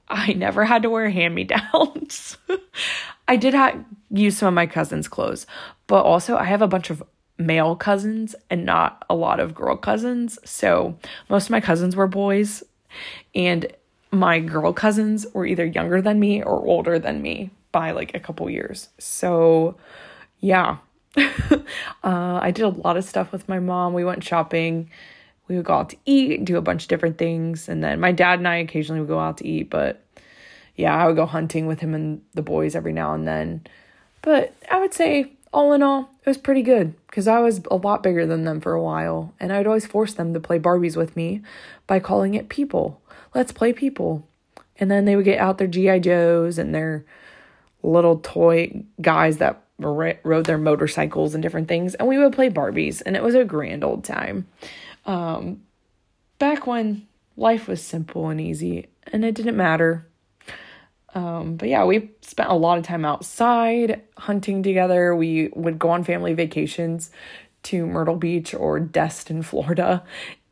I 0.07 0.33
never 0.33 0.63
had 0.63 0.83
to 0.83 0.91
wear 0.91 1.09
hand 1.09 1.33
me 1.33 1.45
downs. 1.45 2.37
I 3.27 3.37
did 3.37 3.55
have 3.55 3.83
use 4.11 4.37
some 4.37 4.49
of 4.49 4.53
my 4.53 4.67
cousins' 4.67 5.07
clothes, 5.07 5.47
but 5.87 6.03
also 6.03 6.37
I 6.37 6.45
have 6.45 6.61
a 6.61 6.67
bunch 6.67 6.89
of 6.89 7.03
male 7.37 7.75
cousins 7.75 8.35
and 8.49 8.65
not 8.65 9.05
a 9.09 9.15
lot 9.15 9.39
of 9.39 9.53
girl 9.53 9.75
cousins. 9.75 10.39
So 10.45 10.97
most 11.29 11.45
of 11.45 11.51
my 11.51 11.61
cousins 11.61 11.95
were 11.95 12.07
boys, 12.07 12.63
and 13.33 13.67
my 14.11 14.39
girl 14.39 14.71
cousins 14.73 15.25
were 15.33 15.45
either 15.45 15.65
younger 15.65 16.01
than 16.01 16.19
me 16.19 16.41
or 16.41 16.65
older 16.65 16.97
than 16.97 17.21
me 17.21 17.51
by 17.71 17.91
like 17.91 18.15
a 18.15 18.19
couple 18.19 18.49
years. 18.49 18.89
So 18.97 19.75
yeah, 20.39 20.77
uh, 21.17 21.59
I 22.03 22.51
did 22.51 22.63
a 22.63 22.69
lot 22.69 22.97
of 22.97 23.03
stuff 23.03 23.31
with 23.31 23.47
my 23.49 23.59
mom. 23.59 23.93
We 23.93 24.05
went 24.05 24.23
shopping. 24.23 24.89
We 25.47 25.57
would 25.57 25.65
go 25.65 25.75
out 25.75 25.89
to 25.89 25.97
eat 26.05 26.45
do 26.45 26.57
a 26.57 26.61
bunch 26.61 26.83
of 26.83 26.87
different 26.89 27.17
things. 27.17 27.69
And 27.69 27.83
then 27.83 27.99
my 27.99 28.11
dad 28.11 28.39
and 28.39 28.47
I 28.47 28.57
occasionally 28.57 29.01
would 29.01 29.09
go 29.09 29.19
out 29.19 29.37
to 29.39 29.47
eat, 29.47 29.69
but 29.69 30.01
yeah, 30.75 30.95
I 30.95 31.07
would 31.07 31.15
go 31.15 31.25
hunting 31.25 31.67
with 31.67 31.79
him 31.79 31.93
and 31.93 32.21
the 32.33 32.41
boys 32.41 32.75
every 32.75 32.93
now 32.93 33.13
and 33.13 33.27
then. 33.27 33.65
But 34.21 34.53
I 34.69 34.79
would 34.79 34.93
say, 34.93 35.34
all 35.55 35.71
in 35.71 35.81
all, 35.81 36.11
it 36.21 36.29
was 36.29 36.37
pretty 36.37 36.61
good 36.61 36.93
because 37.07 37.29
I 37.29 37.39
was 37.39 37.61
a 37.71 37.77
lot 37.77 38.03
bigger 38.03 38.25
than 38.25 38.43
them 38.43 38.59
for 38.59 38.73
a 38.73 38.83
while. 38.83 39.33
And 39.39 39.53
I'd 39.53 39.65
always 39.65 39.85
force 39.85 40.13
them 40.13 40.33
to 40.33 40.39
play 40.39 40.59
Barbies 40.59 40.97
with 40.97 41.15
me 41.15 41.41
by 41.87 41.99
calling 42.01 42.33
it 42.33 42.49
people. 42.49 43.01
Let's 43.33 43.53
play 43.53 43.71
people. 43.71 44.27
And 44.77 44.91
then 44.91 45.05
they 45.05 45.15
would 45.15 45.23
get 45.23 45.39
out 45.39 45.57
their 45.57 45.67
G.I. 45.67 45.99
Joes 45.99 46.57
and 46.57 46.75
their 46.75 47.05
little 47.83 48.17
toy 48.17 48.83
guys 49.01 49.37
that 49.37 49.61
rode 49.79 50.45
their 50.45 50.57
motorcycles 50.57 51.33
and 51.33 51.41
different 51.41 51.69
things. 51.69 51.95
And 51.95 52.07
we 52.09 52.17
would 52.17 52.33
play 52.33 52.49
Barbies. 52.49 53.01
And 53.05 53.15
it 53.15 53.23
was 53.23 53.33
a 53.33 53.45
grand 53.45 53.85
old 53.85 54.03
time. 54.03 54.47
Um, 55.05 55.61
back 56.37 56.67
when 56.67 57.07
life 57.37 57.69
was 57.69 57.81
simple 57.81 58.27
and 58.27 58.41
easy 58.41 58.87
and 59.07 59.23
it 59.23 59.35
didn't 59.35 59.55
matter 59.55 60.07
um, 61.15 61.55
but 61.55 61.69
yeah, 61.69 61.85
we 61.85 62.11
spent 62.21 62.49
a 62.49 62.55
lot 62.55 62.77
of 62.77 62.83
time 62.83 63.05
outside 63.05 64.01
hunting 64.17 64.61
together. 64.61 65.15
We 65.15 65.49
would 65.53 65.79
go 65.79 65.89
on 65.89 66.03
family 66.03 66.33
vacations 66.33 67.09
to 67.63 67.85
Myrtle 67.87 68.17
Beach 68.17 68.53
or 68.53 68.79
Destin, 68.79 69.41
Florida, 69.41 70.03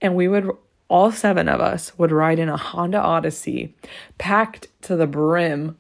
and 0.01 0.16
we 0.16 0.28
would 0.28 0.49
all 0.88 1.11
seven 1.11 1.49
of 1.49 1.59
us 1.59 1.97
would 1.97 2.11
ride 2.11 2.39
in 2.39 2.49
a 2.49 2.57
Honda 2.57 2.99
Odyssey 2.99 3.74
packed 4.18 4.68
to 4.84 4.95
the 4.95 5.07
brim 5.07 5.78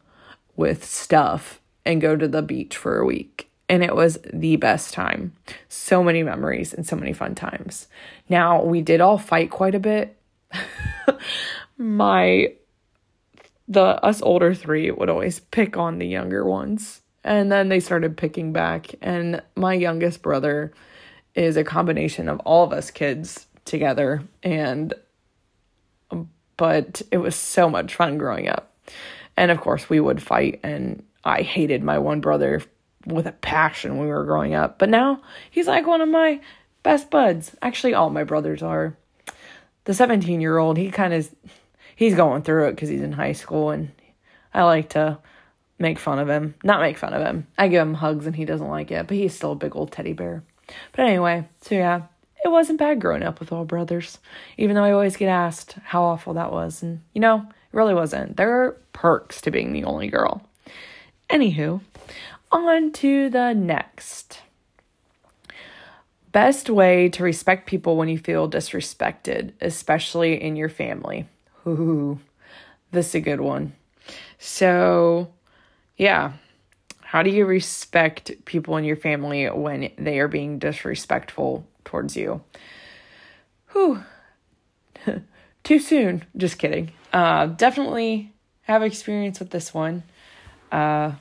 with 0.55 0.83
stuff 0.83 1.61
and 1.85 2.01
go 2.01 2.15
to 2.15 2.27
the 2.27 2.41
beach 2.41 2.75
for 2.75 2.97
a 2.97 3.05
week. 3.05 3.49
And 3.69 3.83
it 3.83 3.95
was 3.95 4.17
the 4.33 4.55
best 4.55 4.93
time. 4.93 5.33
So 5.69 6.03
many 6.03 6.23
memories 6.23 6.73
and 6.73 6.85
so 6.85 6.95
many 6.95 7.13
fun 7.13 7.35
times. 7.35 7.87
Now, 8.27 8.63
we 8.63 8.81
did 8.81 9.01
all 9.01 9.17
fight 9.17 9.49
quite 9.49 9.75
a 9.75 9.79
bit. 9.79 10.17
My 11.77 12.53
the 13.67 13.81
us 14.03 14.21
older 14.21 14.53
three 14.53 14.91
would 14.91 15.09
always 15.09 15.39
pick 15.39 15.77
on 15.77 15.99
the 15.99 16.07
younger 16.07 16.45
ones. 16.45 17.01
And 17.23 17.51
then 17.51 17.69
they 17.69 17.79
started 17.79 18.17
picking 18.17 18.51
back. 18.51 18.95
And 19.01 19.41
my 19.55 19.73
youngest 19.73 20.21
brother 20.21 20.73
is 21.35 21.55
a 21.57 21.63
combination 21.63 22.27
of 22.27 22.39
all 22.41 22.65
of 22.65 22.73
us 22.73 22.91
kids 22.91 23.47
together. 23.65 24.23
And 24.41 24.93
but 26.55 27.01
it 27.11 27.17
was 27.17 27.35
so 27.35 27.69
much 27.69 27.95
fun 27.95 28.17
growing 28.17 28.47
up. 28.47 28.75
And 29.35 29.49
of 29.49 29.59
course 29.59 29.89
we 29.89 29.99
would 29.99 30.21
fight. 30.21 30.59
And 30.63 31.03
i 31.23 31.41
hated 31.41 31.83
my 31.83 31.97
one 31.97 32.19
brother 32.19 32.61
with 33.05 33.25
a 33.25 33.31
passion 33.31 33.97
when 33.97 34.07
we 34.07 34.13
were 34.13 34.25
growing 34.25 34.53
up. 34.53 34.77
But 34.77 34.89
now 34.89 35.21
he's 35.49 35.67
like 35.67 35.87
one 35.87 36.01
of 36.01 36.09
my 36.09 36.41
best 36.83 37.09
buds. 37.09 37.55
Actually 37.61 37.93
all 37.93 38.09
my 38.09 38.23
brothers 38.23 38.61
are. 38.61 38.95
The 39.85 39.93
17 39.93 40.41
year 40.41 40.57
old 40.57 40.77
he 40.77 40.91
kind 40.91 41.13
of 41.13 41.29
he's 42.03 42.15
going 42.15 42.41
through 42.41 42.67
it 42.67 42.71
because 42.71 42.89
he's 42.89 43.01
in 43.01 43.13
high 43.13 43.31
school 43.31 43.69
and 43.69 43.89
I 44.53 44.63
like 44.63 44.89
to 44.89 45.17
make 45.79 45.97
fun 45.97 46.19
of 46.19 46.27
him. 46.27 46.53
Not 46.63 46.81
make 46.81 46.97
fun 46.97 47.13
of 47.13 47.21
him. 47.21 47.47
I 47.57 47.69
give 47.69 47.81
him 47.81 47.93
hugs 47.93 48.27
and 48.27 48.35
he 48.35 48.45
doesn't 48.45 48.67
like 48.67 48.91
it, 48.91 49.07
but 49.07 49.15
he's 49.15 49.33
still 49.33 49.53
a 49.53 49.55
big 49.55 49.75
old 49.75 49.91
teddy 49.91 50.11
bear. 50.11 50.43
But 50.91 51.05
anyway, 51.05 51.47
so 51.61 51.75
yeah, 51.75 52.03
it 52.43 52.49
wasn't 52.49 52.79
bad 52.79 52.99
growing 52.99 53.23
up 53.23 53.39
with 53.39 53.53
all 53.53 53.63
brothers, 53.63 54.19
even 54.57 54.75
though 54.75 54.83
I 54.83 54.91
always 54.91 55.15
get 55.15 55.29
asked 55.29 55.75
how 55.83 56.03
awful 56.03 56.33
that 56.33 56.51
was. 56.51 56.83
And 56.83 57.01
you 57.13 57.21
know, 57.21 57.37
it 57.37 57.75
really 57.75 57.93
wasn't. 57.93 58.35
There 58.35 58.63
are 58.63 58.71
perks 58.91 59.39
to 59.41 59.51
being 59.51 59.71
the 59.71 59.85
only 59.85 60.09
girl. 60.09 60.45
Anywho, 61.29 61.79
on 62.51 62.91
to 62.91 63.29
the 63.29 63.53
next. 63.53 64.41
Best 66.33 66.69
way 66.69 67.09
to 67.09 67.23
respect 67.23 67.67
people 67.67 67.95
when 67.95 68.09
you 68.09 68.17
feel 68.17 68.49
disrespected, 68.49 69.53
especially 69.61 70.41
in 70.41 70.55
your 70.55 70.69
family. 70.69 71.27
Ooh, 71.65 72.19
this 72.91 73.09
is 73.09 73.15
a 73.15 73.21
good 73.21 73.41
one. 73.41 73.73
So, 74.37 75.31
yeah. 75.97 76.33
How 77.01 77.21
do 77.21 77.29
you 77.29 77.45
respect 77.45 78.31
people 78.45 78.75
in 78.77 78.83
your 78.83 78.95
family 78.95 79.47
when 79.47 79.91
they 79.97 80.19
are 80.19 80.27
being 80.27 80.57
disrespectful 80.57 81.65
towards 81.85 82.17
you? 82.17 82.41
Whew. 83.71 84.03
Too 85.63 85.79
soon. 85.79 86.23
Just 86.35 86.57
kidding. 86.57 86.91
Uh, 87.13 87.45
definitely 87.45 88.33
have 88.63 88.81
experience 88.81 89.39
with 89.39 89.51
this 89.51 89.73
one. 89.73 90.03
Uh, 90.71 91.13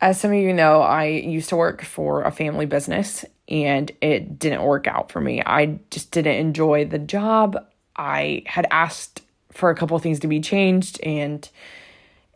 as 0.00 0.20
some 0.20 0.32
of 0.32 0.38
you 0.38 0.52
know, 0.52 0.82
I 0.82 1.06
used 1.06 1.48
to 1.48 1.56
work 1.56 1.82
for 1.82 2.22
a 2.22 2.30
family 2.30 2.66
business 2.66 3.24
and 3.48 3.90
it 4.00 4.38
didn't 4.38 4.62
work 4.62 4.86
out 4.86 5.10
for 5.10 5.20
me. 5.20 5.42
I 5.44 5.78
just 5.90 6.10
didn't 6.12 6.36
enjoy 6.36 6.84
the 6.84 6.98
job. 6.98 7.66
I 7.98 8.44
had 8.46 8.66
asked 8.70 9.22
for 9.52 9.70
a 9.70 9.74
couple 9.74 9.98
things 9.98 10.20
to 10.20 10.28
be 10.28 10.40
changed 10.40 11.00
and 11.02 11.48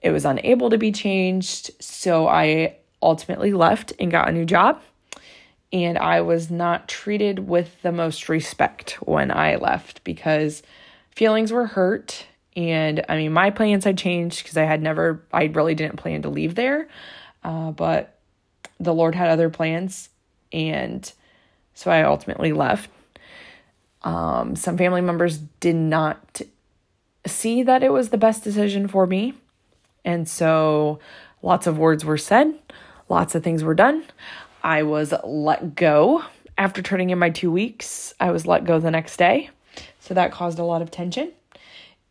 it 0.03 0.11
was 0.11 0.25
unable 0.25 0.71
to 0.71 0.79
be 0.79 0.91
changed. 0.91 1.71
So 1.81 2.27
I 2.27 2.77
ultimately 3.01 3.53
left 3.53 3.93
and 3.99 4.11
got 4.11 4.29
a 4.29 4.33
new 4.33 4.45
job. 4.45 4.83
And 5.73 5.97
I 5.97 6.21
was 6.21 6.51
not 6.51 6.89
treated 6.89 7.49
with 7.49 7.81
the 7.81 7.93
most 7.93 8.29
respect 8.29 8.99
when 9.01 9.31
I 9.31 9.57
left 9.57 10.05
because 10.05 10.63
feelings 11.13 11.51
were 11.51 11.67
hurt. 11.67 12.27
And 12.55 13.03
I 13.09 13.17
mean, 13.17 13.33
my 13.33 13.51
plans 13.51 13.85
had 13.85 13.97
changed 13.97 14.43
because 14.43 14.59
I 14.59 14.65
had 14.65 14.83
never, 14.83 15.25
I 15.33 15.45
really 15.45 15.75
didn't 15.75 15.97
plan 15.97 16.23
to 16.23 16.29
leave 16.29 16.57
there. 16.57 16.89
Uh, 17.43 17.71
but 17.71 18.19
the 18.79 18.93
Lord 18.93 19.15
had 19.15 19.31
other 19.31 19.49
plans. 19.49 20.11
And 20.53 21.11
so 21.73 21.91
I 21.91 22.03
ultimately 22.03 22.53
left. 22.53 22.91
Um, 24.05 24.57
some 24.57 24.77
family 24.77 25.01
members 25.01 25.39
did 25.39 25.77
not 25.77 26.41
see 27.27 27.63
that 27.63 27.83
it 27.83 27.93
was 27.93 28.11
the 28.11 28.19
best 28.19 28.43
decision 28.43 28.89
for 28.89 29.07
me. 29.07 29.35
And 30.05 30.29
so 30.29 30.99
lots 31.43 31.67
of 31.67 31.79
words 31.79 32.05
were 32.05 32.19
said, 32.19 32.55
lots 33.09 33.35
of 33.35 33.45
things 33.45 33.63
were 33.63 33.75
done. 33.75 34.05
I 34.63 34.83
was 34.83 35.15
let 35.25 35.75
go 35.75 36.25
after 36.59 36.83
turning 36.83 37.11
in 37.11 37.19
my 37.19 37.31
two 37.31 37.51
weeks. 37.51 38.15
I 38.19 38.31
was 38.31 38.47
let 38.47 38.65
go 38.65 38.79
the 38.79 38.91
next 38.91 39.17
day. 39.17 39.51
So 40.01 40.15
that 40.15 40.33
caused 40.33 40.59
a 40.59 40.65
lot 40.65 40.83
of 40.83 40.91
tension. 40.91 41.33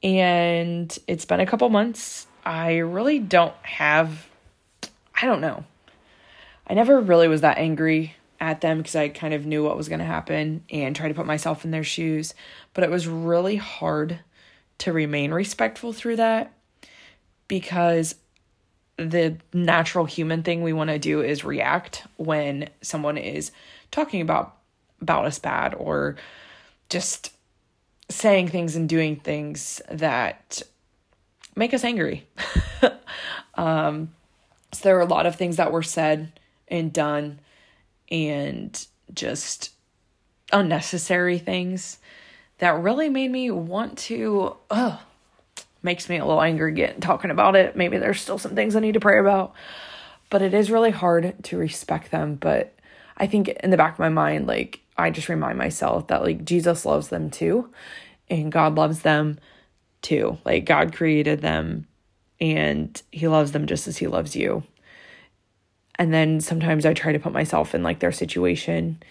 And 0.01 0.97
it's 1.07 1.25
been 1.25 1.39
a 1.39 1.45
couple 1.45 1.69
months. 1.69 2.25
I 2.45 2.77
really 2.77 3.19
don't 3.19 3.53
have, 3.61 4.27
I 5.21 5.25
don't 5.25 5.41
know. 5.41 5.63
I 6.65 6.73
never 6.73 6.99
really 6.99 7.27
was 7.27 7.41
that 7.41 7.57
angry 7.57 8.15
at 8.41 8.59
them 8.59 8.79
because 8.79 8.95
I 8.95 9.07
kind 9.07 9.35
of 9.35 9.45
knew 9.45 9.63
what 9.63 9.77
was 9.77 9.87
going 9.87 9.99
to 9.99 10.05
happen 10.05 10.65
and 10.71 10.95
try 10.95 11.07
to 11.07 11.13
put 11.13 11.27
myself 11.27 11.63
in 11.63 11.71
their 11.71 11.83
shoes. 11.83 12.33
But 12.73 12.83
it 12.83 12.89
was 12.89 13.07
really 13.07 13.55
hard 13.55 14.19
to 14.79 14.91
remain 14.91 15.31
respectful 15.31 15.93
through 15.93 16.15
that 16.15 16.51
because 17.47 18.15
the 18.97 19.37
natural 19.53 20.05
human 20.05 20.41
thing 20.41 20.63
we 20.63 20.73
want 20.73 20.89
to 20.89 20.97
do 20.97 21.21
is 21.21 21.43
react 21.43 22.03
when 22.17 22.67
someone 22.81 23.17
is 23.17 23.51
talking 23.91 24.21
about 24.21 24.57
about 25.01 25.25
us 25.25 25.39
bad 25.39 25.73
or 25.75 26.15
just 26.89 27.31
saying 28.09 28.47
things 28.47 28.75
and 28.75 28.89
doing 28.89 29.15
things 29.15 29.81
that 29.89 30.61
make 31.55 31.73
us 31.73 31.83
angry. 31.83 32.27
um, 33.55 34.11
so 34.71 34.81
there 34.83 34.95
were 34.95 35.01
a 35.01 35.05
lot 35.05 35.25
of 35.25 35.35
things 35.35 35.57
that 35.57 35.71
were 35.71 35.81
said 35.83 36.31
and 36.67 36.93
done 36.93 37.39
and 38.11 38.85
just 39.13 39.71
unnecessary 40.51 41.39
things 41.39 41.97
that 42.57 42.81
really 42.81 43.09
made 43.09 43.31
me 43.31 43.49
want 43.49 43.97
to, 43.97 44.55
ugh, 44.69 44.99
makes 45.81 46.09
me 46.09 46.17
a 46.17 46.25
little 46.25 46.41
angry 46.41 46.73
getting 46.73 47.01
talking 47.01 47.31
about 47.31 47.55
it. 47.55 47.75
Maybe 47.75 47.97
there's 47.97 48.21
still 48.21 48.37
some 48.37 48.53
things 48.53 48.75
I 48.75 48.81
need 48.81 48.93
to 48.93 48.99
pray 48.99 49.17
about, 49.17 49.53
but 50.29 50.41
it 50.41 50.53
is 50.53 50.69
really 50.69 50.91
hard 50.91 51.43
to 51.45 51.57
respect 51.57 52.11
them. 52.11 52.35
But 52.35 52.75
I 53.17 53.27
think 53.27 53.47
in 53.47 53.71
the 53.71 53.77
back 53.77 53.93
of 53.93 53.99
my 53.99 54.09
mind, 54.09 54.45
like, 54.45 54.81
I 54.97 55.09
just 55.09 55.29
remind 55.29 55.57
myself 55.57 56.07
that, 56.07 56.21
like, 56.21 56.45
Jesus 56.45 56.85
loves 56.85 57.07
them 57.07 57.31
too, 57.31 57.69
and 58.29 58.51
God 58.51 58.75
loves 58.75 59.01
them 59.01 59.39
too. 60.01 60.37
Like, 60.45 60.65
God 60.65 60.93
created 60.93 61.41
them, 61.41 61.87
and 62.39 63.01
He 63.11 63.27
loves 63.27 63.51
them 63.53 63.65
just 63.65 63.87
as 63.87 63.97
He 63.97 64.07
loves 64.07 64.35
you. 64.35 64.63
And 66.01 66.11
then 66.11 66.41
sometimes 66.41 66.85
I 66.85 66.93
try 66.93 67.11
to 67.11 67.19
put 67.19 67.31
myself 67.31 67.75
in 67.75 67.83
like 67.83 67.99
their 67.99 68.11
situation 68.11 69.01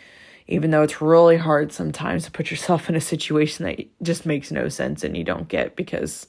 even 0.51 0.73
though 0.73 0.83
it's 0.83 1.01
really 1.01 1.37
hard 1.37 1.73
sometimes 1.73 2.25
to 2.25 2.31
put 2.31 2.51
yourself 2.51 2.89
in 2.91 2.97
a 2.97 3.01
situation 3.01 3.65
that 3.65 3.81
just 4.03 4.27
makes 4.27 4.51
no 4.51 4.69
sense 4.69 5.03
and 5.03 5.17
you 5.17 5.25
don't 5.25 5.49
get 5.49 5.77
because 5.77 6.27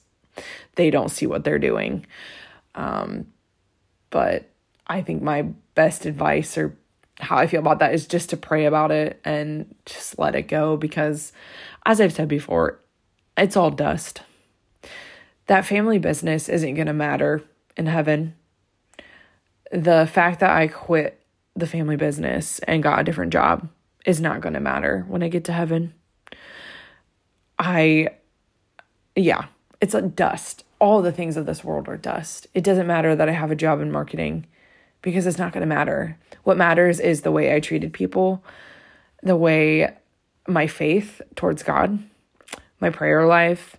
they 0.76 0.88
don't 0.88 1.10
see 1.10 1.26
what 1.26 1.44
they're 1.44 1.58
doing. 1.58 2.06
Um, 2.74 3.26
but 4.08 4.48
I 4.86 5.02
think 5.02 5.22
my 5.22 5.42
best 5.74 6.06
advice 6.06 6.56
or 6.56 6.76
how 7.18 7.36
I 7.36 7.46
feel 7.46 7.60
about 7.60 7.80
that 7.80 7.94
is 7.94 8.06
just 8.06 8.30
to 8.30 8.36
pray 8.36 8.64
about 8.64 8.90
it 8.90 9.20
and 9.24 9.74
just 9.84 10.18
let 10.18 10.34
it 10.34 10.42
go 10.42 10.76
because, 10.76 11.32
as 11.84 12.00
I've 12.00 12.12
said 12.12 12.28
before, 12.28 12.80
it's 13.36 13.56
all 13.56 13.70
dust. 13.70 14.22
That 15.46 15.66
family 15.66 15.98
business 15.98 16.48
isn't 16.48 16.74
going 16.74 16.86
to 16.86 16.92
matter 16.92 17.42
in 17.76 17.86
heaven. 17.86 18.34
The 19.72 20.06
fact 20.06 20.40
that 20.40 20.50
I 20.50 20.68
quit 20.68 21.18
the 21.56 21.66
family 21.66 21.96
business 21.96 22.58
and 22.60 22.82
got 22.82 23.00
a 23.00 23.04
different 23.04 23.32
job 23.32 23.68
is 24.04 24.20
not 24.20 24.40
going 24.40 24.54
to 24.54 24.60
matter 24.60 25.04
when 25.08 25.22
I 25.22 25.28
get 25.28 25.44
to 25.44 25.52
heaven. 25.52 25.94
I, 27.58 28.08
yeah, 29.16 29.46
it's 29.80 29.94
a 29.94 30.02
dust. 30.02 30.64
All 30.78 31.00
the 31.00 31.12
things 31.12 31.36
of 31.36 31.46
this 31.46 31.64
world 31.64 31.88
are 31.88 31.96
dust. 31.96 32.46
It 32.54 32.64
doesn't 32.64 32.86
matter 32.86 33.16
that 33.16 33.28
I 33.28 33.32
have 33.32 33.50
a 33.50 33.56
job 33.56 33.80
in 33.80 33.90
marketing 33.90 34.46
because 35.00 35.26
it's 35.26 35.38
not 35.38 35.52
going 35.52 35.62
to 35.62 35.66
matter. 35.74 36.18
What 36.44 36.56
matters 36.56 37.00
is 37.00 37.22
the 37.22 37.32
way 37.32 37.54
I 37.54 37.60
treated 37.60 37.92
people, 37.92 38.44
the 39.22 39.36
way 39.36 39.94
my 40.46 40.66
faith 40.66 41.22
towards 41.34 41.62
God, 41.62 41.98
my 42.80 42.90
prayer 42.90 43.26
life, 43.26 43.76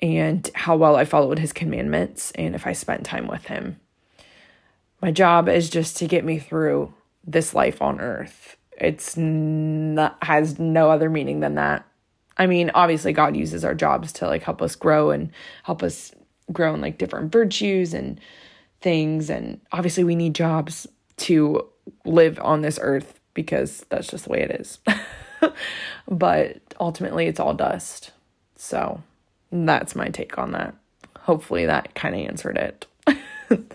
and 0.00 0.48
how 0.54 0.76
well 0.76 0.96
I 0.96 1.04
followed 1.04 1.38
his 1.38 1.52
commandments 1.52 2.32
and 2.32 2.54
if 2.54 2.66
I 2.66 2.72
spent 2.72 3.04
time 3.04 3.26
with 3.26 3.46
him. 3.46 3.80
My 5.00 5.10
job 5.10 5.48
is 5.48 5.70
just 5.70 5.96
to 5.98 6.06
get 6.06 6.24
me 6.24 6.38
through 6.38 6.92
this 7.24 7.54
life 7.54 7.82
on 7.82 8.00
earth 8.00 8.56
it's 8.78 9.16
not 9.16 10.18
has 10.22 10.58
no 10.58 10.90
other 10.90 11.08
meaning 11.08 11.40
than 11.40 11.54
that. 11.54 11.84
I 12.36 12.46
mean, 12.46 12.70
obviously 12.74 13.12
God 13.12 13.36
uses 13.36 13.64
our 13.64 13.74
jobs 13.74 14.12
to 14.14 14.26
like 14.26 14.42
help 14.42 14.60
us 14.60 14.76
grow 14.76 15.10
and 15.10 15.30
help 15.62 15.82
us 15.82 16.12
grow 16.52 16.74
in 16.74 16.80
like 16.80 16.98
different 16.98 17.32
virtues 17.32 17.94
and 17.94 18.20
things 18.80 19.30
and 19.30 19.60
obviously 19.72 20.04
we 20.04 20.14
need 20.14 20.34
jobs 20.34 20.86
to 21.16 21.66
live 22.04 22.38
on 22.40 22.60
this 22.60 22.78
earth 22.82 23.18
because 23.32 23.84
that's 23.88 24.08
just 24.08 24.24
the 24.24 24.30
way 24.30 24.42
it 24.42 24.50
is. 24.60 24.78
but 26.08 26.60
ultimately 26.78 27.26
it's 27.26 27.40
all 27.40 27.54
dust. 27.54 28.12
So 28.56 29.02
that's 29.50 29.96
my 29.96 30.08
take 30.08 30.36
on 30.36 30.52
that. 30.52 30.74
Hopefully 31.20 31.66
that 31.66 31.94
kind 31.94 32.14
of 32.14 32.20
answered 32.20 32.58
it. 32.58 32.86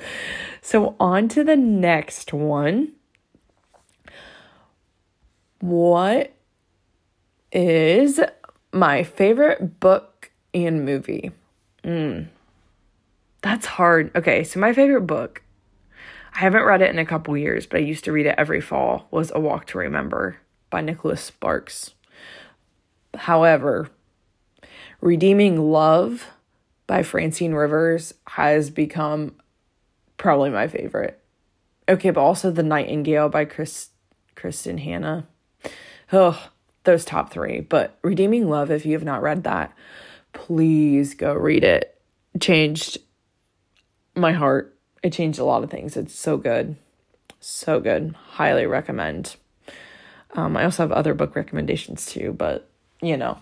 so 0.62 0.96
on 1.00 1.28
to 1.30 1.44
the 1.44 1.56
next 1.56 2.34
one. 2.34 2.94
What 5.60 6.34
is 7.52 8.20
my 8.72 9.04
favorite 9.04 9.80
book 9.80 10.32
and 10.54 10.86
movie? 10.86 11.32
Mm, 11.84 12.28
that's 13.42 13.66
hard. 13.66 14.12
Okay, 14.16 14.44
so 14.44 14.60
my 14.60 14.74
favorite 14.74 15.02
book, 15.02 15.44
I 16.34 16.40
haven't 16.40 16.64
read 16.64 16.82
it 16.82 16.90
in 16.90 17.00
a 17.00 17.06
couple 17.06 17.36
years, 17.38 17.66
but 17.66 17.78
I 17.78 17.84
used 17.84 18.06
to 18.06 18.12
read 18.12 18.26
it 18.26 18.36
every 18.38 18.62
fall, 18.62 19.08
was 19.12 19.32
A 19.34 19.40
Walk 19.40 19.68
to 19.68 19.78
Remember 19.78 20.38
by 20.70 20.82
Nicholas 20.82 21.22
Sparks. 21.22 21.92
However, 23.16 23.90
Redeeming 25.02 25.72
Love 25.72 26.28
by 26.88 27.04
Francine 27.04 27.54
Rivers 27.54 28.14
has 28.28 28.70
become 28.70 29.36
probably 30.22 30.50
my 30.50 30.68
favorite. 30.68 31.20
Okay, 31.90 32.12
but 32.12 32.22
also 32.22 32.52
The 32.52 32.64
Nightingale 32.64 33.30
by 33.30 33.46
Chris 33.46 33.90
Kristen 34.36 34.78
Hannah 34.78 35.28
oh, 36.14 36.50
those 36.84 37.06
top 37.06 37.32
three. 37.32 37.62
But 37.62 37.98
Redeeming 38.02 38.50
Love, 38.50 38.72
if 38.72 38.86
you 38.86 38.94
have 38.94 39.04
not 39.04 39.22
read 39.22 39.44
that, 39.44 39.74
please 40.34 41.14
go 41.14 41.34
read 41.34 41.64
it. 41.64 42.00
it 42.34 42.42
changed 42.42 42.98
my 44.16 44.34
heart. 44.34 44.78
It 45.04 45.14
changed 45.14 45.40
a 45.40 45.44
lot 45.44 45.64
of 45.64 45.70
things. 45.70 45.98
It's 45.98 46.18
so 46.18 46.38
good. 46.38 46.76
So 47.40 47.80
good. 47.80 48.16
Highly 48.34 48.66
recommend. 48.66 49.36
Um, 50.34 50.56
I 50.56 50.64
also 50.64 50.84
have 50.84 50.92
other 50.92 51.14
book 51.14 51.36
recommendations 51.36 52.06
too, 52.06 52.34
but 52.34 52.70
you 53.02 53.18
know. 53.18 53.40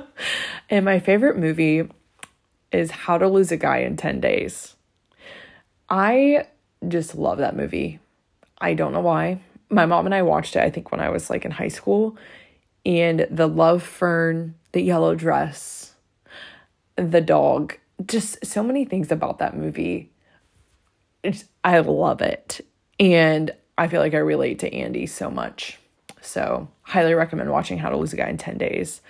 and 0.70 0.84
my 0.84 1.00
favorite 1.00 1.38
movie 1.38 1.88
is 2.70 2.90
How 2.90 3.18
to 3.18 3.28
Lose 3.28 3.50
a 3.52 3.56
Guy 3.56 3.78
in 3.78 3.96
10 3.96 4.20
Days. 4.20 4.71
I 5.92 6.46
just 6.88 7.14
love 7.14 7.38
that 7.38 7.54
movie. 7.54 8.00
I 8.60 8.74
don't 8.74 8.92
know 8.92 9.00
why 9.00 9.38
my 9.72 9.86
mom 9.86 10.04
and 10.04 10.14
I 10.14 10.22
watched 10.22 10.54
it, 10.54 10.62
I 10.62 10.70
think, 10.70 10.92
when 10.92 11.00
I 11.00 11.08
was 11.08 11.30
like 11.30 11.44
in 11.44 11.50
high 11.50 11.68
school. 11.68 12.16
And 12.84 13.26
the 13.30 13.48
love 13.48 13.82
fern, 13.82 14.54
the 14.72 14.82
yellow 14.82 15.14
dress, 15.14 15.94
the 16.96 17.20
dog, 17.20 17.78
just 18.04 18.44
so 18.44 18.62
many 18.62 18.84
things 18.84 19.10
about 19.10 19.38
that 19.38 19.56
movie. 19.56 20.10
It's, 21.22 21.44
I 21.64 21.78
love 21.78 22.20
it. 22.20 22.60
And 23.00 23.52
I 23.78 23.88
feel 23.88 24.00
like 24.00 24.14
I 24.14 24.18
relate 24.18 24.58
to 24.60 24.74
Andy 24.74 25.06
so 25.06 25.30
much. 25.30 25.78
So, 26.20 26.68
highly 26.82 27.14
recommend 27.14 27.50
watching 27.50 27.78
How 27.78 27.88
to 27.88 27.96
Lose 27.96 28.12
a 28.12 28.16
Guy 28.16 28.28
in 28.28 28.36
10 28.38 28.58
Days. 28.58 29.00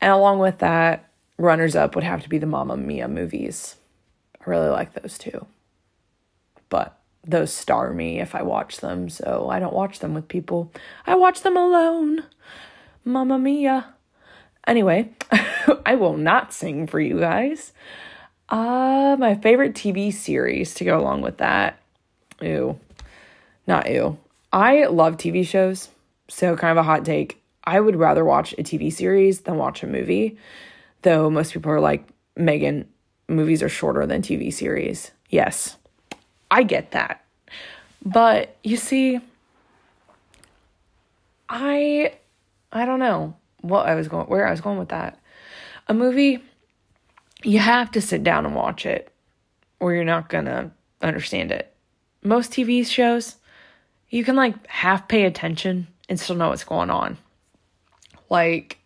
And 0.00 0.12
along 0.12 0.38
with 0.38 0.58
that, 0.58 1.10
runners 1.36 1.76
up 1.76 1.94
would 1.94 2.04
have 2.04 2.22
to 2.22 2.28
be 2.28 2.38
the 2.38 2.46
Mamma 2.46 2.76
Mia 2.76 3.08
movies. 3.08 3.76
I 4.40 4.48
really 4.48 4.68
like 4.68 4.94
those 4.94 5.18
too. 5.18 5.46
But 6.68 6.98
those 7.24 7.52
star 7.52 7.92
me 7.92 8.20
if 8.20 8.34
I 8.34 8.42
watch 8.42 8.78
them, 8.78 9.08
so 9.08 9.48
I 9.50 9.60
don't 9.60 9.74
watch 9.74 9.98
them 9.98 10.14
with 10.14 10.28
people. 10.28 10.72
I 11.06 11.14
watch 11.14 11.42
them 11.42 11.56
alone. 11.56 12.24
Mamma 13.04 13.38
mia. 13.38 13.94
Anyway, 14.66 15.10
I 15.86 15.94
will 15.94 16.16
not 16.16 16.52
sing 16.52 16.86
for 16.86 17.00
you 17.00 17.18
guys. 17.18 17.72
Uh, 18.48 19.16
my 19.18 19.34
favorite 19.34 19.74
TV 19.74 20.12
series 20.12 20.74
to 20.74 20.84
go 20.84 20.98
along 20.98 21.22
with 21.22 21.38
that. 21.38 21.78
Ew. 22.40 22.78
Not 23.66 23.90
ew. 23.90 24.18
I 24.52 24.86
love 24.86 25.16
TV 25.16 25.46
shows, 25.46 25.88
so 26.28 26.56
kind 26.56 26.72
of 26.72 26.78
a 26.78 26.82
hot 26.82 27.04
take. 27.04 27.42
I 27.64 27.80
would 27.80 27.96
rather 27.96 28.24
watch 28.24 28.54
a 28.54 28.62
TV 28.62 28.92
series 28.92 29.40
than 29.40 29.56
watch 29.56 29.82
a 29.82 29.86
movie, 29.86 30.38
though 31.02 31.28
most 31.28 31.52
people 31.52 31.70
are 31.70 31.80
like, 31.80 32.06
Megan, 32.36 32.88
movies 33.28 33.62
are 33.62 33.68
shorter 33.68 34.06
than 34.06 34.22
TV 34.22 34.52
series. 34.52 35.10
Yes, 35.28 35.76
I 36.50 36.62
get 36.62 36.92
that. 36.92 37.24
But 38.04 38.56
you 38.62 38.76
see, 38.76 39.20
I 41.48 42.14
I 42.72 42.84
don't 42.84 42.98
know 42.98 43.34
what 43.60 43.86
I 43.86 43.94
was 43.94 44.08
going 44.08 44.26
where 44.26 44.46
I 44.46 44.50
was 44.50 44.60
going 44.60 44.78
with 44.78 44.90
that. 44.90 45.18
A 45.88 45.94
movie 45.94 46.42
you 47.42 47.58
have 47.58 47.90
to 47.92 48.00
sit 48.00 48.24
down 48.24 48.46
and 48.46 48.54
watch 48.54 48.84
it 48.84 49.12
or 49.78 49.94
you're 49.94 50.04
not 50.04 50.28
going 50.28 50.46
to 50.46 50.70
understand 51.00 51.52
it. 51.52 51.72
Most 52.22 52.50
TV 52.50 52.84
shows 52.84 53.36
you 54.10 54.24
can 54.24 54.36
like 54.36 54.66
half 54.66 55.06
pay 55.06 55.24
attention 55.24 55.86
and 56.08 56.18
still 56.18 56.36
know 56.36 56.48
what's 56.48 56.64
going 56.64 56.90
on. 56.90 57.16
Like 58.28 58.78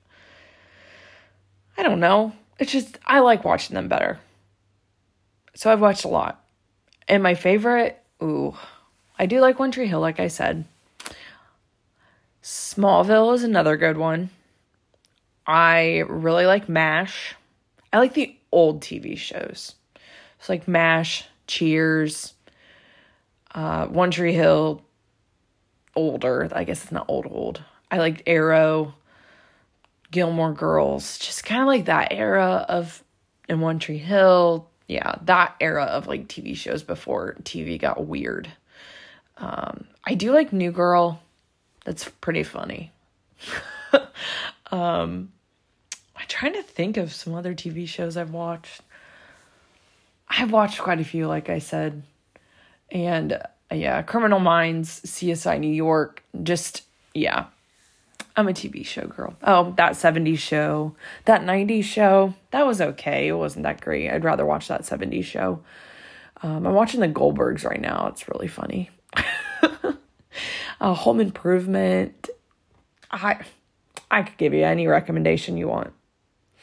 I 1.77 1.83
don't 1.83 2.01
know. 2.01 2.33
It's 2.59 2.73
just 2.73 2.99
I 3.07 3.21
like 3.21 3.45
watching 3.45 3.75
them 3.75 3.89
better. 3.89 4.19
So 5.55 5.71
I've 5.71 5.81
watched 5.81 6.05
a 6.05 6.09
lot. 6.09 6.42
And 7.09 7.23
my 7.23 7.35
favorite, 7.35 8.01
ooh, 8.23 8.57
I 9.19 9.27
do 9.27 9.41
like 9.41 9.59
One 9.59 9.71
Tree 9.71 9.87
Hill, 9.87 10.01
like 10.01 10.21
I 10.21 10.29
said. 10.29 10.65
Smallville 12.43 13.35
is 13.35 13.45
another 13.45 13.77
good 13.77 13.97
one. 13.97 14.31
I 15.47 16.05
really 16.09 16.47
like 16.47 16.69
MASH. 16.69 17.35
I 17.93 17.99
like 17.99 18.15
the 18.15 18.37
old 18.51 18.81
TV 18.81 19.17
shows. 19.17 19.75
It's 20.39 20.49
like 20.49 20.67
MASH, 20.67 21.27
Cheers, 21.47 22.35
uh, 23.55 23.87
One 23.87 24.11
Tree 24.11 24.33
Hill, 24.33 24.83
older. 25.95 26.49
I 26.53 26.65
guess 26.65 26.83
it's 26.83 26.93
not 26.93 27.07
old, 27.09 27.27
old. 27.31 27.63
I 27.91 27.99
liked 27.99 28.23
Arrow, 28.27 28.95
Gilmore 30.11 30.53
Girls, 30.53 31.19
just 31.19 31.45
kind 31.45 31.61
of 31.61 31.67
like 31.67 31.85
that 31.85 32.13
era 32.13 32.65
of 32.69 33.05
in 33.49 33.61
One 33.61 33.79
Tree 33.79 33.99
Hill, 33.99 34.69
yeah, 34.93 35.17
that 35.23 35.57
era 35.61 35.85
of 35.85 36.07
like 36.07 36.29
TV 36.29 36.57
shows 36.57 36.83
before 36.83 37.37
TV 37.43 37.81
got 37.81 38.07
weird. 38.07 38.51
Um, 39.39 39.87
I 40.05 40.15
do 40.15 40.33
like 40.33 40.53
New 40.53 40.71
Girl. 40.71 41.21
That's 41.85 42.09
pretty 42.21 42.43
funny. 42.43 42.93
Um, 44.73 45.31
I'm 46.17 46.27
trying 46.27 46.55
to 46.55 46.63
think 46.63 46.97
of 46.97 47.13
some 47.13 47.35
other 47.35 47.55
TV 47.55 47.87
shows 47.87 48.17
I've 48.17 48.31
watched. 48.31 48.81
I've 50.29 50.51
watched 50.51 50.81
quite 50.81 50.99
a 50.99 51.05
few, 51.05 51.27
like 51.27 51.51
I 51.51 51.59
said. 51.59 52.03
And 52.91 53.35
uh, 53.35 53.75
yeah, 53.75 54.01
Criminal 54.03 54.41
Minds, 54.41 55.03
CSI 55.03 55.61
New 55.61 55.73
York, 55.73 56.25
just, 56.43 56.83
yeah. 57.15 57.47
I'm 58.37 58.49
a 58.49 58.53
TV 58.53 58.85
show 58.85 59.07
girl. 59.07 59.35
Oh, 59.43 59.75
that 59.77 59.93
70s 59.93 60.39
show, 60.39 60.95
that 61.27 61.43
90s 61.43 61.85
show, 61.85 62.35
that 62.51 62.67
was 62.67 62.81
okay. 62.81 63.29
It 63.29 63.33
wasn't 63.33 63.65
that 63.65 63.81
great. 63.81 64.11
I'd 64.11 64.25
rather 64.25 64.47
watch 64.47 64.69
that 64.69 64.83
70s 64.83 65.25
show. 65.25 65.63
Um, 66.43 66.67
I'm 66.67 66.75
watching 66.75 67.01
the 67.01 67.09
Goldbergs 67.09 67.65
right 67.65 67.81
now. 67.81 68.09
It's 68.09 68.29
really 68.29 68.49
funny. 68.49 68.91
uh, 70.81 70.95
Home 70.95 71.21
Improvement. 71.21 72.31
I 73.11 73.41
I 74.11 74.23
could 74.23 74.37
give 74.39 74.55
you 74.55 74.65
any 74.65 74.87
recommendation 74.87 75.57
you 75.57 75.69
want. 75.69 75.93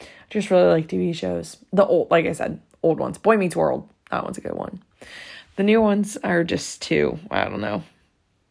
I 0.00 0.06
just 0.28 0.50
really 0.50 0.68
like 0.68 0.88
TV 0.88 1.14
shows. 1.14 1.56
The 1.72 1.84
old, 1.84 2.10
like 2.10 2.26
I 2.26 2.32
said, 2.32 2.60
old 2.82 2.98
ones. 2.98 3.18
Boy 3.18 3.36
Meets 3.36 3.56
World. 3.56 3.88
That 4.10 4.24
one's 4.24 4.38
a 4.38 4.42
good 4.42 4.54
one. 4.54 4.82
The 5.56 5.62
new 5.62 5.80
ones 5.80 6.16
are 6.22 6.44
just 6.44 6.82
too, 6.82 7.18
I 7.30 7.44
don't 7.44 7.60
know, 7.60 7.82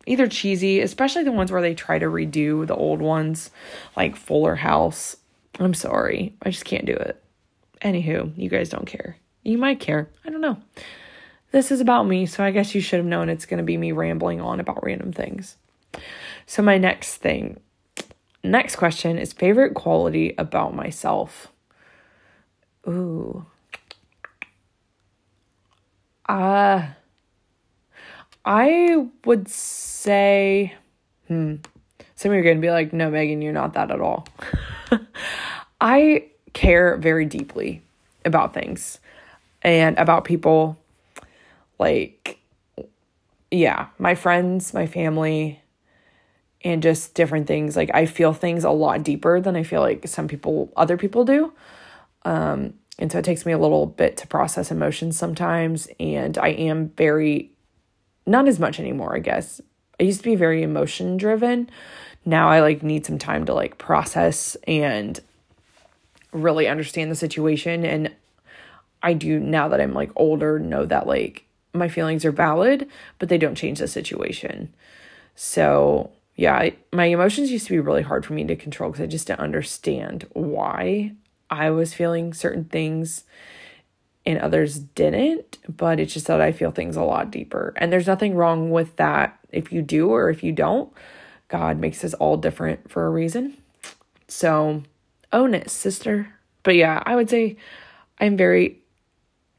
either 0.09 0.27
cheesy, 0.27 0.81
especially 0.81 1.23
the 1.23 1.31
ones 1.31 1.51
where 1.51 1.61
they 1.61 1.75
try 1.75 1.99
to 1.99 2.07
redo 2.07 2.65
the 2.65 2.75
old 2.75 2.99
ones, 2.99 3.51
like 3.95 4.15
Fuller 4.15 4.55
House. 4.55 5.15
I'm 5.59 5.75
sorry. 5.75 6.35
I 6.41 6.49
just 6.49 6.65
can't 6.65 6.85
do 6.85 6.93
it. 6.93 7.21
Anywho, 7.83 8.35
you 8.35 8.49
guys 8.49 8.69
don't 8.69 8.87
care. 8.87 9.17
You 9.43 9.59
might 9.59 9.79
care. 9.79 10.09
I 10.25 10.31
don't 10.31 10.41
know. 10.41 10.57
This 11.51 11.71
is 11.71 11.79
about 11.79 12.07
me, 12.07 12.25
so 12.25 12.43
I 12.43 12.49
guess 12.49 12.73
you 12.73 12.81
should 12.81 12.97
have 12.97 13.05
known 13.05 13.29
it's 13.29 13.45
going 13.45 13.59
to 13.59 13.63
be 13.63 13.77
me 13.77 13.91
rambling 13.91 14.41
on 14.41 14.59
about 14.59 14.83
random 14.83 15.13
things. 15.13 15.57
So, 16.47 16.63
my 16.63 16.79
next 16.79 17.17
thing, 17.17 17.59
next 18.43 18.77
question 18.77 19.17
is 19.19 19.31
favorite 19.31 19.75
quality 19.75 20.33
about 20.39 20.75
myself. 20.75 21.49
Ooh. 22.87 23.45
Uh, 26.27 26.87
I 28.49 29.05
would 29.25 29.47
say, 29.47 30.73
hmm, 31.27 31.57
some 32.15 32.31
of 32.31 32.33
you 32.35 32.39
are 32.39 32.43
going 32.43 32.57
to 32.57 32.61
be 32.61 32.71
like, 32.71 32.91
no, 32.91 33.11
Megan, 33.11 33.43
you're 33.43 33.53
not 33.53 33.73
that 33.73 33.91
at 33.91 34.01
all. 34.01 34.27
I 35.79 36.25
care 36.53 36.97
very 36.97 37.25
deeply 37.25 37.83
about 38.25 38.55
things 38.55 38.99
and 39.61 39.95
about 39.99 40.25
people. 40.25 40.79
Like, 41.77 42.39
yeah, 43.51 43.89
my 43.99 44.15
friends, 44.15 44.73
my 44.73 44.87
family, 44.87 45.61
and 46.65 46.81
just 46.81 47.13
different 47.13 47.45
things. 47.45 47.77
Like, 47.77 47.91
I 47.93 48.07
feel 48.07 48.33
things 48.33 48.63
a 48.63 48.71
lot 48.71 49.03
deeper 49.03 49.39
than 49.39 49.55
I 49.55 49.61
feel 49.61 49.81
like 49.81 50.07
some 50.07 50.27
people, 50.27 50.73
other 50.75 50.97
people 50.97 51.23
do. 51.23 51.53
Um, 52.25 52.73
and 52.97 53.11
so 53.11 53.19
it 53.19 53.25
takes 53.25 53.45
me 53.45 53.51
a 53.51 53.59
little 53.59 53.85
bit 53.85 54.17
to 54.17 54.27
process 54.27 54.71
emotions 54.71 55.17
sometimes. 55.17 55.87
And 55.99 56.35
I 56.39 56.49
am 56.49 56.89
very, 56.97 57.51
not 58.25 58.47
as 58.47 58.59
much 58.59 58.79
anymore, 58.79 59.15
I 59.15 59.19
guess. 59.19 59.61
I 59.99 60.03
used 60.03 60.19
to 60.19 60.29
be 60.29 60.35
very 60.35 60.63
emotion 60.63 61.17
driven. 61.17 61.69
Now 62.25 62.49
I 62.49 62.61
like 62.61 62.83
need 62.83 63.05
some 63.05 63.17
time 63.17 63.45
to 63.45 63.53
like 63.53 63.77
process 63.77 64.55
and 64.67 65.19
really 66.31 66.67
understand 66.67 67.11
the 67.11 67.15
situation. 67.15 67.85
And 67.85 68.11
I 69.01 69.13
do 69.13 69.39
now 69.39 69.67
that 69.69 69.81
I'm 69.81 69.93
like 69.93 70.11
older 70.15 70.59
know 70.59 70.85
that 70.85 71.07
like 71.07 71.45
my 71.73 71.89
feelings 71.89 72.25
are 72.25 72.31
valid, 72.31 72.87
but 73.17 73.29
they 73.29 73.37
don't 73.37 73.55
change 73.55 73.79
the 73.79 73.87
situation. 73.87 74.73
So 75.35 76.11
yeah, 76.35 76.55
I, 76.55 76.75
my 76.93 77.05
emotions 77.05 77.51
used 77.51 77.67
to 77.67 77.73
be 77.73 77.79
really 77.79 78.01
hard 78.01 78.25
for 78.25 78.33
me 78.33 78.45
to 78.45 78.55
control 78.55 78.91
because 78.91 79.03
I 79.03 79.07
just 79.07 79.27
didn't 79.27 79.41
understand 79.41 80.25
why 80.33 81.13
I 81.49 81.69
was 81.69 81.93
feeling 81.93 82.33
certain 82.33 82.65
things 82.65 83.23
and 84.29 84.39
others 84.39 84.77
didn't, 84.77 85.57
but 85.67 85.99
it's 85.99 86.13
just 86.13 86.27
that 86.27 86.39
I 86.39 86.51
feel 86.51 86.69
things 86.69 86.95
a 86.95 87.01
lot 87.01 87.31
deeper. 87.31 87.73
And 87.77 87.91
there's 87.91 88.05
nothing 88.05 88.35
wrong 88.35 88.69
with 88.69 88.95
that 88.97 89.39
if 89.51 89.71
you 89.71 89.81
do 89.81 90.09
or 90.09 90.29
if 90.29 90.43
you 90.43 90.51
don't. 90.51 90.93
God 91.47 91.79
makes 91.79 92.03
us 92.03 92.13
all 92.13 92.37
different 92.37 92.91
for 92.91 93.07
a 93.07 93.09
reason. 93.09 93.57
So 94.27 94.83
own 95.33 95.55
it, 95.55 95.71
sister. 95.71 96.31
But 96.61 96.75
yeah, 96.75 97.01
I 97.07 97.15
would 97.15 97.27
say 97.27 97.57
I'm 98.19 98.37
very 98.37 98.77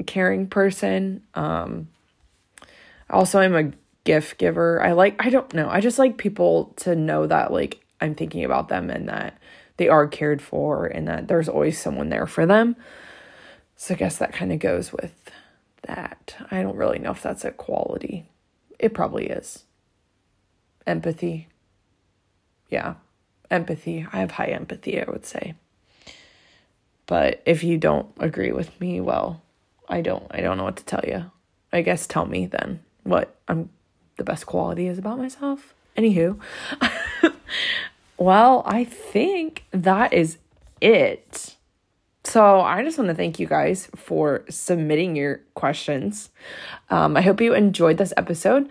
caring 0.06 0.46
person. 0.46 1.22
Um 1.34 1.88
also 3.10 3.40
I'm 3.40 3.56
a 3.56 3.72
gift 4.04 4.38
giver. 4.38 4.80
I 4.80 4.92
like 4.92 5.16
I 5.18 5.30
don't 5.30 5.52
know. 5.52 5.68
I 5.68 5.80
just 5.80 5.98
like 5.98 6.16
people 6.16 6.74
to 6.76 6.94
know 6.94 7.26
that 7.26 7.52
like 7.52 7.84
I'm 8.00 8.14
thinking 8.14 8.44
about 8.44 8.68
them 8.68 8.88
and 8.88 9.08
that 9.08 9.36
they 9.78 9.88
are 9.88 10.06
cared 10.06 10.40
for 10.40 10.86
and 10.86 11.08
that 11.08 11.26
there's 11.26 11.48
always 11.48 11.76
someone 11.76 12.08
there 12.08 12.28
for 12.28 12.46
them. 12.46 12.76
So 13.80 13.94
I 13.94 13.96
guess 13.96 14.18
that 14.18 14.34
kind 14.34 14.52
of 14.52 14.58
goes 14.58 14.92
with 14.92 15.14
that. 15.84 16.36
I 16.50 16.60
don't 16.60 16.76
really 16.76 16.98
know 16.98 17.12
if 17.12 17.22
that's 17.22 17.46
a 17.46 17.50
quality. 17.50 18.26
It 18.78 18.92
probably 18.92 19.28
is. 19.28 19.64
Empathy. 20.86 21.48
Yeah. 22.68 22.96
Empathy. 23.50 24.06
I 24.12 24.18
have 24.18 24.32
high 24.32 24.48
empathy, 24.48 25.00
I 25.00 25.10
would 25.10 25.24
say. 25.24 25.54
But 27.06 27.40
if 27.46 27.64
you 27.64 27.78
don't 27.78 28.08
agree 28.18 28.52
with 28.52 28.78
me, 28.82 29.00
well, 29.00 29.40
I 29.88 30.02
don't 30.02 30.26
I 30.30 30.42
don't 30.42 30.58
know 30.58 30.64
what 30.64 30.76
to 30.76 30.84
tell 30.84 31.04
you. 31.06 31.30
I 31.72 31.80
guess 31.80 32.06
tell 32.06 32.26
me 32.26 32.44
then 32.44 32.80
what 33.04 33.34
I'm 33.48 33.70
the 34.18 34.24
best 34.24 34.44
quality 34.44 34.88
is 34.88 34.98
about 34.98 35.16
myself. 35.16 35.72
Anywho, 35.96 36.38
well, 38.18 38.62
I 38.66 38.84
think 38.84 39.64
that 39.70 40.12
is 40.12 40.36
it. 40.82 41.56
So 42.24 42.60
I 42.60 42.82
just 42.84 42.98
want 42.98 43.08
to 43.08 43.14
thank 43.14 43.38
you 43.38 43.46
guys 43.46 43.88
for 43.96 44.44
submitting 44.48 45.16
your 45.16 45.40
questions. 45.54 46.30
Um, 46.90 47.16
I 47.16 47.22
hope 47.22 47.40
you 47.40 47.54
enjoyed 47.54 47.98
this 47.98 48.12
episode. 48.16 48.68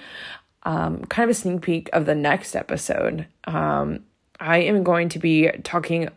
Um, 0.64 1.04
kind 1.06 1.30
of 1.30 1.36
a 1.36 1.40
sneak 1.40 1.62
peek 1.62 1.90
of 1.94 2.06
the 2.06 2.16
next 2.16 2.56
episode. 2.56 3.26
Um, 3.46 4.02
I 4.40 4.60
am 4.60 4.84
going 4.84 5.10
to 5.10 5.20
be 5.20 5.50
talking 5.64 6.10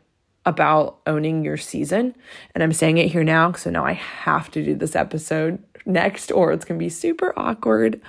about 0.44 0.98
owning 1.06 1.44
your 1.44 1.56
season, 1.56 2.14
and 2.54 2.62
I'm 2.62 2.72
saying 2.72 2.98
it 2.98 3.10
here 3.10 3.24
now, 3.24 3.52
so 3.52 3.70
now 3.70 3.84
I 3.84 3.92
have 3.92 4.50
to 4.50 4.64
do 4.64 4.74
this 4.74 4.96
episode 4.96 5.62
next, 5.86 6.32
or 6.32 6.52
it's 6.52 6.64
gonna 6.64 6.78
be 6.78 6.88
super 6.88 7.32
awkward. 7.36 8.00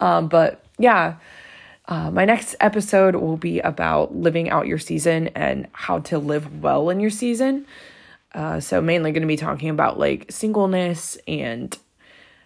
Um, 0.00 0.28
but 0.28 0.64
yeah 0.78 1.16
uh, 1.88 2.10
my 2.10 2.26
next 2.26 2.54
episode 2.60 3.16
will 3.16 3.38
be 3.38 3.60
about 3.60 4.14
living 4.14 4.50
out 4.50 4.66
your 4.66 4.78
season 4.78 5.28
and 5.28 5.66
how 5.72 5.98
to 6.00 6.18
live 6.18 6.62
well 6.62 6.90
in 6.90 7.00
your 7.00 7.10
season. 7.10 7.66
Uh, 8.34 8.60
so, 8.60 8.80
mainly 8.80 9.12
going 9.12 9.22
to 9.22 9.28
be 9.28 9.36
talking 9.36 9.70
about 9.70 9.98
like 9.98 10.30
singleness 10.30 11.16
and 11.26 11.76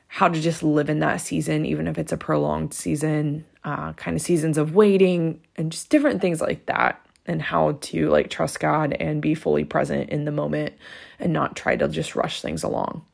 how 0.09 0.29
to 0.29 0.41
just 0.41 0.63
live 0.63 0.91
in 0.91 1.01
that 1.01 1.21
season, 1.21 1.65
even 1.65 1.87
if 1.87 1.99
it's 1.99 2.13
a 2.13 2.17
prolonged 2.17 2.75
season, 2.75 3.45
uh, 3.65 3.93
kind 3.95 4.17
of 4.17 4.23
seasons 4.23 4.59
of 4.59 4.75
waiting 4.75 5.41
and 5.57 5.73
just 5.73 5.89
different 5.89 6.21
things 6.21 6.41
like 6.41 6.67
that, 6.67 7.05
and 7.27 7.43
how 7.43 7.79
to 7.81 8.09
like 8.11 8.31
trust 8.31 8.61
God 8.61 8.93
and 8.93 9.21
be 9.23 9.35
fully 9.35 9.65
present 9.65 10.11
in 10.11 10.25
the 10.25 10.33
moment 10.33 10.75
and 11.19 11.33
not 11.33 11.57
try 11.57 11.77
to 11.77 11.89
just 11.89 12.15
rush 12.15 12.41
things 12.43 12.63
along. 12.63 13.05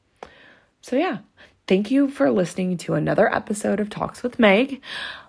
So, 0.83 0.97
yeah, 0.97 1.19
thank 1.67 1.91
you 1.91 2.09
for 2.09 2.31
listening 2.31 2.77
to 2.79 2.95
another 2.95 3.33
episode 3.35 3.81
of 3.81 3.91
Talks 3.91 4.23
with 4.23 4.39
Meg 4.39 4.81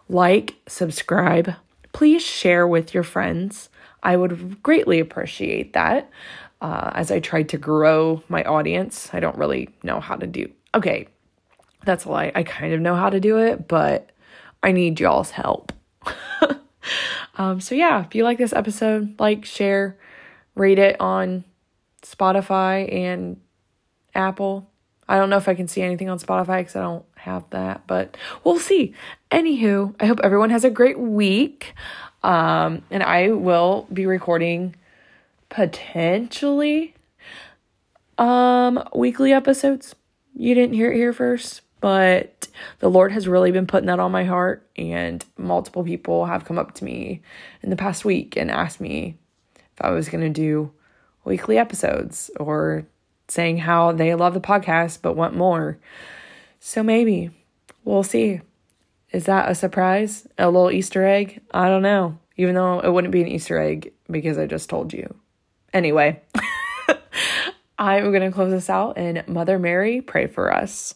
like, 0.09 0.55
subscribe. 0.67 1.53
Please 1.93 2.23
share 2.23 2.67
with 2.67 2.93
your 2.93 3.03
friends. 3.03 3.69
I 4.01 4.17
would 4.17 4.61
greatly 4.63 4.99
appreciate 4.99 5.73
that. 5.73 6.09
Uh, 6.61 6.91
as 6.93 7.09
I 7.09 7.19
tried 7.19 7.49
to 7.49 7.57
grow 7.57 8.21
my 8.27 8.43
audience, 8.43 9.09
I 9.13 9.19
don't 9.19 9.37
really 9.37 9.69
know 9.83 9.99
how 9.99 10.15
to 10.15 10.27
do. 10.27 10.51
Okay, 10.75 11.07
that's 11.85 12.05
a 12.05 12.09
lie. 12.09 12.31
I 12.35 12.43
kind 12.43 12.73
of 12.73 12.81
know 12.81 12.95
how 12.95 13.09
to 13.09 13.19
do 13.19 13.37
it, 13.37 13.67
but 13.67 14.09
I 14.61 14.71
need 14.73 14.99
y'all's 14.99 15.31
help. 15.31 15.71
um, 17.37 17.61
so 17.61 17.75
yeah, 17.75 18.05
if 18.05 18.13
you 18.13 18.23
like 18.23 18.37
this 18.37 18.53
episode, 18.53 19.19
like, 19.19 19.45
share, 19.45 19.97
rate 20.55 20.79
it 20.79 20.99
on 20.99 21.45
Spotify 22.01 22.91
and 22.93 23.39
Apple. 24.13 24.69
I 25.07 25.17
don't 25.17 25.29
know 25.29 25.37
if 25.37 25.47
I 25.47 25.55
can 25.55 25.67
see 25.67 25.81
anything 25.81 26.09
on 26.09 26.19
Spotify 26.19 26.59
because 26.59 26.75
I 26.75 26.81
don't 26.81 27.05
have 27.15 27.49
that, 27.49 27.87
but 27.87 28.15
we'll 28.43 28.59
see. 28.59 28.93
Anywho, 29.31 29.95
I 29.99 30.05
hope 30.05 30.19
everyone 30.23 30.49
has 30.51 30.63
a 30.63 30.69
great 30.69 30.99
week. 30.99 31.73
Um, 32.21 32.83
and 32.91 33.01
I 33.01 33.31
will 33.31 33.87
be 33.91 34.05
recording 34.05 34.75
potentially 35.49 36.93
um 38.17 38.83
weekly 38.95 39.33
episodes. 39.33 39.95
You 40.35 40.55
didn't 40.55 40.75
hear 40.75 40.91
it 40.91 40.97
here 40.97 41.13
first, 41.13 41.61
but 41.81 42.47
the 42.79 42.89
Lord 42.89 43.11
has 43.11 43.27
really 43.27 43.51
been 43.51 43.67
putting 43.67 43.87
that 43.87 43.99
on 43.99 44.11
my 44.11 44.23
heart 44.23 44.69
and 44.75 45.23
multiple 45.37 45.83
people 45.83 46.25
have 46.25 46.45
come 46.45 46.57
up 46.57 46.73
to 46.75 46.85
me 46.85 47.21
in 47.61 47.69
the 47.69 47.75
past 47.75 48.05
week 48.05 48.35
and 48.37 48.51
asked 48.51 48.79
me 48.79 49.17
if 49.55 49.81
I 49.81 49.91
was 49.91 50.09
going 50.09 50.23
to 50.23 50.29
do 50.29 50.71
weekly 51.23 51.57
episodes 51.57 52.29
or 52.39 52.85
saying 53.27 53.59
how 53.59 53.91
they 53.91 54.15
love 54.15 54.33
the 54.33 54.41
podcast 54.41 55.01
but 55.01 55.15
want 55.15 55.35
more. 55.35 55.77
So 56.59 56.83
maybe 56.83 57.31
we'll 57.83 58.03
see. 58.03 58.41
Is 59.11 59.25
that 59.25 59.49
a 59.49 59.55
surprise? 59.55 60.27
A 60.37 60.49
little 60.49 60.71
Easter 60.71 61.05
egg? 61.05 61.41
I 61.51 61.67
don't 61.67 61.81
know. 61.81 62.19
Even 62.37 62.55
though 62.55 62.79
it 62.79 62.91
wouldn't 62.91 63.11
be 63.11 63.21
an 63.21 63.27
Easter 63.27 63.57
egg 63.59 63.91
because 64.09 64.37
I 64.37 64.45
just 64.45 64.69
told 64.69 64.93
you. 64.93 65.15
Anyway, 65.73 66.21
I'm 67.79 68.11
going 68.11 68.21
to 68.21 68.31
close 68.31 68.51
this 68.51 68.69
out 68.69 68.97
and 68.97 69.27
Mother 69.27 69.59
Mary, 69.59 70.01
pray 70.01 70.27
for 70.27 70.53
us. 70.53 70.95